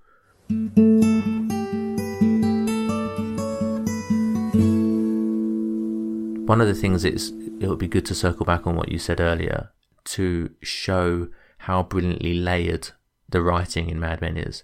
One 6.47 6.61
of 6.61 6.68
the 6.68 6.74
things 6.74 7.05
it's 7.05 7.30
it 7.61 7.68
would 7.68 7.78
be 7.78 7.88
good 7.88 8.07
to 8.07 8.14
circle 8.14 8.47
back 8.47 8.66
on 8.66 8.76
what 8.76 8.90
you 8.90 8.99
said 8.99 9.20
earlier 9.20 9.72
to 10.05 10.51
show 10.62 11.28
how 11.59 11.82
brilliantly 11.82 12.34
layered 12.34 12.90
the 13.28 13.42
writing 13.42 13.90
in 13.90 13.99
Mad 13.99 14.20
Men 14.20 14.36
is, 14.36 14.62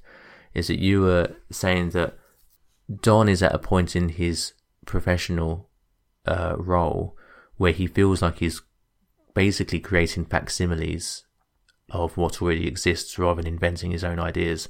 is 0.54 0.68
that 0.68 0.78
you 0.78 1.00
were 1.00 1.34
saying 1.50 1.90
that 1.90 2.16
Don 3.00 3.28
is 3.28 3.42
at 3.42 3.54
a 3.54 3.58
point 3.58 3.96
in 3.96 4.10
his 4.10 4.52
professional 4.86 5.68
uh, 6.26 6.54
role 6.58 7.16
where 7.56 7.72
he 7.72 7.88
feels 7.88 8.22
like 8.22 8.38
he's 8.38 8.62
basically 9.34 9.80
creating 9.80 10.26
facsimiles 10.26 11.24
of 11.90 12.16
what 12.16 12.40
already 12.40 12.68
exists 12.68 13.18
rather 13.18 13.42
than 13.42 13.52
inventing 13.54 13.90
his 13.90 14.04
own 14.04 14.20
ideas. 14.20 14.68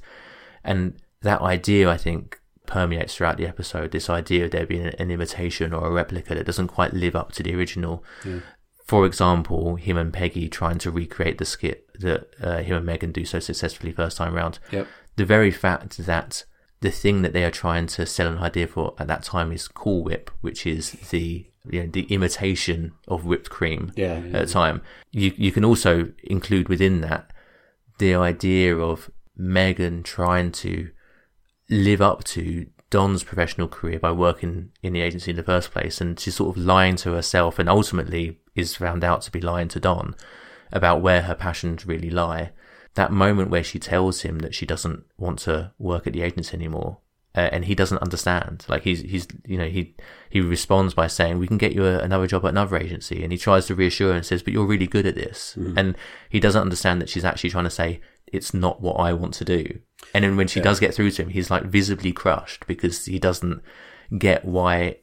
And 0.63 0.95
that 1.21 1.41
idea, 1.41 1.89
I 1.89 1.97
think, 1.97 2.39
permeates 2.65 3.15
throughout 3.15 3.37
the 3.37 3.47
episode. 3.47 3.91
This 3.91 4.09
idea 4.09 4.45
of 4.45 4.51
there 4.51 4.65
being 4.65 4.87
an 4.87 5.11
imitation 5.11 5.73
or 5.73 5.87
a 5.87 5.91
replica 5.91 6.35
that 6.35 6.45
doesn't 6.45 6.67
quite 6.67 6.93
live 6.93 7.15
up 7.15 7.31
to 7.33 7.43
the 7.43 7.55
original. 7.55 8.03
Yeah. 8.25 8.39
For 8.85 9.05
example, 9.05 9.75
him 9.75 9.97
and 9.97 10.11
Peggy 10.11 10.49
trying 10.49 10.77
to 10.79 10.91
recreate 10.91 11.37
the 11.37 11.45
skit 11.45 11.87
that 11.99 12.27
uh, 12.41 12.57
him 12.57 12.75
and 12.77 12.85
Megan 12.85 13.11
do 13.11 13.25
so 13.25 13.39
successfully 13.39 13.91
first 13.91 14.17
time 14.17 14.33
round. 14.33 14.59
Yep. 14.71 14.87
The 15.15 15.25
very 15.25 15.51
fact 15.51 15.97
that 16.05 16.43
the 16.81 16.91
thing 16.91 17.21
that 17.21 17.31
they 17.31 17.45
are 17.45 17.51
trying 17.51 17.87
to 17.87 18.05
sell 18.05 18.27
an 18.27 18.39
idea 18.39 18.67
for 18.67 18.93
at 18.99 19.07
that 19.07 19.23
time 19.23 19.51
is 19.53 19.69
Cool 19.69 20.03
Whip, 20.03 20.29
which 20.41 20.67
is 20.67 20.91
the 21.11 21.47
you 21.69 21.81
know, 21.81 21.87
the 21.87 22.03
imitation 22.03 22.91
of 23.07 23.23
whipped 23.23 23.49
cream 23.49 23.93
Yeah, 23.95 24.19
yeah, 24.19 24.37
at 24.37 24.47
the 24.47 24.53
time. 24.53 24.81
You 25.11 25.33
you 25.37 25.51
can 25.51 25.63
also 25.63 26.11
include 26.23 26.67
within 26.67 27.01
that 27.01 27.31
the 27.99 28.15
idea 28.15 28.75
of 28.75 29.09
Megan 29.35 30.03
trying 30.03 30.51
to 30.51 30.89
live 31.69 32.01
up 32.01 32.23
to 32.25 32.67
Don's 32.89 33.23
professional 33.23 33.67
career 33.67 33.99
by 33.99 34.11
working 34.11 34.69
in 34.83 34.93
the 34.93 35.01
agency 35.01 35.31
in 35.31 35.37
the 35.37 35.43
first 35.43 35.71
place, 35.71 35.99
and 35.99 36.19
she's 36.19 36.35
sort 36.35 36.55
of 36.55 36.63
lying 36.63 36.95
to 36.97 37.13
herself, 37.13 37.57
and 37.57 37.67
ultimately 37.67 38.39
is 38.55 38.75
found 38.75 39.03
out 39.03 39.21
to 39.23 39.31
be 39.31 39.41
lying 39.41 39.67
to 39.69 39.79
Don 39.79 40.15
about 40.71 41.01
where 41.01 41.23
her 41.23 41.35
passions 41.35 41.85
really 41.87 42.09
lie. 42.09 42.51
That 42.95 43.11
moment 43.11 43.49
where 43.49 43.63
she 43.63 43.79
tells 43.79 44.21
him 44.21 44.39
that 44.39 44.53
she 44.53 44.67
doesn't 44.67 45.05
want 45.17 45.39
to 45.39 45.71
work 45.79 46.05
at 46.05 46.13
the 46.13 46.21
agency 46.21 46.55
anymore, 46.55 46.99
uh, 47.35 47.49
and 47.51 47.65
he 47.65 47.73
doesn't 47.73 47.97
understand. 48.03 48.65
Like 48.69 48.83
he's 48.83 49.01
he's 49.01 49.27
you 49.47 49.57
know 49.57 49.67
he 49.67 49.95
he 50.29 50.41
responds 50.41 50.93
by 50.93 51.07
saying, 51.07 51.39
"We 51.39 51.47
can 51.47 51.57
get 51.57 51.73
you 51.73 51.85
a, 51.85 51.97
another 51.97 52.27
job 52.27 52.45
at 52.45 52.49
another 52.49 52.77
agency," 52.77 53.23
and 53.23 53.31
he 53.31 53.39
tries 53.39 53.65
to 53.65 53.75
reassure 53.75 54.09
her 54.09 54.15
and 54.15 54.25
says, 54.25 54.43
"But 54.43 54.53
you're 54.53 54.67
really 54.67 54.85
good 54.85 55.07
at 55.07 55.15
this," 55.15 55.55
Mhm. 55.57 55.73
and 55.75 55.95
he 56.29 56.39
doesn't 56.39 56.61
understand 56.61 57.01
that 57.01 57.09
she's 57.09 57.25
actually 57.25 57.49
trying 57.49 57.63
to 57.63 57.71
say, 57.71 58.01
"It's 58.33 58.53
not 58.53 58.81
what 58.81 58.95
I 58.95 59.13
want 59.13 59.33
to 59.35 59.45
do." 59.45 59.79
And 60.13 60.23
then 60.23 60.35
when 60.35 60.47
she 60.47 60.59
Yeah. 60.59 60.63
does 60.65 60.79
get 60.79 60.93
through 60.93 61.11
to 61.11 61.23
him, 61.23 61.29
he's 61.29 61.49
like 61.51 61.63
visibly 61.63 62.11
crushed 62.11 62.67
because 62.67 63.05
he 63.05 63.19
doesn't 63.19 63.61
get 64.17 64.43
why 64.45 64.97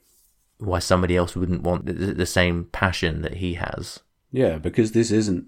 why 0.58 0.78
somebody 0.78 1.16
else 1.16 1.34
wouldn't 1.34 1.62
want 1.62 1.86
the, 1.86 1.92
the 1.92 2.26
same 2.26 2.64
passion 2.64 3.22
that 3.22 3.34
he 3.38 3.54
has. 3.54 4.00
Yeah, 4.30 4.58
because 4.58 4.92
this 4.92 5.10
isn't 5.10 5.46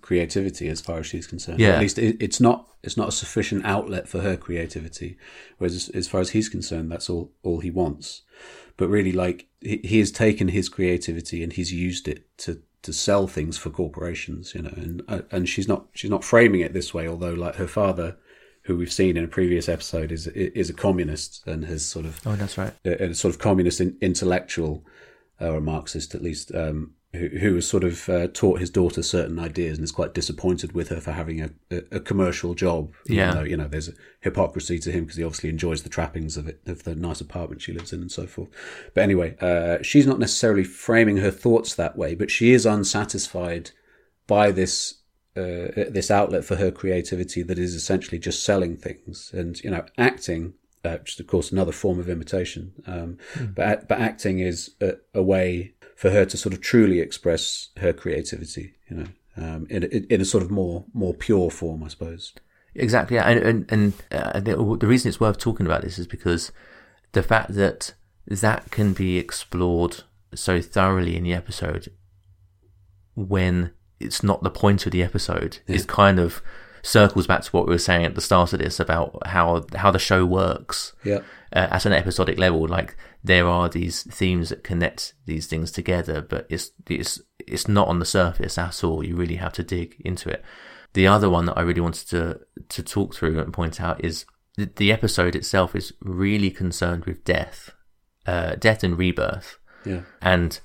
creativity 0.00 0.68
as 0.68 0.80
far 0.80 0.98
as 0.98 1.06
she's 1.06 1.26
concerned. 1.28 1.60
Yeah. 1.60 1.74
At 1.74 1.80
least 1.80 1.98
it, 1.98 2.16
it's 2.20 2.40
not. 2.40 2.68
It's 2.82 2.96
not 2.96 3.08
a 3.08 3.12
sufficient 3.12 3.64
outlet 3.64 4.08
for 4.08 4.20
her 4.22 4.36
creativity. 4.36 5.16
Whereas, 5.58 5.76
as, 5.76 5.88
as 5.90 6.08
far 6.08 6.20
as 6.20 6.30
he's 6.30 6.48
concerned, 6.48 6.90
that's 6.90 7.08
all 7.08 7.32
all 7.42 7.60
he 7.60 7.70
wants. 7.70 8.22
But 8.76 8.88
really, 8.88 9.12
like 9.12 9.46
he, 9.60 9.80
he 9.84 9.98
has 10.00 10.10
taken 10.10 10.48
his 10.48 10.68
creativity 10.68 11.42
and 11.44 11.52
he's 11.52 11.72
used 11.72 12.08
it 12.08 12.26
to 12.38 12.62
to 12.82 12.92
sell 12.92 13.26
things 13.26 13.58
for 13.58 13.70
corporations. 13.70 14.54
You 14.54 14.62
know, 14.62 14.74
and 14.76 15.02
uh, 15.08 15.22
and 15.30 15.48
she's 15.48 15.68
not 15.68 15.86
she's 15.94 16.10
not 16.10 16.24
framing 16.24 16.60
it 16.60 16.72
this 16.72 16.92
way. 16.94 17.08
Although, 17.08 17.34
like 17.34 17.56
her 17.56 17.68
father. 17.68 18.16
Who 18.66 18.76
we've 18.76 18.92
seen 18.92 19.16
in 19.16 19.24
a 19.24 19.26
previous 19.28 19.68
episode 19.68 20.12
is 20.12 20.28
is 20.28 20.70
a 20.70 20.72
communist 20.72 21.44
and 21.48 21.64
has 21.64 21.84
sort 21.84 22.06
of 22.06 22.24
Oh, 22.24 22.36
that's 22.36 22.56
right. 22.56 22.72
a, 22.84 23.06
a 23.06 23.14
sort 23.14 23.34
of 23.34 23.40
communist 23.40 23.80
in, 23.80 23.98
intellectual 24.00 24.84
uh, 25.40 25.48
or 25.50 25.60
Marxist 25.60 26.14
at 26.14 26.22
least, 26.22 26.54
um, 26.54 26.92
who, 27.12 27.28
who 27.28 27.54
has 27.56 27.68
sort 27.68 27.84
of 27.84 28.08
uh, 28.08 28.26
taught 28.28 28.58
his 28.60 28.70
daughter 28.70 29.02
certain 29.02 29.38
ideas 29.38 29.76
and 29.78 29.84
is 29.84 29.92
quite 29.92 30.14
disappointed 30.14 30.72
with 30.72 30.88
her 30.88 31.00
for 31.00 31.12
having 31.12 31.42
a, 31.42 31.50
a, 31.70 31.82
a 31.92 32.00
commercial 32.00 32.54
job. 32.54 32.92
even 33.06 33.16
Yeah. 33.18 33.34
though, 33.34 33.42
you 33.42 33.56
know, 33.56 33.68
there's 33.68 33.88
a 33.88 33.92
hypocrisy 34.20 34.78
to 34.78 34.90
him 34.90 35.04
because 35.04 35.16
he 35.18 35.24
obviously 35.24 35.50
enjoys 35.50 35.82
the 35.82 35.88
trappings 35.90 36.36
of 36.36 36.48
it, 36.48 36.60
of 36.66 36.84
the 36.84 36.94
nice 36.94 37.20
apartment 37.20 37.60
she 37.60 37.72
lives 37.72 37.92
in 37.92 38.00
and 38.00 38.10
so 38.10 38.26
forth. 38.26 38.48
But 38.94 39.02
anyway, 39.02 39.36
uh, 39.40 39.82
she's 39.82 40.06
not 40.06 40.18
necessarily 40.18 40.64
framing 40.64 41.18
her 41.18 41.30
thoughts 41.30 41.74
that 41.74 41.96
way, 41.96 42.14
but 42.14 42.30
she 42.30 42.52
is 42.52 42.64
unsatisfied 42.66 43.70
by 44.26 44.50
this 44.50 44.94
uh, 45.34 45.72
this 45.90 46.10
outlet 46.10 46.44
for 46.44 46.56
her 46.56 46.70
creativity 46.70 47.42
that 47.42 47.58
is 47.58 47.74
essentially 47.74 48.18
just 48.18 48.42
selling 48.42 48.76
things 48.76 49.30
and 49.32 49.58
you 49.64 49.70
know 49.70 49.82
acting 49.96 50.52
uh, 50.84 50.98
which 50.98 51.18
of 51.18 51.26
course 51.26 51.50
another 51.50 51.72
form 51.72 51.98
of 51.98 52.08
imitation 52.10 52.72
um, 52.86 53.16
Mm. 53.34 53.54
but 53.54 53.88
but 53.88 53.98
acting 53.98 54.40
is 54.40 54.72
a, 54.82 54.96
a 55.14 55.22
way 55.22 55.72
for 56.02 56.10
her 56.10 56.24
to 56.24 56.36
sort 56.36 56.52
of 56.52 56.60
truly 56.60 56.98
express 57.00 57.68
her 57.78 57.92
creativity 57.92 58.74
you 58.90 58.96
know 58.96 59.06
um, 59.36 59.66
in, 59.70 59.84
in 59.84 60.20
a 60.20 60.24
sort 60.24 60.42
of 60.42 60.50
more 60.50 60.84
more 60.92 61.14
pure 61.14 61.50
form 61.50 61.82
I 61.82 61.88
suppose 61.88 62.34
Exactly, 62.74 63.18
and 63.18 63.38
and, 63.40 63.72
and 63.72 63.92
uh, 64.10 64.40
the, 64.40 64.56
the 64.80 64.86
reason 64.86 65.08
it's 65.08 65.20
worth 65.20 65.38
talking 65.38 65.66
about 65.66 65.82
this 65.82 65.98
is 65.98 66.06
because 66.06 66.52
the 67.12 67.22
fact 67.22 67.54
that 67.54 67.94
that 68.26 68.70
can 68.70 68.94
be 68.94 69.18
explored 69.18 70.04
so 70.34 70.60
thoroughly 70.62 71.16
in 71.16 71.24
the 71.24 71.34
episode 71.34 71.92
when 73.14 73.72
it's 74.00 74.22
not 74.22 74.42
the 74.42 74.50
point 74.50 74.86
of 74.86 74.92
the 74.92 75.02
episode 75.02 75.58
is 75.66 75.84
kind 75.84 76.18
of 76.18 76.40
circles 76.82 77.26
back 77.26 77.42
to 77.42 77.50
what 77.50 77.66
we 77.66 77.74
were 77.74 77.78
saying 77.78 78.06
at 78.06 78.14
the 78.14 78.20
start 78.22 78.54
of 78.54 78.60
this 78.60 78.80
about 78.80 79.18
how 79.26 79.64
how 79.74 79.90
the 79.90 79.98
show 79.98 80.24
works. 80.24 80.94
Yeah. 81.04 81.20
Uh, 81.54 81.68
at 81.70 81.84
an 81.84 81.92
episodic 81.92 82.38
level, 82.38 82.66
like 82.66 82.96
there 83.22 83.46
are 83.46 83.68
these 83.68 84.04
themes 84.04 84.48
that 84.48 84.64
connect 84.64 85.14
these 85.26 85.46
things 85.46 85.70
together, 85.70 86.22
but 86.22 86.46
it's 86.48 86.70
it's 86.88 87.20
it's 87.38 87.68
not 87.68 87.88
on 87.88 87.98
the 87.98 88.06
surface 88.06 88.56
at 88.56 88.82
all. 88.82 89.04
You 89.04 89.16
really 89.16 89.36
have 89.36 89.52
to 89.54 89.62
dig 89.62 89.96
into 90.04 90.30
it. 90.30 90.42
The 90.94 91.06
other 91.06 91.28
one 91.28 91.44
that 91.46 91.58
I 91.58 91.62
really 91.62 91.80
wanted 91.80 92.08
to 92.08 92.40
to 92.68 92.82
talk 92.82 93.14
through 93.14 93.38
and 93.38 93.52
point 93.52 93.80
out 93.80 94.02
is 94.02 94.24
the, 94.56 94.70
the 94.76 94.92
episode 94.92 95.34
itself 95.34 95.74
is 95.74 95.92
really 96.00 96.50
concerned 96.50 97.04
with 97.04 97.24
death, 97.24 97.70
uh, 98.26 98.54
death 98.56 98.82
and 98.82 98.98
rebirth. 98.98 99.58
Yeah. 99.84 100.02
And 100.20 100.58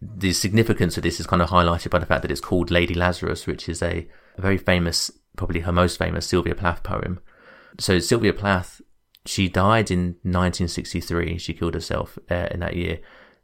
the 0.00 0.32
significance 0.32 0.96
of 0.96 1.02
this 1.02 1.20
is 1.20 1.26
kind 1.26 1.42
of 1.42 1.50
highlighted 1.50 1.90
by 1.90 1.98
the 1.98 2.06
fact 2.06 2.22
that 2.22 2.30
it's 2.30 2.40
called 2.40 2.70
Lady 2.70 2.94
Lazarus, 2.94 3.46
which 3.46 3.68
is 3.68 3.82
a, 3.82 4.08
a 4.36 4.40
very 4.40 4.58
famous, 4.58 5.10
probably 5.36 5.60
her 5.60 5.72
most 5.72 5.98
famous 5.98 6.26
Sylvia 6.26 6.54
Plath 6.54 6.82
poem. 6.82 7.20
So 7.78 7.98
Sylvia 7.98 8.32
Plath, 8.32 8.80
she 9.26 9.48
died 9.48 9.90
in 9.90 10.16
1963. 10.22 11.38
She 11.38 11.54
killed 11.54 11.74
herself 11.74 12.18
uh, 12.30 12.48
in 12.50 12.60
that 12.60 12.76
year. 12.76 13.00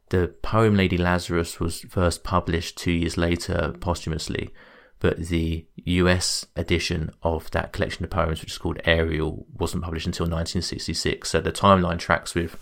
The 0.09 0.33
poem 0.41 0.75
Lady 0.75 0.97
Lazarus 0.97 1.59
was 1.59 1.81
first 1.81 2.23
published 2.23 2.77
two 2.77 2.91
years 2.91 3.17
later 3.17 3.75
posthumously, 3.79 4.53
but 4.99 5.17
the 5.17 5.65
US 5.75 6.45
edition 6.55 7.11
of 7.23 7.51
that 7.51 7.73
collection 7.73 8.05
of 8.05 8.09
poems, 8.09 8.41
which 8.41 8.51
is 8.51 8.57
called 8.57 8.79
Ariel, 8.85 9.45
wasn't 9.53 9.83
published 9.83 10.07
until 10.07 10.25
1966. 10.25 11.29
So 11.29 11.41
the 11.41 11.51
timeline 11.51 11.99
tracks 11.99 12.33
with 12.33 12.57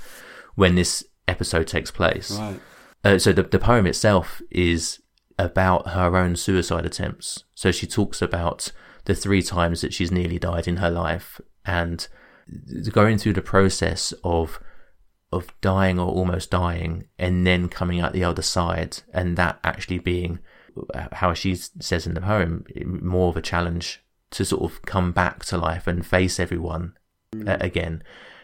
when 0.56 0.76
this 0.76 1.04
episode 1.28 1.68
takes 1.68 1.92
place. 1.92 2.32
Right. 2.32 2.60
Uh, 3.04 3.20
so 3.20 3.32
the 3.32 3.44
the 3.44 3.60
poem 3.60 3.86
itself 3.86 4.42
is 4.50 5.00
about 5.38 5.90
her 5.90 6.18
own 6.18 6.36
suicide 6.36 6.86
attempts. 6.86 7.44
So 7.54 7.72
she 7.72 7.88
talks 7.88 8.22
about 8.22 8.72
the 9.06 9.16
three 9.16 9.42
times 9.42 9.82
that 9.82 9.94
she's 9.94 10.12
nearly 10.12 10.40
died 10.40 10.68
in 10.68 10.78
her 10.78 10.90
life 10.90 11.40
and 11.64 12.08
going 12.92 13.18
through 13.18 13.34
the 13.34 13.42
process 13.42 14.14
of 14.24 14.60
of 15.32 15.48
dying 15.60 16.00
or 16.00 16.08
almost 16.08 16.52
dying 16.52 17.08
and 17.18 17.46
then 17.46 17.68
coming 17.68 18.00
out 18.00 18.14
the 18.14 18.24
other 18.24 18.42
side 18.42 18.98
and 19.14 19.38
that 19.38 19.60
actually 19.64 20.00
being 20.00 20.40
how 21.14 21.34
she 21.34 21.56
says 21.56 22.06
in 22.06 22.14
the 22.14 22.22
poem 22.22 22.66
more 23.02 23.30
of 23.30 23.38
a 23.38 23.42
challenge 23.42 24.04
to 24.30 24.46
sort 24.46 24.62
of 24.62 24.82
come 24.84 25.12
back 25.12 25.44
to 25.44 25.58
life 25.58 25.88
and 25.88 26.06
face 26.06 26.40
everyone 26.40 26.94
uh, 27.48 27.58
again 27.60 28.04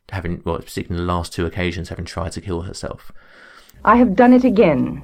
having 0.09 0.41
well 0.43 0.57
particularly 0.57 1.05
the 1.05 1.13
last 1.13 1.31
two 1.31 1.45
occasions 1.45 1.89
having 1.89 2.05
tried 2.05 2.31
to 2.31 2.41
kill 2.41 2.61
herself 2.61 3.11
I 3.83 3.95
have 3.95 4.15
done 4.15 4.31
it 4.33 4.43
again. 4.43 5.03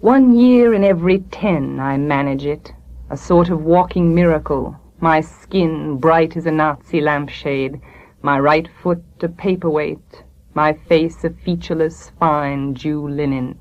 One 0.00 0.34
year 0.36 0.74
in 0.74 0.82
every 0.82 1.20
ten 1.30 1.78
I 1.78 1.96
manage 1.96 2.44
it, 2.44 2.72
a 3.10 3.16
sort 3.16 3.48
of 3.48 3.62
walking 3.62 4.12
miracle. 4.12 4.76
My 5.00 5.20
skin 5.20 5.98
bright 5.98 6.36
as 6.36 6.46
a 6.46 6.50
Nazi 6.50 7.00
lampshade, 7.00 7.80
my 8.22 8.38
right 8.38 8.68
foot 8.82 9.02
a 9.20 9.28
paperweight, 9.28 10.22
my 10.54 10.72
face 10.72 11.24
a 11.24 11.30
featureless, 11.30 12.12
fine 12.20 12.74
Jew 12.74 13.08
linen. 13.08 13.58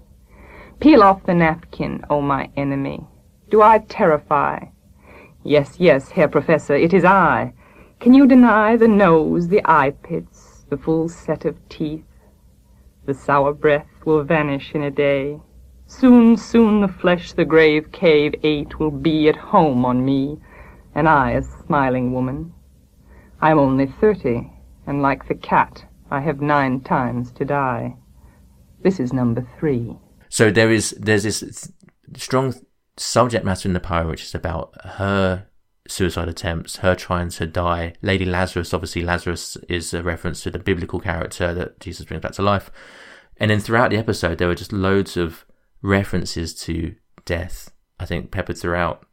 Peel 0.80 1.02
off 1.02 1.24
the 1.26 1.34
napkin, 1.34 2.06
O 2.10 2.22
my 2.22 2.50
enemy. 2.56 3.06
Do 3.50 3.64
I 3.64 3.80
terrify? 3.80 4.66
Yes, 5.44 5.80
yes, 5.80 6.12
Herr 6.12 6.28
Professor, 6.28 6.76
it 6.76 6.94
is 6.94 7.04
I. 7.04 7.54
Can 8.00 8.14
you 8.14 8.28
deny 8.28 8.78
the 8.78 8.88
nose, 8.88 9.48
the 9.48 9.62
eye 9.66 9.92
pits, 10.04 10.66
the 10.70 10.78
full 10.78 11.10
set 11.10 11.44
of 11.46 11.58
teeth? 11.68 12.06
The 13.06 13.16
sour 13.16 13.54
breath 13.54 13.90
will 14.06 14.24
vanish 14.24 14.76
in 14.76 14.84
a 14.84 14.92
day. 14.92 15.40
Soon, 15.88 16.38
soon 16.38 16.82
the 16.82 16.88
flesh 16.88 17.34
the 17.34 17.46
grave 17.46 17.92
cave 17.92 18.36
ate 18.44 18.80
will 18.80 18.92
be 18.92 19.28
at 19.28 19.36
home 19.36 19.86
on 19.86 20.06
me, 20.06 20.40
and 20.94 21.10
I 21.10 21.32
a 21.32 21.42
smiling 21.42 22.14
woman. 22.14 22.54
I 23.42 23.52
am 23.52 23.60
only 23.60 23.88
thirty, 23.88 24.52
and 24.86 25.02
like 25.02 25.28
the 25.28 25.36
cat, 25.36 25.86
I 26.12 26.22
have 26.22 26.42
nine 26.42 26.82
times 26.82 27.32
to 27.34 27.46
die. 27.46 27.96
This 28.84 29.00
is 29.00 29.12
number 29.12 29.48
three. 29.60 29.98
So 30.30 30.52
there 30.52 30.72
is 30.72 30.92
there's 30.92 31.24
this 31.24 31.72
strong 32.16 32.54
subject 32.98 33.46
matter 33.46 33.68
in 33.68 33.74
the 33.74 33.80
poem 33.80 34.08
which 34.08 34.24
is 34.24 34.36
about 34.36 34.74
her 34.84 35.48
suicide 35.88 36.28
attempts, 36.28 36.78
her 36.78 36.96
trying 36.96 37.30
to 37.30 37.48
die. 37.48 37.94
Lady 38.02 38.26
Lazarus, 38.26 38.74
obviously 38.74 39.02
Lazarus 39.02 39.58
is 39.68 39.94
a 39.94 40.04
reference 40.04 40.44
to 40.44 40.52
the 40.52 40.60
biblical 40.60 41.00
character 41.00 41.54
that 41.54 41.80
Jesus 41.80 42.06
brings 42.06 42.22
back 42.22 42.34
to 42.34 42.42
life. 42.42 42.72
And 43.38 43.50
then 43.50 43.60
throughout 43.60 43.90
the 43.90 43.98
episode 43.98 44.38
there 44.38 44.48
were 44.48 44.56
just 44.56 44.72
loads 44.72 45.18
of 45.18 45.46
references 45.82 46.54
to 46.62 46.96
death, 47.26 47.72
I 48.00 48.06
think 48.06 48.32
peppered 48.32 48.58
throughout. 48.58 49.06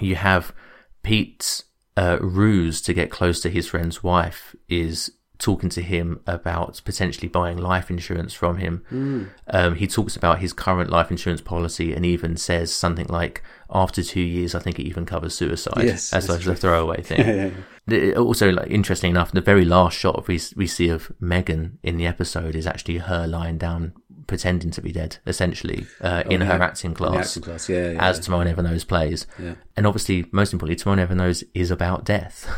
You 0.00 0.14
have 0.14 0.54
Pete's 1.02 1.64
uh, 1.96 2.18
ruse 2.20 2.80
to 2.82 2.92
get 2.94 3.10
close 3.10 3.40
to 3.40 3.50
his 3.50 3.66
friend's 3.68 4.02
wife 4.02 4.54
is 4.68 5.10
talking 5.38 5.68
to 5.68 5.82
him 5.82 6.18
about 6.26 6.80
potentially 6.86 7.28
buying 7.28 7.58
life 7.58 7.90
insurance 7.90 8.32
from 8.32 8.56
him. 8.56 8.82
Mm. 8.90 9.28
Um, 9.48 9.74
he 9.74 9.86
talks 9.86 10.16
about 10.16 10.38
his 10.38 10.54
current 10.54 10.88
life 10.88 11.10
insurance 11.10 11.42
policy 11.42 11.92
and 11.92 12.06
even 12.06 12.38
says 12.38 12.72
something 12.72 13.06
like, 13.08 13.42
after 13.70 14.02
two 14.02 14.22
years, 14.22 14.54
I 14.54 14.60
think 14.60 14.78
it 14.78 14.84
even 14.86 15.04
covers 15.04 15.34
suicide 15.34 15.84
Yes, 15.84 16.12
as 16.14 16.30
like 16.30 16.40
true. 16.40 16.52
a 16.52 16.56
throwaway 16.56 17.02
thing. 17.08 17.18
Yeah, 17.20 17.34
yeah, 17.34 17.50
The- 17.86 18.14
Also, 18.16 18.50
like 18.50 18.70
interesting 18.70 19.10
enough, 19.10 19.32
the 19.32 19.42
very 19.42 19.66
last 19.66 19.98
shot 19.98 20.26
we 20.26 20.40
we 20.56 20.66
see 20.66 20.88
of 20.88 21.12
Megan 21.20 21.78
in 21.82 21.98
the 21.98 22.06
episode 22.06 22.54
is 22.54 22.66
actually 22.66 22.98
her 22.98 23.26
lying 23.26 23.58
down, 23.58 23.92
pretending 24.26 24.70
to 24.72 24.82
be 24.82 24.92
dead, 24.92 25.18
essentially 25.26 25.86
uh, 26.00 26.22
Oh, 26.26 26.28
in 26.30 26.40
in 26.42 26.48
her 26.48 26.62
acting 26.62 26.94
class, 26.94 27.28
acting 27.28 27.42
class, 27.42 27.68
yeah, 27.68 27.90
yeah, 27.92 28.08
as 28.08 28.16
yeah. 28.18 28.22
Tomorrow 28.22 28.44
Never 28.44 28.62
Knows 28.62 28.84
plays. 28.84 29.26
Yeah. 29.38 29.54
And 29.76 29.86
obviously, 29.86 30.26
most 30.32 30.52
importantly, 30.52 30.76
Tomorrow 30.76 30.96
Never 30.96 31.14
Knows 31.14 31.44
is 31.54 31.70
about 31.70 32.04
death. 32.04 32.48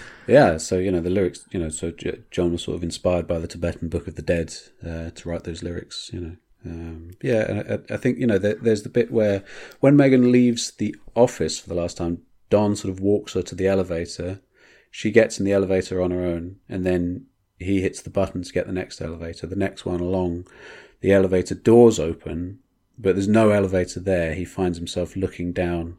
Yeah, 0.28 0.58
so 0.58 0.76
you 0.76 0.90
know 0.92 1.00
the 1.00 1.08
lyrics. 1.08 1.46
You 1.52 1.58
know, 1.58 1.70
so 1.70 1.90
J- 1.90 2.20
John 2.30 2.52
was 2.52 2.62
sort 2.62 2.76
of 2.76 2.82
inspired 2.82 3.26
by 3.26 3.38
the 3.38 3.46
Tibetan 3.46 3.88
Book 3.88 4.06
of 4.06 4.14
the 4.14 4.20
Dead 4.20 4.52
uh, 4.86 5.08
to 5.08 5.26
write 5.26 5.44
those 5.44 5.62
lyrics. 5.62 6.10
You 6.12 6.20
know, 6.20 6.36
um, 6.66 7.10
yeah, 7.22 7.78
I, 7.88 7.94
I 7.94 7.96
think 7.96 8.18
you 8.18 8.26
know 8.26 8.36
there, 8.36 8.56
there's 8.56 8.82
the 8.82 8.90
bit 8.90 9.10
where 9.10 9.42
when 9.80 9.96
Megan 9.96 10.30
leaves 10.30 10.70
the 10.72 10.94
office 11.14 11.58
for 11.58 11.70
the 11.70 11.74
last 11.74 11.96
time, 11.96 12.20
Don 12.50 12.76
sort 12.76 12.92
of 12.92 13.00
walks 13.00 13.32
her 13.32 13.42
to 13.42 13.54
the 13.54 13.66
elevator. 13.66 14.42
She 14.90 15.10
gets 15.10 15.38
in 15.38 15.46
the 15.46 15.52
elevator 15.52 16.02
on 16.02 16.10
her 16.10 16.20
own, 16.20 16.56
and 16.68 16.84
then 16.84 17.24
he 17.58 17.80
hits 17.80 18.02
the 18.02 18.10
button 18.10 18.42
to 18.42 18.52
get 18.52 18.66
the 18.66 18.72
next 18.74 19.00
elevator. 19.00 19.46
The 19.46 19.56
next 19.56 19.86
one 19.86 20.00
along, 20.00 20.46
the 21.00 21.12
elevator 21.12 21.54
doors 21.54 21.98
open, 22.00 22.58
but 22.98 23.14
there's 23.14 23.28
no 23.28 23.50
elevator 23.50 24.00
there. 24.00 24.34
He 24.34 24.44
finds 24.44 24.78
himself 24.78 25.16
looking 25.16 25.52
down 25.52 25.96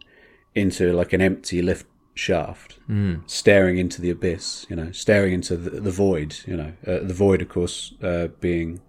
into 0.55 0.91
like 0.93 1.13
an 1.13 1.21
empty 1.21 1.61
lift 1.61 1.85
shaft, 2.13 2.77
Mm. 2.89 3.21
staring 3.27 3.77
into 3.77 4.01
the 4.01 4.09
abyss. 4.09 4.65
You 4.69 4.75
know, 4.75 4.91
staring 4.91 5.33
into 5.33 5.55
the, 5.55 5.79
the 5.81 5.91
void. 5.91 6.35
You 6.45 6.57
know, 6.57 6.73
uh, 6.85 6.99
the 6.99 7.13
void, 7.13 7.41
of 7.41 7.49
course, 7.49 7.93
uh, 8.03 8.27
being 8.41 8.81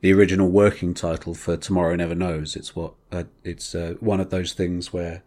the 0.00 0.12
original 0.12 0.48
working 0.48 0.94
title 0.94 1.34
for 1.34 1.56
Tomorrow 1.56 1.96
Never 1.96 2.14
Knows. 2.14 2.56
It's 2.56 2.74
what 2.74 2.94
uh, 3.10 3.24
it's 3.44 3.74
uh, 3.74 3.94
one 4.00 4.20
of 4.20 4.30
those 4.30 4.52
things 4.54 4.92
where 4.92 5.22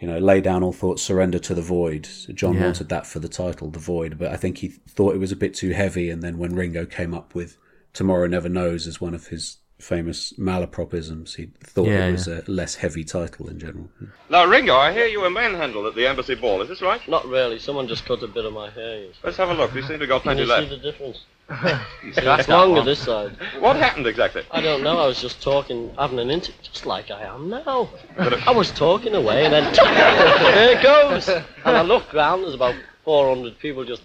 you 0.00 0.06
know, 0.06 0.18
lay 0.18 0.40
down 0.40 0.62
all 0.62 0.72
thoughts, 0.72 1.02
surrender 1.02 1.40
to 1.40 1.54
the 1.56 1.60
void. 1.62 2.08
John 2.32 2.54
Yeah. 2.54 2.66
wanted 2.66 2.88
that 2.88 3.04
for 3.04 3.18
the 3.18 3.28
title, 3.28 3.68
the 3.68 3.80
void, 3.80 4.16
but 4.16 4.30
I 4.32 4.36
think 4.36 4.58
he 4.58 4.68
thought 4.68 5.12
it 5.16 5.18
was 5.18 5.32
a 5.32 5.36
bit 5.36 5.54
too 5.54 5.70
heavy. 5.70 6.08
And 6.08 6.22
then 6.22 6.38
when 6.38 6.54
Ringo 6.54 6.86
came 6.86 7.12
up 7.12 7.34
with 7.34 7.58
Tomorrow 7.92 8.26
Never 8.28 8.48
Knows 8.48 8.86
is 8.86 9.00
one 9.00 9.14
of 9.14 9.28
his 9.28 9.58
famous 9.78 10.32
malapropisms, 10.34 11.36
he 11.36 11.46
thought 11.62 11.86
Yeah, 11.86 12.06
it 12.06 12.12
was 12.12 12.26
yeah. 12.26 12.40
a 12.46 12.50
less 12.50 12.74
heavy 12.74 13.04
title 13.04 13.48
in 13.48 13.58
general. 13.60 13.88
Now, 14.28 14.44
Ringo, 14.44 14.74
I 14.74 14.92
hear 14.92 15.06
you 15.06 15.20
were 15.20 15.30
manhandled 15.30 15.86
at 15.86 15.94
the 15.94 16.06
embassy 16.06 16.34
ball. 16.34 16.60
Is 16.62 16.68
this 16.68 16.82
right? 16.82 17.00
Not 17.08 17.24
really. 17.26 17.58
Someone 17.60 17.86
just 17.86 18.04
cut 18.04 18.22
a 18.22 18.26
bit 18.26 18.44
of 18.44 18.52
my 18.52 18.70
hair. 18.70 19.06
Let's 19.22 19.36
have 19.36 19.50
a 19.50 19.54
look. 19.54 19.72
We 19.74 19.82
seem 19.82 20.00
to 20.00 20.06
got 20.06 20.22
Can 20.22 20.34
plenty 20.34 20.42
you 20.42 20.48
left. 20.48 20.68
see 20.68 20.76
the 20.76 20.82
difference? 20.82 21.24
He's 22.02 22.14
See, 22.16 22.22
it's 22.22 22.48
longer 22.48 22.82
this 22.82 22.98
side. 22.98 23.36
What 23.60 23.76
happened 23.76 24.06
exactly? 24.06 24.42
I 24.50 24.60
don't 24.60 24.82
know. 24.82 24.98
I 24.98 25.06
was 25.06 25.20
just 25.22 25.40
talking, 25.40 25.94
having 25.96 26.18
an 26.18 26.30
interview, 26.30 26.60
just 26.62 26.84
like 26.84 27.10
I 27.10 27.22
am 27.22 27.48
now. 27.48 27.88
I 28.18 28.50
was 28.50 28.70
talking 28.72 29.14
away, 29.14 29.44
and 29.46 29.54
then 29.54 29.72
there 29.74 30.76
it 30.76 30.82
goes. 30.82 31.28
And 31.28 31.44
I 31.76 31.82
looked 31.82 32.12
round. 32.12 32.42
There's 32.42 32.54
about 32.54 32.74
400 33.04 33.58
people 33.60 33.84
just 33.84 34.02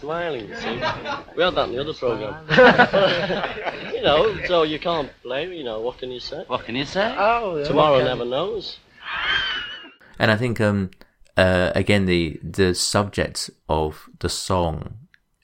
smiling. 0.00 0.48
You 0.48 0.56
see, 0.56 0.74
we 1.36 1.42
had 1.42 1.54
that 1.54 1.68
in 1.68 1.74
the 1.74 1.80
other 1.80 1.94
program. 1.94 2.34
you 3.94 4.02
know, 4.02 4.36
so 4.46 4.62
you 4.62 4.78
can't 4.78 5.10
blame. 5.22 5.52
You 5.52 5.64
know, 5.64 5.80
what 5.80 5.98
can 5.98 6.10
you 6.10 6.20
say? 6.20 6.44
What 6.46 6.64
can 6.64 6.74
you 6.74 6.84
say? 6.84 7.14
Oh, 7.16 7.56
yeah. 7.56 7.64
tomorrow 7.64 7.98
What 7.98 8.04
never 8.04 8.24
knows. 8.24 8.78
And 10.18 10.30
I 10.30 10.36
think, 10.36 10.60
um, 10.60 10.90
uh, 11.36 11.72
again, 11.74 12.06
the 12.06 12.40
the 12.42 12.74
subject 12.74 13.50
of 13.68 14.08
the 14.18 14.28
song 14.28 14.98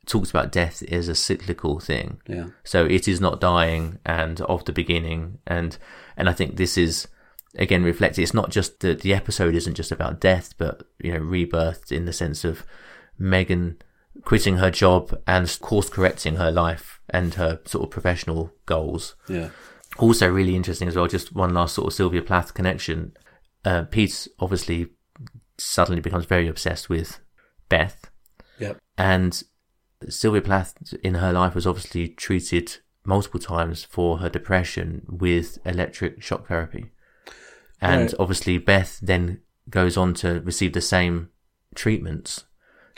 talks 0.06 0.30
about 0.30 0.52
death 0.52 0.82
as 0.90 1.08
a 1.08 1.14
cyclical 1.14 1.80
thing. 1.80 2.20
Yeah. 2.26 2.46
So 2.64 2.84
it 2.86 3.08
is 3.08 3.20
not 3.20 3.40
dying 3.40 3.98
and 4.04 4.40
of 4.42 4.64
the 4.64 4.72
beginning, 4.72 5.38
and 5.46 5.76
and 6.16 6.28
I 6.28 6.32
think 6.32 6.56
this 6.56 6.78
is 6.78 7.08
again 7.58 7.82
reflected. 7.82 8.22
It's 8.22 8.34
not 8.34 8.50
just 8.50 8.80
the 8.80 8.94
the 8.94 9.14
episode 9.14 9.54
isn't 9.54 9.74
just 9.74 9.92
about 9.92 10.20
death, 10.20 10.54
but 10.58 10.82
you 11.02 11.12
know, 11.12 11.20
rebirth 11.20 11.92
in 11.92 12.04
the 12.04 12.12
sense 12.12 12.44
of 12.44 12.64
Megan 13.18 13.78
quitting 14.24 14.56
her 14.56 14.70
job 14.70 15.16
and 15.26 15.58
course 15.60 15.88
correcting 15.88 16.36
her 16.36 16.50
life 16.50 17.00
and 17.10 17.34
her 17.34 17.60
sort 17.64 17.84
of 17.84 17.90
professional 17.90 18.52
goals. 18.66 19.14
Yeah. 19.28 19.50
Also, 19.98 20.28
really 20.28 20.56
interesting 20.56 20.88
as 20.88 20.96
well. 20.96 21.06
Just 21.06 21.34
one 21.34 21.54
last 21.54 21.74
sort 21.74 21.86
of 21.86 21.94
Sylvia 21.94 22.22
Plath 22.22 22.54
connection. 22.54 23.12
Uh, 23.64 23.84
Pete 23.84 24.28
obviously 24.38 24.88
suddenly 25.58 26.00
becomes 26.00 26.26
very 26.26 26.48
obsessed 26.48 26.88
with 26.88 27.20
Beth. 27.68 28.10
Yep. 28.58 28.78
And 28.98 29.42
Sylvia 30.08 30.42
Plath 30.42 30.74
in 31.02 31.14
her 31.14 31.32
life 31.32 31.54
was 31.54 31.66
obviously 31.66 32.08
treated 32.08 32.78
multiple 33.04 33.40
times 33.40 33.84
for 33.84 34.18
her 34.18 34.28
depression 34.28 35.06
with 35.08 35.58
electric 35.64 36.22
shock 36.22 36.48
therapy. 36.48 36.90
And 37.80 38.02
Right. 38.02 38.14
obviously 38.18 38.58
Beth 38.58 38.98
then 39.00 39.40
goes 39.70 39.96
on 39.96 40.14
to 40.14 40.40
receive 40.40 40.72
the 40.72 40.80
same 40.80 41.30
treatments 41.74 42.44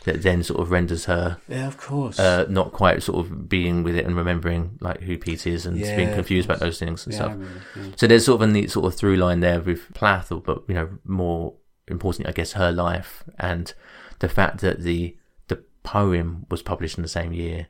that 0.04 0.22
then 0.22 0.42
sort 0.42 0.60
of 0.60 0.70
renders 0.70 1.06
her 1.06 1.38
Yeah, 1.48 1.66
of 1.66 1.76
course. 1.76 2.18
uh, 2.18 2.46
not 2.48 2.72
quite 2.72 3.02
sort 3.02 3.18
of 3.26 3.48
being 3.48 3.82
with 3.82 3.96
it 3.96 4.06
and 4.06 4.16
remembering 4.16 4.78
like 4.80 5.00
who 5.02 5.18
Pete 5.18 5.46
is 5.46 5.66
and 5.66 5.76
Yeah, 5.78 5.96
being 5.96 6.12
confused 6.14 6.46
about 6.48 6.60
those 6.60 6.78
things 6.78 7.04
and 7.04 7.14
Yeah, 7.14 7.20
I 7.26 7.28
stuff. 7.34 7.38
yeah. 7.76 7.82
So 7.96 8.06
there's 8.06 8.24
sort 8.24 8.40
of 8.42 8.48
a 8.48 8.52
neat 8.52 8.70
sort 8.70 8.86
of 8.86 8.94
through 8.98 9.16
line 9.16 9.40
there 9.40 9.60
with 9.60 9.92
Plath, 9.94 10.30
or- 10.32 10.40
but 10.40 10.62
you 10.68 10.74
know 10.74 10.88
more 11.04 11.54
importantly, 11.88 12.28
I 12.30 12.32
guess 12.32 12.52
her 12.52 12.70
life 12.70 13.24
and 13.38 13.72
the 14.20 14.28
fact 14.28 14.60
that 14.60 14.80
the 14.82 15.16
the 15.48 15.62
poem 15.82 16.46
was 16.50 16.62
published 16.62 16.96
in 16.98 17.02
the 17.02 17.08
same 17.08 17.32
year. 17.32 17.66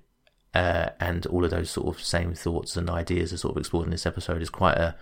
Uh, 0.54 0.88
and 0.98 1.26
all 1.26 1.44
of 1.44 1.50
those 1.50 1.70
sort 1.70 1.86
of 1.94 2.02
same 2.02 2.32
thoughts 2.34 2.74
and 2.76 2.88
ideas 2.88 3.32
are 3.34 3.36
sort 3.36 3.54
of 3.54 3.58
explored 3.60 3.84
in 3.84 3.90
this 3.90 4.06
episode 4.06 4.40
is 4.40 4.48
quite 4.48 4.78
a 4.78 4.96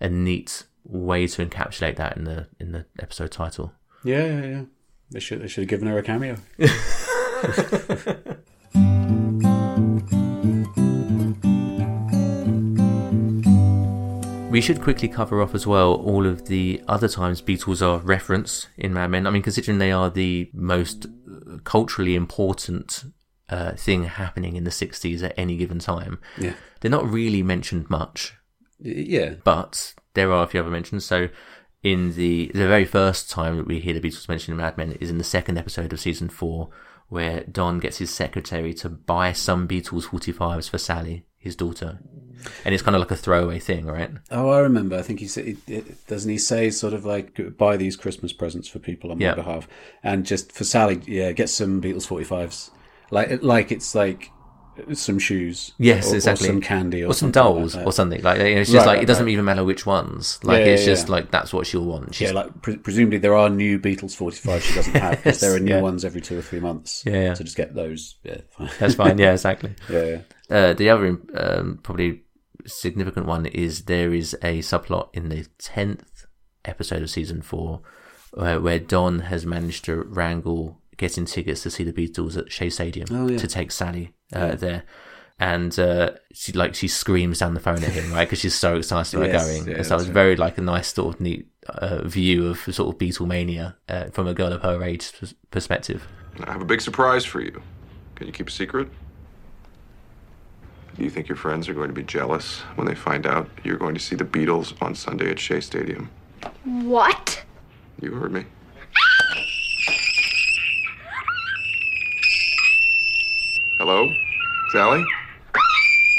a 0.00 0.08
neat 0.08 0.62
way 0.84 1.26
to 1.26 1.44
encapsulate 1.44 1.96
that 1.96 2.16
in 2.16 2.22
the 2.24 2.46
in 2.60 2.70
the 2.70 2.86
episode 3.00 3.30
title. 3.32 3.72
Yeah, 4.04 4.24
yeah, 4.24 4.44
yeah. 4.46 4.62
They 5.12 5.20
should 5.20 5.42
they 5.42 5.48
should 5.48 5.62
have 5.62 5.68
given 5.68 5.88
her 5.88 5.98
a 5.98 6.02
cameo. 6.02 6.36
We 14.50 14.60
should 14.60 14.82
quickly 14.82 15.08
cover 15.08 15.40
off 15.40 15.54
as 15.54 15.66
well 15.66 15.94
all 15.94 16.26
of 16.26 16.44
the 16.44 16.82
other 16.86 17.08
times 17.08 17.40
Beatles 17.40 17.80
are 17.80 18.00
referenced 18.00 18.68
in 18.76 18.92
Mad 18.92 19.10
Men. 19.10 19.26
I 19.26 19.30
mean, 19.30 19.40
considering 19.40 19.78
they 19.78 19.92
are 19.92 20.10
the 20.10 20.50
most 20.52 21.06
uh, 21.06 21.56
culturally 21.64 22.14
important 22.14 23.04
uh, 23.48 23.72
thing 23.72 24.04
happening 24.04 24.54
in 24.56 24.64
the 24.64 24.70
60s 24.70 25.22
at 25.22 25.32
any 25.38 25.56
given 25.56 25.78
time, 25.78 26.18
Yeah. 26.36 26.52
they're 26.80 26.90
not 26.90 27.08
really 27.10 27.42
mentioned 27.42 27.88
much. 27.88 28.34
Yeah. 28.78 29.36
But 29.42 29.94
there 30.12 30.30
are 30.30 30.44
a 30.44 30.46
few 30.46 30.60
other 30.60 30.68
mentions. 30.70 31.06
So, 31.06 31.28
in 31.82 32.14
the 32.14 32.50
the 32.54 32.66
very 32.66 32.84
first 32.84 33.30
time 33.30 33.56
that 33.56 33.66
we 33.66 33.80
hear 33.80 33.94
the 33.94 34.00
Beatles 34.00 34.28
mentioned 34.28 34.54
in 34.54 34.58
Mad 34.58 34.76
Men 34.76 34.92
is 35.00 35.10
in 35.10 35.18
the 35.18 35.24
second 35.24 35.58
episode 35.58 35.92
of 35.92 36.00
season 36.00 36.28
four, 36.28 36.70
where 37.08 37.44
Don 37.44 37.78
gets 37.78 37.98
his 37.98 38.10
secretary 38.10 38.72
to 38.74 38.88
buy 38.88 39.32
some 39.32 39.66
Beatles 39.66 40.06
45s 40.06 40.70
for 40.70 40.78
Sally, 40.78 41.26
his 41.38 41.56
daughter. 41.56 41.98
And 42.64 42.74
it's 42.74 42.82
kind 42.82 42.96
of 42.96 43.00
like 43.00 43.10
a 43.10 43.16
throwaway 43.16 43.58
thing, 43.58 43.86
right? 43.86 44.10
Oh, 44.30 44.50
I 44.50 44.60
remember. 44.60 44.96
I 44.96 45.02
think 45.02 45.20
he 45.20 45.28
said, 45.28 45.56
doesn't 46.08 46.30
he 46.30 46.38
say 46.38 46.70
sort 46.70 46.92
of 46.92 47.04
like 47.04 47.56
buy 47.56 47.76
these 47.76 47.96
Christmas 47.96 48.32
presents 48.32 48.68
for 48.68 48.78
people 48.78 49.12
on 49.12 49.18
my 49.18 49.34
behalf, 49.34 49.68
and 50.02 50.24
just 50.26 50.52
for 50.52 50.64
Sally, 50.64 51.00
yeah, 51.06 51.32
get 51.32 51.48
some 51.48 51.80
Beatles 51.80 52.06
forty 52.06 52.24
fives, 52.24 52.70
like 53.10 53.42
like 53.42 53.70
it's 53.70 53.94
like 53.94 54.30
some 54.94 55.18
shoes, 55.18 55.72
Yes, 55.78 56.12
or, 56.12 56.16
exactly. 56.16 56.48
or 56.48 56.52
some 56.52 56.60
candy, 56.60 57.02
or, 57.02 57.08
or 57.08 57.14
some 57.14 57.32
something 57.32 57.42
like 57.54 57.54
dolls, 57.54 57.76
or 57.76 57.92
something 57.92 58.22
like. 58.22 58.40
It's 58.40 58.70
just 58.70 58.78
Right, 58.78 58.86
like 58.86 58.96
right, 58.96 59.02
it 59.02 59.06
doesn't 59.06 59.26
right. 59.26 59.32
even 59.32 59.44
matter 59.44 59.64
which 59.64 59.84
ones. 59.86 60.38
Like 60.42 60.60
Yeah, 60.64 60.72
it's 60.72 60.82
yeah, 60.82 60.86
just 60.86 61.08
yeah. 61.08 61.12
like 61.12 61.30
that's 61.30 61.52
what 61.52 61.66
she'll 61.66 61.84
want. 61.84 62.14
She's, 62.14 62.28
yeah, 62.28 62.34
like 62.34 62.62
pre- 62.62 62.78
presumably 62.78 63.18
there 63.18 63.36
are 63.36 63.48
new 63.50 63.78
Beatles 63.78 64.16
forty 64.16 64.36
five 64.38 64.62
she 64.62 64.74
doesn't 64.74 64.94
have 64.94 65.16
because 65.18 65.40
there 65.40 65.54
are 65.56 65.60
new 65.60 65.80
ones 65.80 66.04
every 66.04 66.20
two 66.20 66.38
or 66.38 66.42
three 66.42 66.60
months. 66.60 67.02
Yeah, 67.06 67.34
so 67.34 67.44
just 67.44 67.56
get 67.56 67.74
those. 67.74 68.16
Yeah, 68.24 68.38
fine. 68.50 68.70
That's 68.78 68.94
fine. 68.94 69.18
Yeah, 69.18 69.32
exactly. 69.32 69.74
yeah, 69.90 70.04
yeah. 70.04 70.20
Uh, 70.50 70.72
the 70.72 70.90
other 70.90 71.18
um, 71.34 71.78
probably 71.82 72.22
significant 72.66 73.26
one 73.26 73.46
is 73.46 73.84
there 73.84 74.12
is 74.12 74.34
a 74.42 74.60
subplot 74.60 75.08
in 75.12 75.28
the 75.28 75.46
tenth 75.58 76.26
episode 76.64 77.02
of 77.02 77.10
season 77.10 77.42
four 77.42 77.82
uh, 78.36 78.56
where 78.58 78.78
Don 78.78 79.20
has 79.20 79.44
managed 79.44 79.84
to 79.86 79.96
wrangle 80.02 80.78
getting 81.02 81.26
tickets 81.26 81.62
to 81.64 81.70
see 81.70 81.84
the 81.84 81.92
Beatles 81.92 82.36
at 82.38 82.50
Shea 82.50 82.70
Stadium 82.70 83.06
Oh, 83.10 83.28
yeah. 83.28 83.36
to 83.38 83.46
take 83.46 83.70
Sally 83.70 84.12
uh, 84.34 84.38
Yeah. 84.38 84.54
there. 84.54 84.82
And 85.38 85.76
uh, 85.78 86.10
she 86.32 86.52
like 86.52 86.74
she 86.76 86.86
screams 86.88 87.38
down 87.40 87.54
the 87.54 87.60
phone 87.60 87.82
at 87.82 87.90
him, 87.92 88.12
right? 88.12 88.26
Because 88.28 88.38
she's 88.38 88.54
so 88.54 88.76
excited 88.76 89.14
about 89.18 89.30
Yes, 89.32 89.44
going. 89.46 89.68
yeah, 89.68 89.76
and 89.78 89.86
so 89.86 89.94
it 89.94 89.98
was 89.98 90.06
that's 90.06 90.14
very 90.14 90.36
like 90.36 90.56
a 90.58 90.60
nice 90.60 90.92
sort 90.94 91.14
of 91.16 91.20
neat 91.20 91.48
uh, 91.68 92.06
view 92.06 92.46
of 92.46 92.58
sort 92.74 92.94
of 92.94 92.98
Beatlemania 92.98 93.74
uh, 93.88 94.04
from 94.10 94.28
a 94.28 94.34
girl 94.34 94.52
of 94.52 94.62
her 94.62 94.82
age 94.84 95.10
perspective. 95.50 96.06
I 96.46 96.52
have 96.52 96.62
a 96.62 96.64
big 96.64 96.80
surprise 96.80 97.24
for 97.24 97.40
you. 97.40 97.60
Can 98.14 98.26
you 98.28 98.32
keep 98.32 98.48
a 98.48 98.52
secret? 98.52 98.88
Do 100.96 101.02
you 101.02 101.10
think 101.10 101.26
your 101.28 101.36
friends 101.36 101.68
are 101.68 101.74
going 101.74 101.88
to 101.88 101.94
be 101.94 102.02
jealous 102.04 102.60
when 102.76 102.86
they 102.86 102.94
find 102.94 103.26
out 103.26 103.48
you're 103.64 103.78
going 103.78 103.94
to 103.94 104.00
see 104.00 104.14
the 104.14 104.24
Beatles 104.26 104.80
on 104.80 104.94
Sunday 104.94 105.30
at 105.30 105.38
Shea 105.40 105.60
Stadium? 105.60 106.10
What? 106.64 107.42
You 108.00 108.12
heard 108.12 108.32
me. 108.32 108.44
Hello? 113.84 114.08
Sally? 114.70 115.04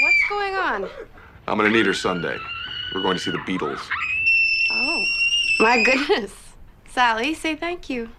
What's 0.02 0.28
going 0.28 0.54
on? 0.54 0.86
I'm 1.48 1.56
going 1.56 1.72
to 1.72 1.74
need 1.74 1.86
her 1.86 1.94
Sunday. 1.94 2.36
We're 2.94 3.00
going 3.00 3.16
to 3.16 3.22
see 3.22 3.30
the 3.30 3.38
Beatles. 3.38 3.80
Oh, 4.70 5.04
my 5.60 5.82
goodness. 5.82 6.30
Sally, 6.90 7.32
say 7.32 7.56
thank 7.56 7.88
you. 7.88 8.10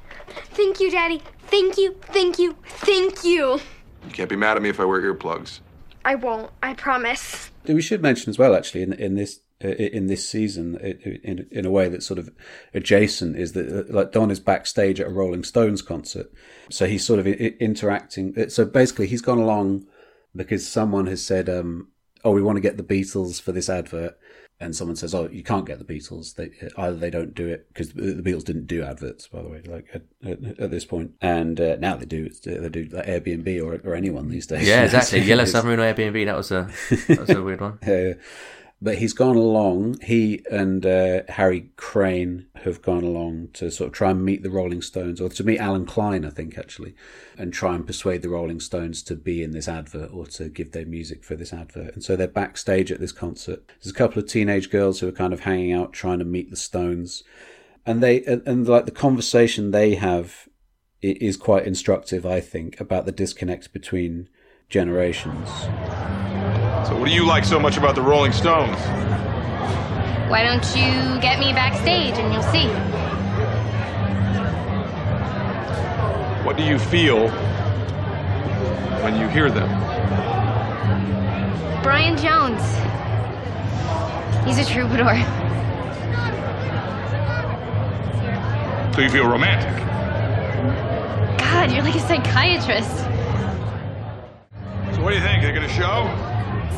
Thank 0.55 0.79
you, 0.79 0.89
Daddy. 0.89 1.21
Thank 1.43 1.77
you, 1.77 1.93
thank 2.05 2.39
you, 2.39 2.55
thank 2.65 3.23
you. 3.23 3.59
You 4.07 4.11
can't 4.11 4.31
be 4.31 4.35
mad 4.35 4.57
at 4.57 4.63
me 4.63 4.69
if 4.69 4.79
I 4.79 4.85
wear 4.85 4.99
earplugs. 4.99 5.59
I 6.03 6.15
won't, 6.15 6.49
I 6.63 6.73
promise. 6.73 7.51
We 7.67 7.83
should 7.83 8.01
mention 8.01 8.31
as 8.31 8.39
well, 8.39 8.55
actually, 8.55 8.81
in 8.81 8.93
in 8.93 9.13
this 9.13 9.41
i- 9.41 9.44
in 9.61 10.07
this 10.07 10.27
season 10.27 10.75
in 10.77 11.47
in 11.49 11.65
a 11.65 11.71
way 11.71 11.87
that's 11.87 12.05
sort 12.05 12.19
of 12.19 12.29
adjacent 12.73 13.37
is 13.37 13.53
that 13.53 13.67
uh, 13.89 13.93
like 13.93 14.11
Don 14.11 14.29
is 14.31 14.39
backstage 14.39 14.99
at 14.99 15.07
a 15.07 15.11
Rolling 15.11 15.43
Stones 15.43 15.81
concert, 15.81 16.31
so 16.69 16.85
he's 16.85 17.05
sort 17.05 17.19
of 17.19 17.27
interacting. 17.27 18.33
uh, 18.37 18.49
So 18.49 18.65
basically, 18.65 19.07
he's 19.07 19.21
gone 19.21 19.37
along 19.39 19.87
because 20.35 20.67
someone 20.67 21.07
has 21.07 21.25
said, 21.25 21.49
um, 21.49 21.89
"Oh, 22.23 22.31
we 22.31 22.41
want 22.41 22.57
to 22.57 22.61
get 22.61 22.77
the 22.77 22.83
Beatles 22.83 23.41
for 23.41 23.51
this 23.53 23.69
advert." 23.69 24.17
And 24.57 24.73
someone 24.73 24.95
says, 24.95 25.13
"Oh, 25.13 25.27
you 25.29 25.43
can't 25.43 25.65
get 25.65 25.79
the 25.79 25.85
Beatles. 25.93 26.35
They 26.35 26.51
either 26.77 26.95
they 26.95 27.09
don't 27.09 27.33
do 27.35 27.47
it 27.47 27.67
because 27.69 27.91
the 27.93 28.21
Beatles 28.23 28.43
didn't 28.45 28.67
do 28.67 28.83
adverts, 28.83 29.27
by 29.27 29.41
the 29.41 29.49
way, 29.49 29.61
like 29.65 29.87
at, 29.93 30.03
at, 30.25 30.59
at 30.59 30.71
this 30.71 30.85
point, 30.85 31.11
and 31.21 31.59
uh, 31.59 31.75
now 31.77 31.95
they 31.97 32.05
do. 32.05 32.29
They 32.29 32.69
do 32.69 32.85
like 32.91 33.05
Airbnb 33.05 33.61
or, 33.63 33.81
or 33.89 33.95
anyone 33.95 34.29
these 34.29 34.47
days. 34.47 34.67
Yeah, 34.67 34.83
exactly. 34.83 35.19
Yellow 35.23 35.45
Submarine 35.45 35.79
or 35.79 35.93
Airbnb. 35.93 36.25
That 36.25 36.37
was 36.37 36.51
a 36.51 36.69
that 37.07 37.19
was 37.19 37.29
a 37.31 37.41
weird 37.41 37.61
one. 37.61 37.79
yeah, 37.87 38.01
yeah. 38.07 38.13
But 38.85 38.99
he's 38.99 39.13
gone 39.13 39.35
along. 39.35 39.99
He 40.01 40.43
and 40.51 40.85
uh, 40.85 41.23
Harry 41.27 41.71
Crane 41.75 42.45
have 42.57 42.83
gone 42.83 43.03
along 43.03 43.49
to 43.53 43.71
sort 43.71 43.87
of 43.87 43.93
try 43.93 44.11
and 44.11 44.23
meet 44.23 44.43
the 44.43 44.51
Rolling 44.51 44.83
Stones, 44.83 45.19
or 45.19 45.27
to 45.27 45.43
meet 45.43 45.57
Allen 45.57 45.87
Klein, 45.87 46.23
I 46.23 46.29
think, 46.29 46.55
actually, 46.55 46.93
and 47.35 47.51
try 47.51 47.73
and 47.73 47.87
persuade 47.87 48.21
the 48.21 48.29
Rolling 48.29 48.59
Stones 48.59 49.01
to 49.01 49.15
be 49.15 49.41
in 49.41 49.53
this 49.53 49.67
advert 49.67 50.11
or 50.13 50.27
to 50.27 50.49
give 50.49 50.71
their 50.71 50.85
music 50.85 51.23
for 51.23 51.35
this 51.35 51.51
advert. 51.51 51.95
And 51.95 52.03
so 52.03 52.15
they're 52.15 52.27
backstage 52.27 52.91
at 52.91 52.99
this 52.99 53.11
concert. 53.11 53.63
There's 53.81 53.91
a 53.91 53.97
couple 53.97 54.21
of 54.21 54.29
teenage 54.29 54.69
girls 54.69 54.99
who 54.99 55.07
are 55.07 55.11
kind 55.11 55.33
of 55.33 55.39
hanging 55.39 55.73
out, 55.73 55.91
trying 55.91 56.19
to 56.19 56.25
meet 56.25 56.51
the 56.51 56.55
Stones, 56.55 57.23
and 57.87 58.03
they 58.03 58.23
and, 58.25 58.43
and 58.45 58.67
like 58.67 58.85
the 58.85 58.91
conversation 58.91 59.71
they 59.71 59.95
have 59.95 60.47
is 61.01 61.37
quite 61.37 61.65
instructive, 61.65 62.23
I 62.23 62.39
think, 62.39 62.79
about 62.79 63.07
the 63.07 63.11
disconnect 63.11 63.73
between 63.73 64.29
generations. 64.69 65.49
So, 66.87 66.95
what 66.95 67.09
do 67.09 67.15
you 67.15 67.25
like 67.25 67.43
so 67.43 67.59
much 67.59 67.77
about 67.77 67.95
the 67.95 68.01
Rolling 68.03 68.31
Stones? 68.31 68.77
Why 70.29 70.43
don't 70.43 70.63
you 70.75 71.19
get 71.19 71.39
me 71.39 71.51
backstage 71.51 72.13
and 72.13 72.31
you'll 72.31 72.43
see? 72.43 72.67
What 76.45 76.57
do 76.57 76.63
you 76.63 76.77
feel 76.77 77.29
when 79.01 79.19
you 79.19 79.27
hear 79.27 79.49
them? 79.49 79.67
Brian 81.81 82.17
Jones. 82.17 82.61
He's 84.45 84.59
a 84.59 84.71
troubadour. 84.71 85.15
So 88.93 89.01
you 89.01 89.09
feel 89.09 89.25
romantic? 89.27 89.75
God, 91.39 91.71
you're 91.71 91.81
like 91.81 91.95
a 91.95 91.99
psychiatrist. 91.99 92.95
So, 94.95 95.01
what 95.01 95.09
do 95.09 95.15
you 95.15 95.23
think? 95.23 95.41
They're 95.41 95.51
gonna 95.51 95.67
show? 95.67 96.33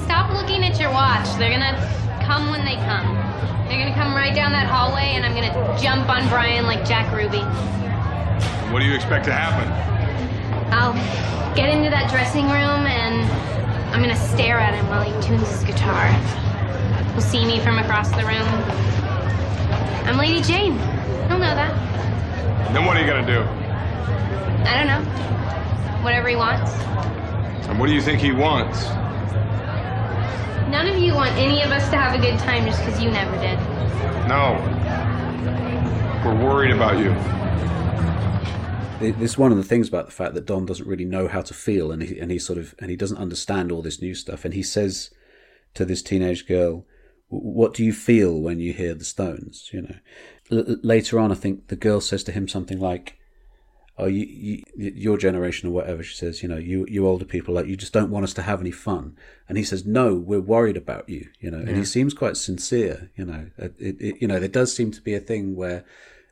Stop 0.08 0.32
looking 0.32 0.64
at 0.64 0.80
your 0.80 0.90
watch. 0.90 1.28
They're 1.38 1.52
gonna 1.52 1.76
come 2.24 2.50
when 2.50 2.64
they 2.64 2.76
come. 2.88 3.14
They're 3.68 3.78
gonna 3.78 3.94
come 3.94 4.16
right 4.16 4.34
down 4.34 4.54
that 4.54 4.66
hallway, 4.66 5.20
and 5.20 5.26
I'm 5.26 5.36
gonna 5.36 5.78
jump 5.78 6.08
on 6.08 6.26
Brian 6.30 6.66
like 6.66 6.88
Jack 6.88 7.14
Ruby. 7.14 7.44
What 8.72 8.80
do 8.80 8.86
you 8.86 8.96
expect 8.96 9.26
to 9.26 9.34
happen? 9.34 9.68
I'll 10.72 10.94
get 11.58 11.68
into 11.68 11.90
that 11.90 12.10
dressing 12.10 12.46
room, 12.46 12.88
and 12.88 13.30
I'm 13.94 14.00
gonna 14.00 14.16
stare 14.16 14.58
at 14.58 14.74
him 14.76 14.88
while 14.88 15.02
he 15.02 15.12
tunes 15.22 15.50
his 15.50 15.66
guitar. 15.66 16.08
He'll 17.12 17.20
see 17.20 17.46
me 17.46 17.60
from 17.60 17.78
across 17.78 18.10
the 18.12 18.24
room. 18.24 18.48
I'm 20.08 20.16
Lady 20.16 20.42
Jane. 20.42 20.80
He'll 21.28 21.38
know 21.38 21.54
that. 21.54 21.76
Then 22.72 22.86
what 22.86 22.96
are 22.96 23.02
you 23.02 23.08
gonna 23.08 23.28
do? 23.28 23.42
I 24.64 24.78
don't 24.78 24.88
know. 24.88 25.04
Whatever 26.02 26.30
he 26.30 26.38
wants. 26.38 26.72
And 27.68 27.78
what 27.78 27.88
do 27.88 27.94
you 27.94 28.02
think 28.02 28.22
he 28.22 28.32
wants? 28.32 28.88
None 30.70 30.88
of 30.88 30.98
you 30.98 31.14
want 31.14 31.32
any 31.38 31.62
of 31.64 31.72
us 31.72 31.90
to 31.90 31.98
have 31.98 32.14
a 32.18 32.22
good 32.22 32.38
time 32.40 32.66
just 32.66 32.84
because 32.84 33.02
you 33.02 33.10
never 33.10 33.32
did. 33.40 33.58
No. 34.28 34.58
We're 36.26 36.36
worried 36.46 36.72
about 36.72 36.98
you. 37.00 37.12
It- 39.08 39.22
It's 39.22 39.38
one 39.38 39.52
of 39.52 39.58
the 39.58 39.64
things 39.64 39.88
about 39.88 40.08
the 40.08 40.12
fact 40.12 40.34
that 40.34 40.46
Don 40.46 40.66
doesn't 40.66 40.88
really 40.88 41.06
know 41.06 41.28
how 41.28 41.42
to 41.42 41.54
feel, 41.54 41.92
and 41.92 42.02
he 42.04 42.20
and 42.20 42.32
he 42.32 42.40
sort 42.40 42.58
of 42.60 42.76
and 42.80 42.90
he 42.90 42.96
doesn't 42.98 43.18
understand 43.18 43.72
all 43.72 43.82
this 43.82 44.02
new 44.02 44.14
stuff. 44.16 44.44
And 44.44 44.54
he 44.54 44.64
says 44.64 45.12
to 45.76 45.86
this 45.86 46.02
teenage 46.02 46.48
girl, 46.48 46.86
"What 47.30 47.74
do 47.74 47.86
you 47.86 47.94
feel 47.94 48.40
when 48.40 48.60
you 48.60 48.74
hear 48.74 48.94
the 48.96 49.06
Stones?" 49.06 49.70
You 49.72 49.84
know. 49.84 49.96
L- 50.52 50.66
l- 50.68 50.78
later 50.84 51.20
on, 51.20 51.32
I 51.32 51.36
think 51.36 51.68
the 51.68 51.76
girl 51.76 52.02
says 52.02 52.24
to 52.26 52.32
him 52.32 52.48
something 52.48 52.80
like, 52.80 53.18
"Oh, 53.98 54.06
you, 54.06 54.26
you, 54.26 54.64
your 54.76 55.18
generation 55.18 55.68
or 55.70 55.72
whatever." 55.72 56.04
She 56.04 56.16
says, 56.16 56.42
"You 56.44 56.50
know, 56.50 56.58
you 56.58 56.86
you 56.90 57.06
older 57.08 57.26
people 57.26 57.54
like 57.54 57.68
you 57.68 57.76
just 57.76 57.94
don't 57.94 58.12
want 58.12 58.24
us 58.24 58.34
to 58.36 58.42
have 58.44 58.62
any 58.62 58.72
fun." 58.72 59.16
And 59.50 59.58
he 59.58 59.64
says, 59.64 59.86
"No, 59.86 60.14
we're 60.16 60.40
worried 60.40 60.78
about 60.78 61.08
you." 61.10 61.28
You 61.40 61.52
know, 61.52 61.60
and 61.60 61.76
he 61.78 61.86
seems 61.86 62.14
quite 62.14 62.38
sincere. 62.38 63.10
You 63.16 63.26
know, 63.26 63.48
it, 63.58 63.74
it, 63.80 63.96
it- 64.02 64.22
you 64.22 64.28
know, 64.28 64.40
there 64.40 64.50
does 64.50 64.76
seem 64.76 64.92
to 64.92 65.02
be 65.02 65.14
a 65.16 65.20
thing 65.20 65.56
where 65.56 65.84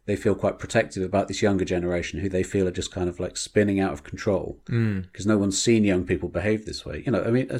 they 0.08 0.16
feel 0.16 0.36
quite 0.36 0.60
protective 0.60 1.02
about 1.02 1.28
this 1.28 1.42
younger 1.42 1.66
generation 1.66 2.20
who 2.20 2.30
they 2.30 2.44
feel 2.44 2.68
are 2.68 2.72
just 2.72 2.92
kind 2.92 3.10
of 3.10 3.20
like 3.20 3.36
spinning 3.36 3.80
out 3.80 3.92
of 3.92 4.04
control 4.04 4.60
Mm. 4.70 5.02
because 5.12 5.26
no 5.26 5.36
one's 5.40 5.60
seen 5.60 5.84
young 5.84 6.04
people 6.06 6.30
behave 6.30 6.66
this 6.68 6.86
way. 6.86 7.02
You 7.04 7.12
know, 7.12 7.24
I 7.24 7.32
mean, 7.32 7.48
a, 7.50 7.60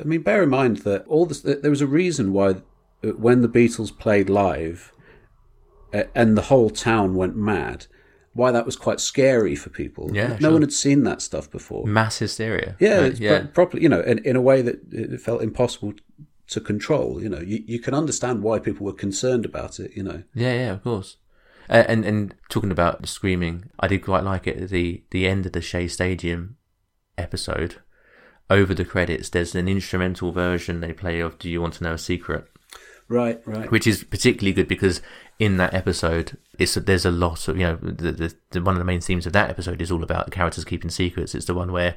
I 0.00 0.04
mean, 0.04 0.22
bear 0.22 0.42
in 0.42 0.48
mind 0.48 0.78
that 0.78 1.04
all 1.06 1.26
this, 1.26 1.40
there 1.42 1.70
was 1.70 1.82
a 1.82 1.86
reason 1.86 2.32
why 2.32 2.48
uh, 3.04 3.08
when 3.26 3.42
the 3.42 3.48
Beatles 3.48 3.90
played 3.98 4.30
live 4.30 4.90
uh, 5.92 6.04
and 6.14 6.34
the 6.38 6.42
whole 6.42 6.70
town 6.70 7.14
went 7.14 7.36
mad, 7.36 7.84
why 8.34 8.50
that 8.50 8.64
was 8.66 8.76
quite 8.76 9.00
scary 9.00 9.54
for 9.54 9.70
people. 9.70 10.10
Yeah, 10.14 10.28
no 10.28 10.38
sure. 10.38 10.52
one 10.52 10.62
had 10.62 10.72
seen 10.72 11.04
that 11.04 11.20
stuff 11.22 11.50
before. 11.50 11.86
Mass 11.86 12.18
hysteria. 12.18 12.76
Yeah, 12.80 13.00
Right, 13.00 13.18
yeah. 13.18 13.38
pro- 13.40 13.48
properly, 13.48 13.82
you 13.82 13.88
know, 13.88 14.00
in, 14.00 14.18
in 14.18 14.36
a 14.36 14.40
way 14.40 14.62
that 14.62 14.80
it 14.92 15.20
felt 15.20 15.42
impossible 15.42 15.94
to 16.48 16.60
control. 16.60 17.22
You 17.22 17.28
know, 17.28 17.40
you, 17.40 17.62
you 17.66 17.78
can 17.78 17.94
understand 17.94 18.42
why 18.42 18.58
people 18.58 18.86
were 18.86 18.92
concerned 18.92 19.44
about 19.44 19.78
it. 19.80 19.92
You 19.94 20.02
know, 20.02 20.22
Yeah, 20.34 20.52
yeah, 20.54 20.72
of 20.72 20.82
course. 20.82 21.16
Uh, 21.70 21.84
and 21.88 22.04
and 22.04 22.34
talking 22.48 22.70
about 22.72 23.00
the 23.00 23.06
screaming, 23.08 23.70
I 23.78 23.86
did 23.86 24.02
quite 24.04 24.24
like 24.24 24.46
it. 24.46 24.68
The 24.68 25.04
the 25.10 25.26
end 25.26 25.46
of 25.46 25.52
the 25.52 25.60
Shea 25.62 25.88
Stadium 25.88 26.56
episode, 27.16 27.76
over 28.50 28.74
the 28.74 28.84
credits, 28.84 29.28
there's 29.28 29.54
an 29.54 29.68
instrumental 29.68 30.32
version 30.32 30.80
they 30.80 30.92
play 30.92 31.20
of 31.20 31.38
"Do 31.38 31.48
You 31.48 31.62
Want 31.62 31.74
to 31.74 31.84
Know 31.84 31.94
a 31.94 31.98
Secret," 31.98 32.46
right, 33.12 33.40
right, 33.46 33.70
which 33.70 33.86
is 33.86 34.04
particularly 34.04 34.52
good 34.52 34.68
because 34.68 35.00
in 35.38 35.56
that 35.58 35.74
episode, 35.74 36.36
it's 36.58 36.74
there's 36.74 37.04
a 37.04 37.10
lot 37.10 37.48
of 37.48 37.56
you 37.56 37.64
know 37.64 37.76
the, 37.76 38.12
the, 38.12 38.34
the 38.50 38.62
one 38.62 38.74
of 38.74 38.78
the 38.78 38.84
main 38.84 39.00
themes 39.00 39.26
of 39.26 39.32
that 39.32 39.50
episode 39.50 39.80
is 39.80 39.90
all 39.90 40.02
about 40.02 40.30
characters 40.30 40.64
keeping 40.64 40.90
secrets. 40.90 41.34
It's 41.34 41.46
the 41.46 41.54
one 41.54 41.72
where 41.72 41.96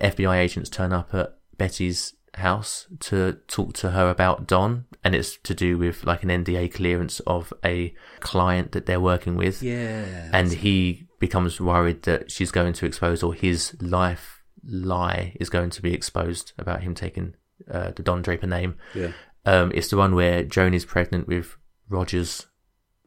FBI 0.00 0.36
agents 0.36 0.70
turn 0.70 0.92
up 0.92 1.14
at 1.14 1.36
Betty's 1.56 2.14
house 2.34 2.86
to 3.00 3.34
talk 3.46 3.74
to 3.74 3.90
her 3.90 4.08
about 4.08 4.46
Don, 4.46 4.86
and 5.04 5.14
it's 5.14 5.36
to 5.38 5.54
do 5.54 5.78
with 5.78 6.04
like 6.04 6.22
an 6.22 6.28
NDA 6.30 6.72
clearance 6.72 7.20
of 7.20 7.52
a 7.64 7.94
client 8.20 8.72
that 8.72 8.86
they're 8.86 9.00
working 9.00 9.36
with. 9.36 9.62
Yeah. 9.62 10.30
and 10.32 10.52
he 10.52 11.06
becomes 11.18 11.60
worried 11.60 12.02
that 12.02 12.30
she's 12.30 12.50
going 12.50 12.72
to 12.72 12.86
expose 12.86 13.22
or 13.22 13.32
his 13.32 13.76
life 13.80 14.42
lie 14.64 15.36
is 15.38 15.48
going 15.50 15.70
to 15.70 15.82
be 15.82 15.94
exposed 15.94 16.52
about 16.58 16.82
him 16.82 16.94
taking 16.94 17.34
uh, 17.70 17.92
the 17.94 18.02
Don 18.02 18.22
Draper 18.22 18.46
name. 18.46 18.76
Yeah. 18.94 19.12
Um, 19.44 19.72
it's 19.74 19.88
the 19.88 19.96
one 19.96 20.14
where 20.14 20.42
Joan 20.44 20.74
is 20.74 20.84
pregnant 20.84 21.26
with 21.26 21.56
Roger's 21.88 22.46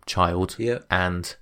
child 0.06 0.56
Yeah. 0.60 0.80
and 0.92 1.36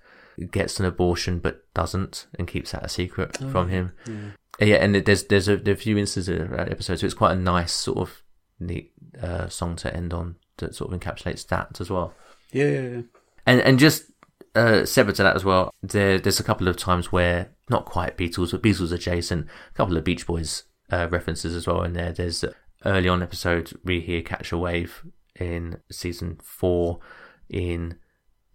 gets 0.52 0.80
an 0.80 0.86
abortion 0.86 1.40
but 1.40 1.62
doesn't 1.74 2.28
and 2.38 2.48
keeps 2.48 2.72
that 2.72 2.86
a 2.86 2.90
secret 2.90 3.38
Oh, 3.42 3.50
from 3.50 3.70
him. 3.70 3.92
yeah. 4.08 4.14
Uh, 4.62 4.66
Yeah, 4.66 4.76
and 4.78 4.96
there's 4.96 5.24
there's 5.26 5.48
a, 5.48 5.56
a 5.70 5.76
few 5.76 5.98
instances 5.98 6.40
of 6.42 6.50
that 6.52 6.72
episode, 6.72 7.00
so 7.00 7.06
it's 7.06 7.16
quite 7.16 7.32
a 7.34 7.40
nice 7.40 7.72
sort 7.74 7.98
of 7.98 8.22
neat 8.60 8.92
uh, 9.22 9.48
song 9.50 9.76
to 9.78 9.94
end 9.96 10.14
on 10.14 10.36
that 10.58 10.76
sort 10.76 10.94
of 10.94 11.00
encapsulates 11.00 11.48
that 11.48 11.80
as 11.82 11.90
well. 11.90 12.14
Yeah, 12.52 12.70
yeah, 12.70 12.82
yeah. 12.90 13.02
And 13.48 13.62
and 13.62 13.80
just 13.80 14.04
uh, 14.56 14.86
separate 14.86 15.16
to 15.16 15.24
that 15.24 15.36
as 15.36 15.44
well, 15.44 15.74
there 15.82 16.20
there's 16.20 16.40
a 16.40 16.44
couple 16.44 16.68
of 16.68 16.78
times 16.78 17.12
where 17.12 17.50
not 17.70 17.86
quite 17.86 18.16
Beatles, 18.18 18.52
but 18.52 18.62
Beatles 18.62 18.92
adjacent, 18.94 19.48
a 19.48 19.74
couple 19.74 19.98
of 19.98 20.04
Beach 20.04 20.28
Boys 20.28 20.64
uh, 20.92 21.08
references 21.10 21.56
as 21.56 21.66
well 21.66 21.82
in 21.82 21.94
there. 21.94 22.12
There's 22.14 22.44
uh, 22.44 22.54
early 22.86 23.10
on 23.10 23.22
episode 23.24 23.72
we 23.84 24.00
hear 24.02 24.22
"Catch 24.22 24.52
a 24.52 24.58
Wave" 24.58 25.06
in 25.40 25.78
season 25.92 26.38
four, 26.44 27.00
in 27.50 27.98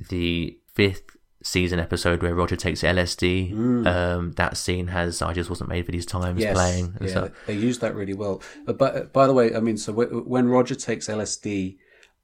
the 0.09 0.59
fifth 0.74 1.16
season 1.43 1.79
episode 1.79 2.22
where 2.22 2.35
Roger 2.35 2.57
takes 2.57 2.83
LSD. 2.83 3.53
Mm. 3.53 3.87
Um, 3.87 4.33
that 4.33 4.57
scene 4.57 4.89
has 4.89 5.22
"I 5.22 5.33
Just 5.33 5.51
Wasn't 5.51 5.68
Made 5.68 5.87
for 5.87 5.93
These 5.93 6.07
Times" 6.07 6.41
Yes, 6.41 6.55
playing 6.55 6.95
and 6.99 7.03
yeah, 7.03 7.11
stuff. 7.11 7.31
they 7.47 7.55
used 7.55 7.81
that 7.81 7.95
really 7.95 8.14
well. 8.14 8.43
Uh, 8.66 8.72
But 8.72 8.97
uh, 8.97 9.01
by 9.05 9.26
the 9.26 9.35
way, 9.35 9.55
I 9.55 9.61
mean, 9.61 9.76
so 9.76 9.93
w- 9.93 10.22
when 10.26 10.49
Roger 10.49 10.74
takes 10.74 11.09
LSD, 11.09 11.76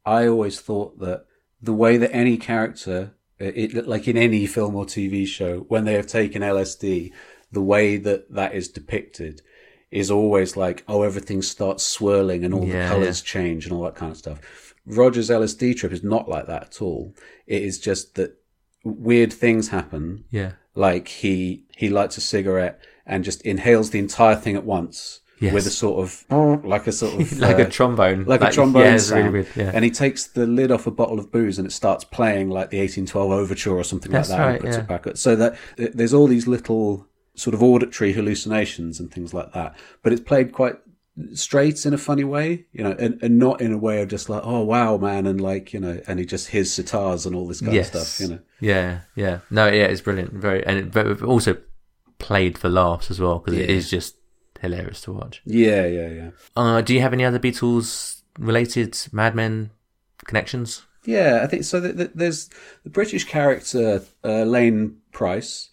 I 0.04 0.26
always 0.26 0.60
thought 0.60 0.98
that 1.00 1.26
the 1.62 1.72
way 1.72 1.96
that 1.96 2.14
any 2.14 2.36
character, 2.36 3.14
uh, 3.40 3.44
it, 3.54 3.86
like 3.88 4.06
in 4.06 4.16
any 4.16 4.46
film 4.46 4.74
or 4.76 4.84
TV 4.84 5.26
show, 5.26 5.60
when 5.68 5.84
they 5.84 5.94
have 5.94 6.06
taken 6.06 6.42
LSD, 6.42 7.12
the 7.50 7.62
way 7.62 7.96
that 7.96 8.30
that 8.32 8.54
is 8.54 8.68
depicted 8.68 9.40
is 9.94 10.10
always 10.10 10.56
like, 10.56 10.84
oh, 10.88 11.02
everything 11.02 11.40
starts 11.42 11.82
swirling 11.84 12.44
and 12.44 12.52
all 12.54 12.64
Yeah, 12.66 12.88
the 12.88 12.94
colors 12.94 13.20
yeah. 13.20 13.32
change 13.32 13.64
and 13.64 13.72
all 13.72 13.82
that 13.84 13.94
kind 13.94 14.12
of 14.12 14.18
stuff. 14.18 14.38
Roger's 14.86 15.30
LSD 15.30 15.76
trip 15.76 15.92
is 15.92 16.02
not 16.02 16.28
like 16.28 16.46
that 16.46 16.62
at 16.64 16.82
all. 16.82 17.14
It 17.46 17.62
is 17.62 17.78
just 17.78 18.14
that 18.16 18.36
weird 18.84 19.32
things 19.32 19.68
happen 19.68 20.24
Yeah. 20.30 20.52
like 20.74 21.08
he 21.08 21.64
he 21.76 21.88
lights 21.88 22.16
a 22.18 22.20
cigarette 22.20 22.80
and 23.06 23.24
just 23.24 23.40
inhales 23.42 23.90
the 23.90 23.98
entire 23.98 24.36
thing 24.36 24.56
at 24.56 24.64
once 24.64 25.20
Yes. 25.40 25.52
with 25.54 25.66
a 25.66 25.70
sort 25.70 25.98
of 26.04 26.64
like 26.64 26.86
a 26.86 26.92
sort 26.92 27.20
of 27.20 27.38
Like 27.48 27.58
a 27.58 27.66
uh, 27.66 27.70
trombone. 27.70 28.24
like, 28.24 28.40
Like- 28.40 28.50
a 28.52 28.54
trombone 28.54 28.82
yeah, 28.82 28.94
it's 28.94 29.10
really 29.10 29.22
sound. 29.22 29.32
weird, 29.32 29.48
yeah. 29.56 29.70
And 29.74 29.84
he 29.84 29.90
takes 29.90 30.26
the 30.26 30.46
lid 30.46 30.70
off 30.70 30.86
a 30.86 30.90
bottle 30.90 31.18
of 31.18 31.30
booze 31.32 31.58
and 31.58 31.66
it 31.66 31.72
starts 31.72 32.04
playing 32.04 32.50
like 32.50 32.70
the 32.70 32.78
1812 32.78 33.30
overture 33.30 33.74
or 33.76 33.84
something 33.84 34.12
That's 34.12 34.28
like 34.30 34.38
that. 34.38 34.44
right, 34.44 34.54
and 34.60 34.64
puts 34.64 34.76
it 34.76 34.86
back. 34.88 35.16
So 35.16 35.36
that 35.36 35.56
there's 35.76 36.14
all 36.14 36.26
these 36.28 36.46
little 36.46 37.06
sort 37.34 37.54
of 37.54 37.62
auditory 37.62 38.12
hallucinations 38.12 39.00
and 39.00 39.12
things 39.12 39.34
like 39.34 39.52
that. 39.52 39.76
But 40.02 40.12
it's 40.12 40.22
played 40.22 40.52
quite 40.52 40.76
straight 41.34 41.86
in 41.86 41.94
a 41.94 41.98
funny 41.98 42.24
way, 42.24 42.66
you 42.72 42.82
know, 42.82 42.94
and, 42.98 43.22
and 43.22 43.38
not 43.38 43.60
in 43.60 43.72
a 43.72 43.78
way 43.78 44.02
of 44.02 44.08
just 44.08 44.28
like, 44.28 44.42
oh 44.44 44.62
wow, 44.62 44.96
man, 44.96 45.26
and 45.26 45.40
like 45.40 45.72
you 45.72 45.80
know, 45.80 46.00
and 46.06 46.18
he 46.18 46.26
just 46.26 46.48
hears 46.48 46.70
sitars 46.70 47.26
and 47.26 47.34
all 47.34 47.46
this 47.46 47.60
kind 47.60 47.72
yes. 47.74 47.94
of 47.94 48.00
stuff, 48.02 48.20
you 48.20 48.34
know. 48.34 48.40
Yeah, 48.60 49.00
yeah. 49.14 49.38
No, 49.50 49.66
yeah, 49.66 49.84
it's 49.84 50.00
brilliant. 50.00 50.32
Very, 50.32 50.64
and 50.66 50.78
it, 50.78 50.92
but 50.92 51.22
also 51.22 51.56
played 52.18 52.58
for 52.58 52.68
laughs 52.68 53.10
as 53.10 53.20
well 53.20 53.38
because 53.38 53.58
it 53.58 53.68
Yeah. 53.68 53.76
is 53.76 53.90
just 53.90 54.16
hilarious 54.60 55.00
to 55.02 55.12
watch. 55.12 55.42
Yeah, 55.44 55.86
yeah, 55.86 56.08
yeah. 56.08 56.30
Uh, 56.56 56.80
do 56.80 56.94
you 56.94 57.00
have 57.00 57.12
any 57.12 57.24
other 57.24 57.38
Beatles 57.38 58.22
related 58.38 58.98
Mad 59.12 59.34
Men 59.34 59.70
connections? 60.24 60.82
Yeah, 61.04 61.40
I 61.42 61.46
think 61.46 61.64
so. 61.64 61.80
th 61.80 61.96
th 61.96 62.10
there's 62.14 62.48
the 62.82 62.90
British 62.90 63.24
character 63.24 64.02
uh, 64.24 64.44
Lane 64.44 64.96
Price, 65.12 65.68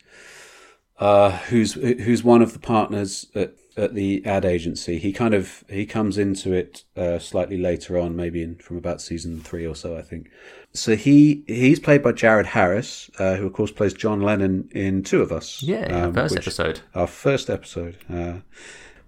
uh, 1.01 1.31
who's 1.49 1.73
who's 1.73 2.23
one 2.23 2.41
of 2.43 2.53
the 2.53 2.59
partners 2.59 3.25
at, 3.35 3.55
at 3.75 3.95
the 3.95 4.23
ad 4.25 4.45
agency. 4.45 4.99
He 4.99 5.11
kind 5.11 5.33
of 5.33 5.63
he 5.69 5.85
comes 5.85 6.17
into 6.17 6.53
it 6.53 6.83
uh, 6.95 7.17
slightly 7.19 7.57
later 7.57 7.97
on, 7.97 8.15
maybe 8.15 8.43
in 8.43 8.55
from 8.55 8.77
about 8.77 9.01
season 9.01 9.39
three 9.41 9.65
or 9.65 9.75
so, 9.75 9.97
I 9.97 10.03
think. 10.03 10.29
So 10.73 10.95
he 10.95 11.43
he's 11.47 11.79
played 11.79 12.03
by 12.03 12.11
Jared 12.11 12.45
Harris, 12.45 13.09
uh, 13.19 13.35
who 13.35 13.47
of 13.47 13.53
course 13.53 13.71
plays 13.71 13.93
John 13.93 14.21
Lennon 14.21 14.69
in 14.71 15.03
Two 15.03 15.21
of 15.21 15.31
Us. 15.31 15.61
Yeah, 15.63 16.05
our 16.05 16.13
first 16.13 16.35
episode. 16.37 16.79
Our 16.95 17.07
first 17.07 17.49
episode. 17.49 17.97
Uh, 18.09 18.33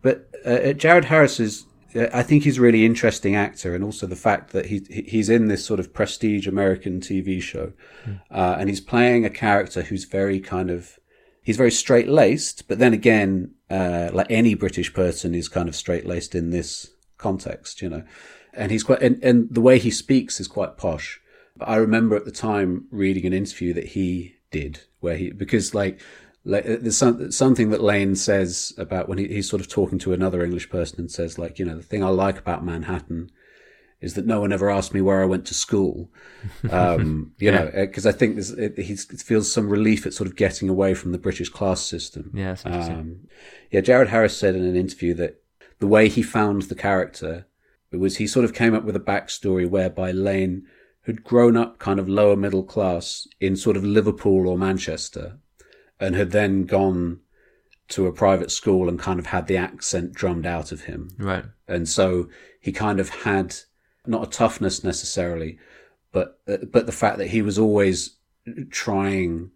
but 0.02 0.30
uh, 0.44 0.74
Jared 0.74 1.06
Harris 1.06 1.40
is, 1.40 1.66
uh, 1.96 2.08
I 2.14 2.24
think 2.24 2.44
he's 2.44 2.58
a 2.58 2.62
really 2.62 2.86
interesting 2.86 3.36
actor, 3.36 3.74
and 3.76 3.84
also 3.84 4.08
the 4.08 4.16
fact 4.18 4.52
that 4.52 4.66
he 4.66 4.82
he- 4.90 5.04
he's 5.04 5.30
in 5.30 5.48
this 5.48 5.64
sort 5.64 5.80
of 5.80 5.94
prestige 5.94 6.48
American 6.48 7.00
TV 7.00 7.40
show, 7.42 7.72
uh, 8.32 8.56
and 8.60 8.68
he's 8.68 8.82
playing 8.82 9.24
a 9.26 9.30
character 9.30 9.84
who's 9.84 10.04
very 10.06 10.40
kind 10.42 10.70
of 10.72 11.00
he's 11.44 11.58
very 11.58 11.72
straight 11.72 12.08
laced, 12.08 12.68
but 12.68 12.80
then 12.80 12.94
again, 12.94 13.52
uh, 13.70 14.10
like 14.14 14.28
any 14.30 14.56
British 14.56 14.94
person 14.94 15.36
is 15.36 15.50
kind 15.50 15.70
of 15.70 15.76
straight 15.76 16.06
laced 16.06 16.34
in 16.34 16.50
this 16.50 16.90
context, 17.18 17.82
you 17.82 17.90
know, 17.90 18.04
and 18.54 18.72
he's 18.72 18.84
quite 18.84 19.02
and, 19.02 19.24
and 19.24 19.54
the 19.54 19.62
way 19.62 19.78
he 19.78 19.92
speaks 19.92 20.40
is 20.40 20.48
quite 20.48 20.78
posh. 20.78 21.20
But 21.56 21.70
I 21.70 21.76
remember 21.76 22.16
at 22.16 22.26
the 22.26 22.32
time 22.32 22.88
reading 22.90 23.26
an 23.26 23.34
interview 23.34 23.74
that 23.74 23.88
he 23.90 24.36
did 24.50 24.82
where 25.02 25.18
he 25.18 25.32
because 25.32 25.76
like 25.76 26.00
like 26.46 26.66
uh, 26.66 26.78
there's 26.80 26.98
some, 26.98 27.32
something 27.32 27.70
that 27.70 27.82
Lane 27.82 28.16
says 28.16 28.74
about 28.78 29.08
when 29.08 29.18
he, 29.18 29.28
he's 29.28 29.50
sort 29.50 29.62
of 29.62 29.68
talking 29.68 30.00
to 30.00 30.14
another 30.14 30.44
English 30.44 30.70
person 30.70 31.00
and 31.00 31.12
says 31.12 31.38
like 31.38 31.60
you 31.60 31.66
know 31.66 31.76
the 31.76 31.84
thing 31.84 32.04
I 32.04 32.10
like 32.10 32.40
about 32.40 32.66
Manhattan 32.66 33.32
is 34.04 34.14
that 34.16 34.26
no 34.26 34.40
one 34.42 34.52
ever 34.54 34.70
asked 34.70 34.94
me 34.94 35.02
where 35.02 35.22
I 35.22 35.26
went 35.26 35.46
to 35.48 35.54
school. 35.54 36.12
Um, 36.70 37.34
you 37.40 37.52
Yeah. 37.52 37.64
know, 37.64 37.72
because 37.74 38.06
I 38.06 38.12
think 38.12 38.36
there's, 38.36 38.52
it, 38.52 38.78
he 38.78 38.96
feels 38.96 39.52
some 39.52 39.70
relief 39.70 40.06
at 40.06 40.14
sort 40.14 40.30
of 40.30 40.36
getting 40.36 40.70
away 40.70 40.94
from 40.94 41.12
the 41.12 41.18
British 41.18 41.50
class 41.50 41.82
system. 41.82 42.32
Yeah. 42.34 42.56
Um, 42.66 43.28
yeah, 43.72 43.82
Jared 43.82 44.10
Harris 44.10 44.38
said 44.38 44.56
in 44.56 44.64
an 44.66 44.76
interview 44.76 45.14
that 45.16 45.42
the 45.80 45.88
way 45.88 46.10
he 46.10 46.22
found 46.22 46.64
the 46.64 46.76
character 46.76 47.48
was 47.92 48.18
he 48.18 48.28
sort 48.28 48.46
of 48.46 48.54
came 48.54 48.74
up 48.74 48.84
with 48.84 48.96
a 48.96 49.00
backstory 49.00 49.70
whereby 49.70 50.12
Lane 50.12 50.66
had 51.04 51.24
grown 51.24 51.56
up 51.58 51.80
kind 51.80 52.00
of 52.00 52.10
lower 52.10 52.36
middle 52.36 52.64
class 52.64 53.28
in 53.40 53.56
sort 53.56 53.78
of 53.78 53.84
Liverpool 53.84 54.48
or 54.48 54.58
Manchester 54.58 55.38
and 56.00 56.16
had 56.16 56.32
then 56.32 56.64
gone 56.64 57.20
to 57.90 58.08
a 58.08 58.14
private 58.14 58.50
school 58.50 58.88
and 58.90 58.98
kind 58.98 59.20
of 59.20 59.28
had 59.28 59.48
the 59.48 59.58
accent 59.58 60.14
drummed 60.14 60.46
out 60.46 60.72
of 60.72 60.82
him. 60.86 61.10
Right. 61.20 61.46
And 61.68 61.88
so 61.88 62.30
he 62.60 62.72
kind 62.72 63.00
of 63.00 63.10
had 63.10 63.56
not 64.06 64.28
a 64.28 64.30
toughness 64.30 64.84
necessarily, 64.84 65.58
but 66.12 66.40
uh, 66.48 66.58
but 66.72 66.86
the 66.86 66.92
fact 66.92 67.18
that 67.18 67.28
he 67.30 67.42
was 67.42 67.58
always 67.58 68.18
trying 68.70 69.52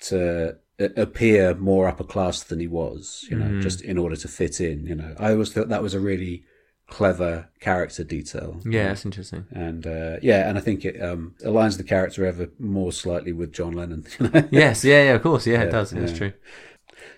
to 0.00 0.56
uh, 0.80 0.88
appear 0.96 1.54
more 1.54 1.86
upper 1.88 2.04
class 2.04 2.42
than 2.42 2.58
he 2.60 2.66
was, 2.66 3.26
you 3.30 3.36
know, 3.36 3.46
Mhm. 3.46 3.62
just 3.62 3.80
in 3.82 3.98
order 3.98 4.16
to 4.16 4.28
fit 4.28 4.60
in. 4.60 4.86
You 4.86 4.94
know, 4.96 5.14
I 5.18 5.32
always 5.32 5.52
thought 5.52 5.68
that 5.68 5.82
was 5.82 5.94
a 5.94 6.00
really 6.00 6.44
clever 6.88 7.48
character 7.60 8.04
detail. 8.04 8.60
Yeah, 8.64 8.88
that's 8.88 9.04
interesting. 9.04 9.46
And 9.52 9.86
uh, 9.86 10.16
yeah, 10.22 10.48
and 10.48 10.58
I 10.58 10.60
think 10.60 10.84
it 10.84 11.00
um, 11.02 11.34
aligns 11.44 11.76
the 11.76 11.84
character 11.84 12.26
ever 12.26 12.48
more 12.58 12.92
slightly 12.92 13.32
with 13.32 13.52
John 13.52 13.72
Lennon. 13.72 14.04
you 14.20 14.28
know? 14.28 14.48
Yes, 14.50 14.84
yeah, 14.84 15.04
yeah, 15.04 15.14
of 15.14 15.22
course, 15.22 15.46
yeah, 15.46 15.62
it 15.62 15.70
does, 15.70 15.90
that's 15.90 16.16
true. 16.16 16.32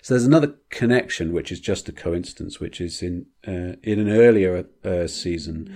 So 0.02 0.14
there's 0.14 0.26
another 0.26 0.54
connection, 0.70 1.32
which 1.32 1.50
is 1.50 1.60
just 1.60 1.88
a 1.88 1.92
coincidence, 1.92 2.60
which 2.60 2.80
is 2.80 3.02
in 3.02 3.26
uh, 3.46 3.76
in 3.82 3.98
an 3.98 4.10
earlier 4.10 4.66
uh, 4.84 5.06
season, 5.06 5.74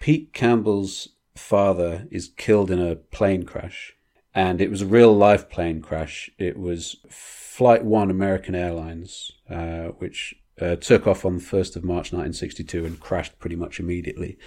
Pete 0.00 0.32
Campbell's 0.32 1.10
father 1.36 2.08
is 2.10 2.32
killed 2.36 2.70
in 2.70 2.80
a 2.80 2.96
plane 2.96 3.44
crash, 3.44 3.94
and 4.34 4.60
it 4.60 4.70
was 4.70 4.82
a 4.82 4.86
real 4.86 5.14
life 5.14 5.48
plane 5.48 5.80
crash. 5.82 6.30
It 6.38 6.58
was 6.58 6.96
Flight 7.08 7.84
One 7.84 8.10
American 8.10 8.54
Airlines, 8.54 9.30
uh, 9.48 9.88
which 9.98 10.34
uh, 10.60 10.76
took 10.76 11.06
off 11.06 11.24
on 11.24 11.36
the 11.36 11.42
first 11.42 11.76
of 11.76 11.84
March 11.84 12.12
1962 12.12 12.84
and 12.84 12.98
crashed 12.98 13.38
pretty 13.38 13.56
much 13.56 13.78
immediately. 13.78 14.38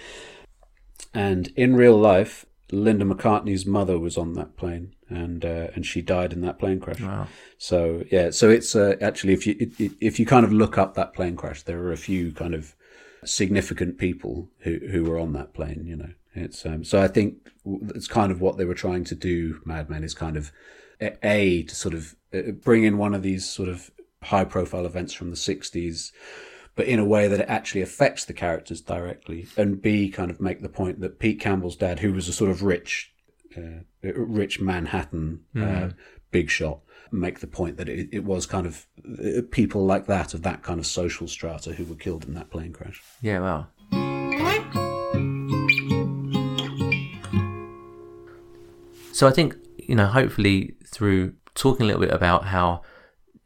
And 1.14 1.52
in 1.56 1.76
real 1.76 1.96
life, 1.96 2.44
Linda 2.72 3.04
McCartney's 3.04 3.64
mother 3.64 3.98
was 3.98 4.18
on 4.18 4.32
that 4.34 4.56
plane, 4.56 4.94
and 5.08 5.44
uh, 5.44 5.68
and 5.76 5.86
she 5.86 6.02
died 6.02 6.32
in 6.32 6.40
that 6.40 6.58
plane 6.58 6.80
crash. 6.80 7.00
Wow. 7.00 7.28
So 7.58 8.04
yeah, 8.10 8.30
so 8.30 8.50
it's 8.50 8.74
uh, 8.74 8.96
actually 9.00 9.34
if 9.34 9.46
you 9.46 9.56
it, 9.60 9.80
it, 9.80 9.92
if 10.00 10.18
you 10.18 10.26
kind 10.26 10.44
of 10.44 10.52
look 10.52 10.76
up 10.76 10.94
that 10.94 11.14
plane 11.14 11.36
crash, 11.36 11.62
there 11.62 11.78
are 11.84 11.92
a 11.92 11.96
few 11.96 12.32
kind 12.32 12.54
of 12.54 12.74
significant 13.24 13.98
people 13.98 14.50
who 14.60 14.78
who 14.90 15.04
were 15.04 15.18
on 15.18 15.32
that 15.34 15.54
plane. 15.54 15.84
You 15.86 15.96
know, 15.96 16.10
it's 16.34 16.64
um, 16.66 16.84
so 16.84 17.00
I 17.02 17.08
think 17.08 17.50
it's 17.94 18.08
kind 18.08 18.30
of 18.32 18.40
what 18.40 18.56
they 18.56 18.64
were 18.64 18.74
trying 18.74 19.04
to 19.04 19.14
do. 19.14 19.60
Mad 19.64 19.88
Men 19.90 20.04
is 20.04 20.14
kind 20.14 20.36
of 20.36 20.52
a, 21.22 21.64
to 21.64 21.74
sort 21.74 21.94
of 21.94 22.14
uh, 22.32 22.52
bring 22.52 22.84
in 22.84 22.98
one 22.98 23.14
of 23.14 23.22
these 23.22 23.48
sort 23.48 23.68
of 23.68 23.90
high 24.22 24.44
profile 24.44 24.86
events 24.86 25.12
from 25.12 25.30
the 25.30 25.36
'60s. 25.36 26.12
But 26.76 26.86
in 26.86 26.98
a 26.98 27.04
way 27.04 27.28
that 27.28 27.38
it 27.40 27.48
actually 27.48 27.82
affects 27.82 28.24
the 28.24 28.32
characters 28.32 28.80
directly, 28.80 29.46
and 29.56 29.80
B, 29.80 30.10
kind 30.10 30.28
of 30.30 30.40
make 30.40 30.60
the 30.60 30.68
point 30.68 31.00
that 31.00 31.20
Pete 31.20 31.38
Campbell's 31.38 31.76
dad, 31.76 32.00
who 32.00 32.12
was 32.12 32.28
a 32.28 32.32
sort 32.32 32.50
of 32.50 32.64
rich, 32.64 33.12
uh, 33.56 33.82
rich 34.02 34.60
Manhattan 34.60 35.44
uh, 35.54 35.58
Mhm. 35.60 35.94
big 36.32 36.50
shot, 36.50 36.80
make 37.14 37.40
the 37.40 37.46
point 37.46 37.76
that 37.76 37.88
it, 37.88 38.08
it 38.12 38.24
was 38.24 38.46
kind 38.46 38.66
of 38.66 38.86
uh, 39.06 39.42
people 39.50 39.84
like 39.84 40.06
that 40.06 40.34
of 40.34 40.42
that 40.42 40.62
kind 40.62 40.80
of 40.80 40.86
social 40.86 41.26
strata 41.28 41.72
who 41.72 41.84
were 41.84 41.94
killed 41.94 42.24
in 42.24 42.34
that 42.34 42.50
plane 42.50 42.72
crash. 42.72 43.02
Yeah, 43.20 43.40
wow. 43.40 43.66
So 49.12 49.28
I 49.28 49.30
think, 49.30 49.56
you 49.78 49.94
know, 49.94 50.06
hopefully 50.06 50.74
through 50.86 51.34
talking 51.54 51.84
a 51.84 51.86
little 51.86 52.00
bit 52.00 52.10
about 52.10 52.46
how 52.46 52.82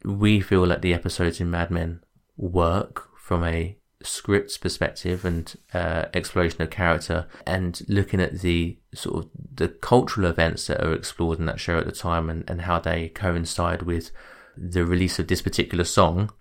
we 0.03 0.41
feel 0.41 0.65
that 0.65 0.81
the 0.81 0.93
episodes 0.93 1.39
in 1.39 1.51
Mad 1.51 1.69
Men 1.69 2.01
work 2.37 3.07
from 3.17 3.43
a 3.43 3.77
scripts 4.01 4.57
perspective 4.57 5.25
and 5.25 5.55
uh, 5.73 6.05
exploration 6.13 6.61
of 6.61 6.69
character 6.69 7.27
and 7.45 7.81
looking 7.89 8.21
at 8.21 8.39
the 8.39 8.77
sort 8.93 9.25
of 9.25 9.29
the 9.55 9.67
cultural 9.67 10.29
events 10.29 10.67
that 10.67 10.81
are 10.81 10.93
explored 10.93 11.39
in 11.39 11.45
that 11.45 11.59
show 11.59 11.77
at 11.77 11.85
the 11.85 11.91
time 11.91 12.29
and, 12.29 12.49
and 12.49 12.61
how 12.61 12.79
they 12.79 13.09
coincide 13.09 13.81
with 13.81 14.11
the 14.55 14.85
release 14.85 15.19
of 15.19 15.27
this 15.27 15.41
particular 15.41 15.83
song 15.83 16.31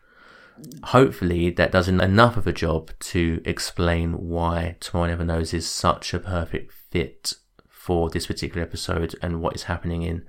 hopefully 0.85 1.51
that 1.51 1.73
does 1.73 1.89
enough 1.89 2.37
of 2.37 2.47
a 2.47 2.53
job 2.53 2.91
to 3.01 3.41
explain 3.45 4.13
why 4.29 4.77
Tomorrow 4.81 5.09
Never 5.09 5.25
Knows 5.25 5.55
is 5.55 5.69
such 5.69 6.13
a 6.15 6.19
perfect 6.19 6.73
fit 6.73 7.35
for 7.69 8.11
this 8.11 8.27
particular 8.27 8.63
episode 8.63 9.15
and 9.23 9.41
what 9.41 9.55
is 9.55 9.65
happening 9.65 10.03
in 10.03 10.25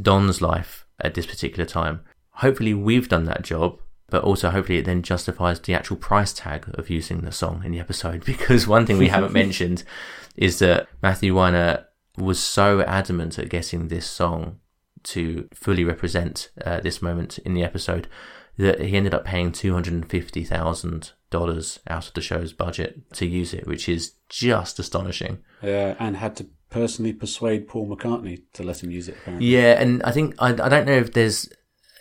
Don's 0.00 0.40
life 0.40 0.86
at 1.00 1.14
this 1.14 1.26
particular 1.26 1.64
time. 1.64 2.00
Hopefully 2.30 2.74
we've 2.74 3.08
done 3.08 3.24
that 3.24 3.42
job, 3.42 3.80
but 4.08 4.22
also 4.22 4.50
hopefully 4.50 4.78
it 4.78 4.84
then 4.84 5.02
justifies 5.02 5.60
the 5.60 5.74
actual 5.74 5.96
price 5.96 6.32
tag 6.32 6.66
of 6.74 6.90
using 6.90 7.22
the 7.22 7.32
song 7.32 7.62
in 7.64 7.72
the 7.72 7.80
episode 7.80 8.24
because 8.26 8.66
one 8.66 8.86
thing 8.86 8.98
we 8.98 9.08
haven't 9.08 9.32
mentioned 9.32 9.84
is 10.36 10.58
that 10.58 10.88
Matthew 11.02 11.34
Weiner 11.34 11.86
was 12.16 12.38
so 12.38 12.80
adamant 12.82 13.38
at 13.38 13.48
getting 13.48 13.88
this 13.88 14.06
song 14.06 14.58
to 15.02 15.48
fully 15.54 15.84
represent 15.84 16.50
uh, 16.64 16.80
this 16.80 17.00
moment 17.00 17.38
in 17.38 17.54
the 17.54 17.62
episode 17.62 18.08
that 18.58 18.80
he 18.80 18.96
ended 18.96 19.14
up 19.14 19.24
paying 19.24 19.52
two 19.52 19.72
hundred 19.72 19.92
and 19.92 20.08
fifty 20.08 20.42
thousand 20.44 21.12
dollars 21.30 21.78
out 21.88 22.08
of 22.08 22.14
the 22.14 22.20
show's 22.20 22.52
budget 22.52 23.12
to 23.12 23.26
use 23.26 23.52
it, 23.52 23.66
which 23.66 23.88
is 23.88 24.12
just 24.28 24.78
astonishing. 24.78 25.38
Yeah, 25.62 25.94
and 25.98 26.16
had 26.16 26.36
to 26.36 26.46
personally 26.70 27.12
persuade 27.12 27.68
Paul 27.68 27.88
McCartney 27.88 28.42
to 28.54 28.62
let 28.62 28.82
him 28.82 28.90
use 28.90 29.08
it. 29.08 29.16
Apparently. 29.20 29.46
Yeah, 29.46 29.80
and 29.80 30.02
I 30.02 30.10
think 30.10 30.34
I, 30.38 30.48
I 30.48 30.68
don't 30.68 30.86
know 30.86 30.96
if 30.96 31.12
there's 31.12 31.48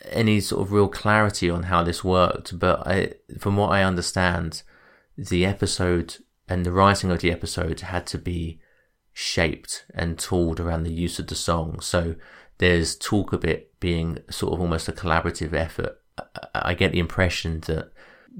any 0.09 0.39
sort 0.39 0.61
of 0.61 0.71
real 0.71 0.87
clarity 0.87 1.49
on 1.49 1.63
how 1.63 1.83
this 1.83 2.03
worked, 2.03 2.57
but 2.57 2.85
I, 2.87 3.13
from 3.39 3.57
what 3.57 3.71
I 3.71 3.83
understand, 3.83 4.63
the 5.17 5.45
episode 5.45 6.17
and 6.47 6.65
the 6.65 6.71
writing 6.71 7.11
of 7.11 7.19
the 7.19 7.31
episode 7.31 7.79
had 7.81 8.05
to 8.07 8.17
be 8.17 8.59
shaped 9.13 9.85
and 9.93 10.19
tooled 10.19 10.59
around 10.59 10.83
the 10.83 10.93
use 10.93 11.19
of 11.19 11.27
the 11.27 11.35
song. 11.35 11.79
So 11.79 12.15
there's 12.57 12.95
talk 12.95 13.33
of 13.33 13.43
it 13.43 13.79
being 13.79 14.19
sort 14.29 14.53
of 14.53 14.61
almost 14.61 14.87
a 14.87 14.93
collaborative 14.93 15.53
effort. 15.53 15.99
I- 16.53 16.73
get 16.73 16.91
the 16.91 16.99
impression 16.99 17.61
that 17.61 17.91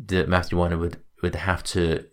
that 0.07 0.30
Matthew 0.30 0.57
Weiner 0.57 0.78
would 0.78 0.97
would 1.22 1.36
have 1.36 1.63
to 1.63 2.05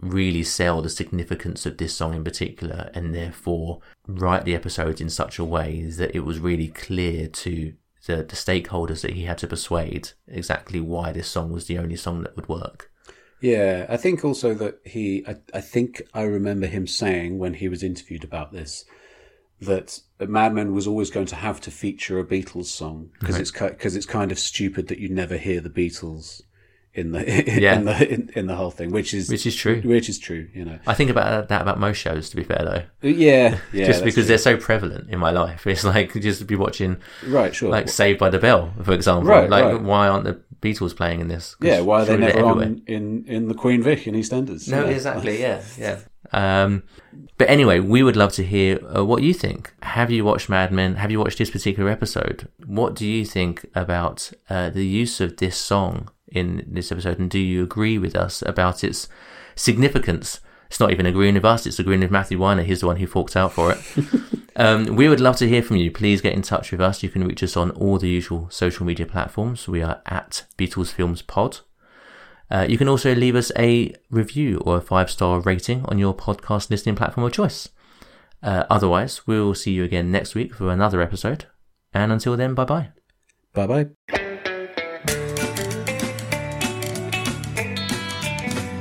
really 0.00 0.42
sell 0.42 0.82
the 0.82 0.90
significance 0.90 1.64
of 1.66 1.78
this 1.78 1.96
song 1.96 2.14
in 2.14 2.24
particular 2.24 2.90
and 2.94 3.14
therefore 3.14 3.80
write 4.06 4.44
the 4.44 4.54
episodes 4.54 5.00
in 5.00 5.08
such 5.08 5.38
a 5.38 5.44
way 5.44 5.82
that 5.82 6.14
it 6.14 6.20
was 6.20 6.38
really 6.38 6.68
clear 6.68 7.26
to 7.26 7.72
the, 8.06 8.16
the 8.16 8.36
stakeholders 8.36 9.02
that 9.02 9.12
he 9.14 9.24
had 9.24 9.38
to 9.38 9.46
persuade 9.46 10.10
exactly 10.28 10.80
why 10.80 11.12
this 11.12 11.28
song 11.28 11.52
was 11.52 11.66
the 11.66 11.78
only 11.78 11.96
song 11.96 12.22
that 12.22 12.36
would 12.36 12.48
work. 12.48 12.90
Yeah, 13.40 13.86
I 13.88 13.96
think 13.96 14.24
also 14.24 14.54
that 14.54 14.80
he, 14.84 15.24
I, 15.26 15.36
I 15.52 15.60
think 15.60 16.02
I 16.14 16.22
remember 16.22 16.66
him 16.66 16.86
saying 16.86 17.38
when 17.38 17.54
he 17.54 17.68
was 17.68 17.82
interviewed 17.82 18.24
about 18.24 18.52
this 18.52 18.84
that 19.60 20.00
Mad 20.20 20.52
Men 20.52 20.74
was 20.74 20.86
always 20.86 21.10
going 21.10 21.26
to 21.26 21.36
have 21.36 21.60
to 21.62 21.70
feature 21.70 22.18
a 22.18 22.24
Beatles 22.24 22.66
song 22.66 23.10
because 23.18 23.34
Right. 23.36 23.42
it's 23.42 23.50
because 23.50 23.96
it's 23.96 24.06
kind 24.06 24.32
of 24.32 24.38
stupid 24.38 24.88
that 24.88 24.98
you 24.98 25.08
never 25.08 25.36
hear 25.36 25.60
the 25.60 25.70
Beatles 25.70 26.42
in 26.94 27.12
the 27.12 27.20
in, 27.56 27.62
Yeah. 27.62 27.80
the 27.80 28.12
in, 28.12 28.30
in 28.34 28.46
the 28.46 28.54
whole 28.54 28.70
thing, 28.70 28.90
which 28.90 29.12
is 29.12 29.28
Which 29.28 29.46
is 29.46 29.54
true. 29.56 29.82
Which 29.84 30.08
is 30.08 30.18
true, 30.18 30.48
you 30.54 30.64
know. 30.64 30.78
I 30.86 30.94
think 30.94 31.10
about 31.10 31.48
that 31.48 31.62
about 31.62 31.78
most 31.78 31.96
shows, 31.98 32.30
to 32.30 32.36
be 32.36 32.44
fair, 32.44 32.62
though. 33.02 33.08
Yeah, 33.08 33.58
yeah, 33.72 33.86
just 33.86 34.04
because 34.04 34.24
true. 34.24 34.28
they're 34.28 34.38
so 34.38 34.56
prevalent 34.56 35.10
in 35.10 35.18
my 35.18 35.30
life. 35.30 35.66
It's 35.74 35.84
like 35.84 36.12
just 36.14 36.38
to 36.38 36.44
be 36.44 36.54
watching, 36.56 36.98
Right, 37.26 37.54
sure. 37.54 37.70
like 37.70 37.88
Saved 37.88 38.18
by 38.18 38.30
the 38.30 38.38
Bell, 38.38 38.72
for 38.82 38.92
example. 38.92 39.28
Right, 39.28 39.50
like, 39.50 39.64
right. 39.64 39.82
why 39.82 40.08
aren't 40.08 40.24
the 40.24 40.40
Beatles 40.62 40.96
playing 40.96 41.20
in 41.20 41.28
this? 41.28 41.56
Yeah, 41.60 41.80
why 41.80 42.02
are 42.02 42.04
they 42.04 42.16
never 42.16 42.44
on 42.44 42.82
in, 42.86 43.24
in 43.26 43.48
the 43.48 43.54
Queen 43.54 43.82
Vic 43.82 44.06
in 44.06 44.14
EastEnders? 44.14 44.68
No, 44.68 44.82
know? 44.82 44.88
exactly. 44.88 45.40
Yeah, 45.40 45.62
yeah. 45.76 45.98
Um, 46.32 46.84
but 47.36 47.50
anyway, 47.50 47.80
we 47.80 48.02
would 48.02 48.16
love 48.16 48.32
to 48.34 48.44
hear 48.44 48.78
uh, 48.96 49.04
what 49.04 49.22
you 49.22 49.34
think. 49.34 49.72
Have 49.82 50.10
you 50.10 50.24
watched 50.24 50.48
Mad 50.48 50.72
Men? 50.72 50.96
Have 50.96 51.10
you 51.10 51.18
watched 51.18 51.38
this 51.38 51.50
particular 51.50 51.90
episode? 51.90 52.48
What 52.64 52.94
do 52.94 53.06
you 53.06 53.24
think 53.24 53.66
about 53.74 54.32
uh, 54.48 54.70
the 54.70 54.86
use 54.86 55.20
of 55.20 55.36
this 55.36 55.56
song 55.56 56.08
in 56.34 56.64
this 56.66 56.92
episode? 56.92 57.18
And 57.18 57.30
do 57.30 57.38
you 57.38 57.62
agree 57.62 57.98
with 57.98 58.14
us 58.16 58.42
about 58.42 58.84
its 58.84 59.08
significance? 59.54 60.40
It's 60.68 60.80
not 60.80 60.90
even 60.90 61.06
agreeing 61.06 61.34
with 61.34 61.44
us, 61.44 61.66
it's 61.66 61.78
agreeing 61.78 62.00
with 62.00 62.10
Matthew 62.10 62.38
Weiner. 62.38 62.62
He's 62.62 62.80
the 62.80 62.86
one 62.86 62.96
who 62.96 63.06
forked 63.06 63.36
out 63.36 63.52
for 63.52 63.72
it. 63.72 63.78
um, 64.56 64.96
we 64.96 65.08
would 65.08 65.20
love 65.20 65.36
to 65.36 65.48
hear 65.48 65.62
from 65.62 65.76
you. 65.76 65.90
Please 65.90 66.20
get 66.20 66.32
in 66.32 66.42
touch 66.42 66.72
with 66.72 66.80
us. 66.80 67.02
You 67.02 67.08
can 67.08 67.26
reach 67.26 67.42
us 67.42 67.56
on 67.56 67.70
all 67.72 67.98
the 67.98 68.08
usual 68.08 68.48
social 68.50 68.84
media 68.84 69.06
platforms. 69.06 69.68
We 69.68 69.82
are 69.82 70.02
at 70.06 70.46
Beatles 70.58 70.92
Films 70.92 71.22
Pod. 71.22 71.60
Uh, 72.50 72.66
you 72.68 72.78
can 72.78 72.88
also 72.88 73.14
leave 73.14 73.36
us 73.36 73.50
a 73.58 73.94
review 74.10 74.58
or 74.66 74.76
a 74.76 74.80
five 74.80 75.10
star 75.10 75.40
rating 75.40 75.84
on 75.86 75.98
your 75.98 76.14
podcast 76.14 76.70
listening 76.70 76.96
platform 76.96 77.26
of 77.26 77.32
choice. 77.32 77.68
Uh, 78.42 78.64
otherwise, 78.68 79.26
we'll 79.26 79.54
see 79.54 79.72
you 79.72 79.84
again 79.84 80.10
next 80.12 80.34
week 80.34 80.54
for 80.54 80.70
another 80.70 81.00
episode. 81.00 81.46
And 81.92 82.12
until 82.12 82.36
then, 82.36 82.54
bye 82.54 82.64
bye. 82.64 82.90
Bye 83.54 83.66
bye. 83.66 84.13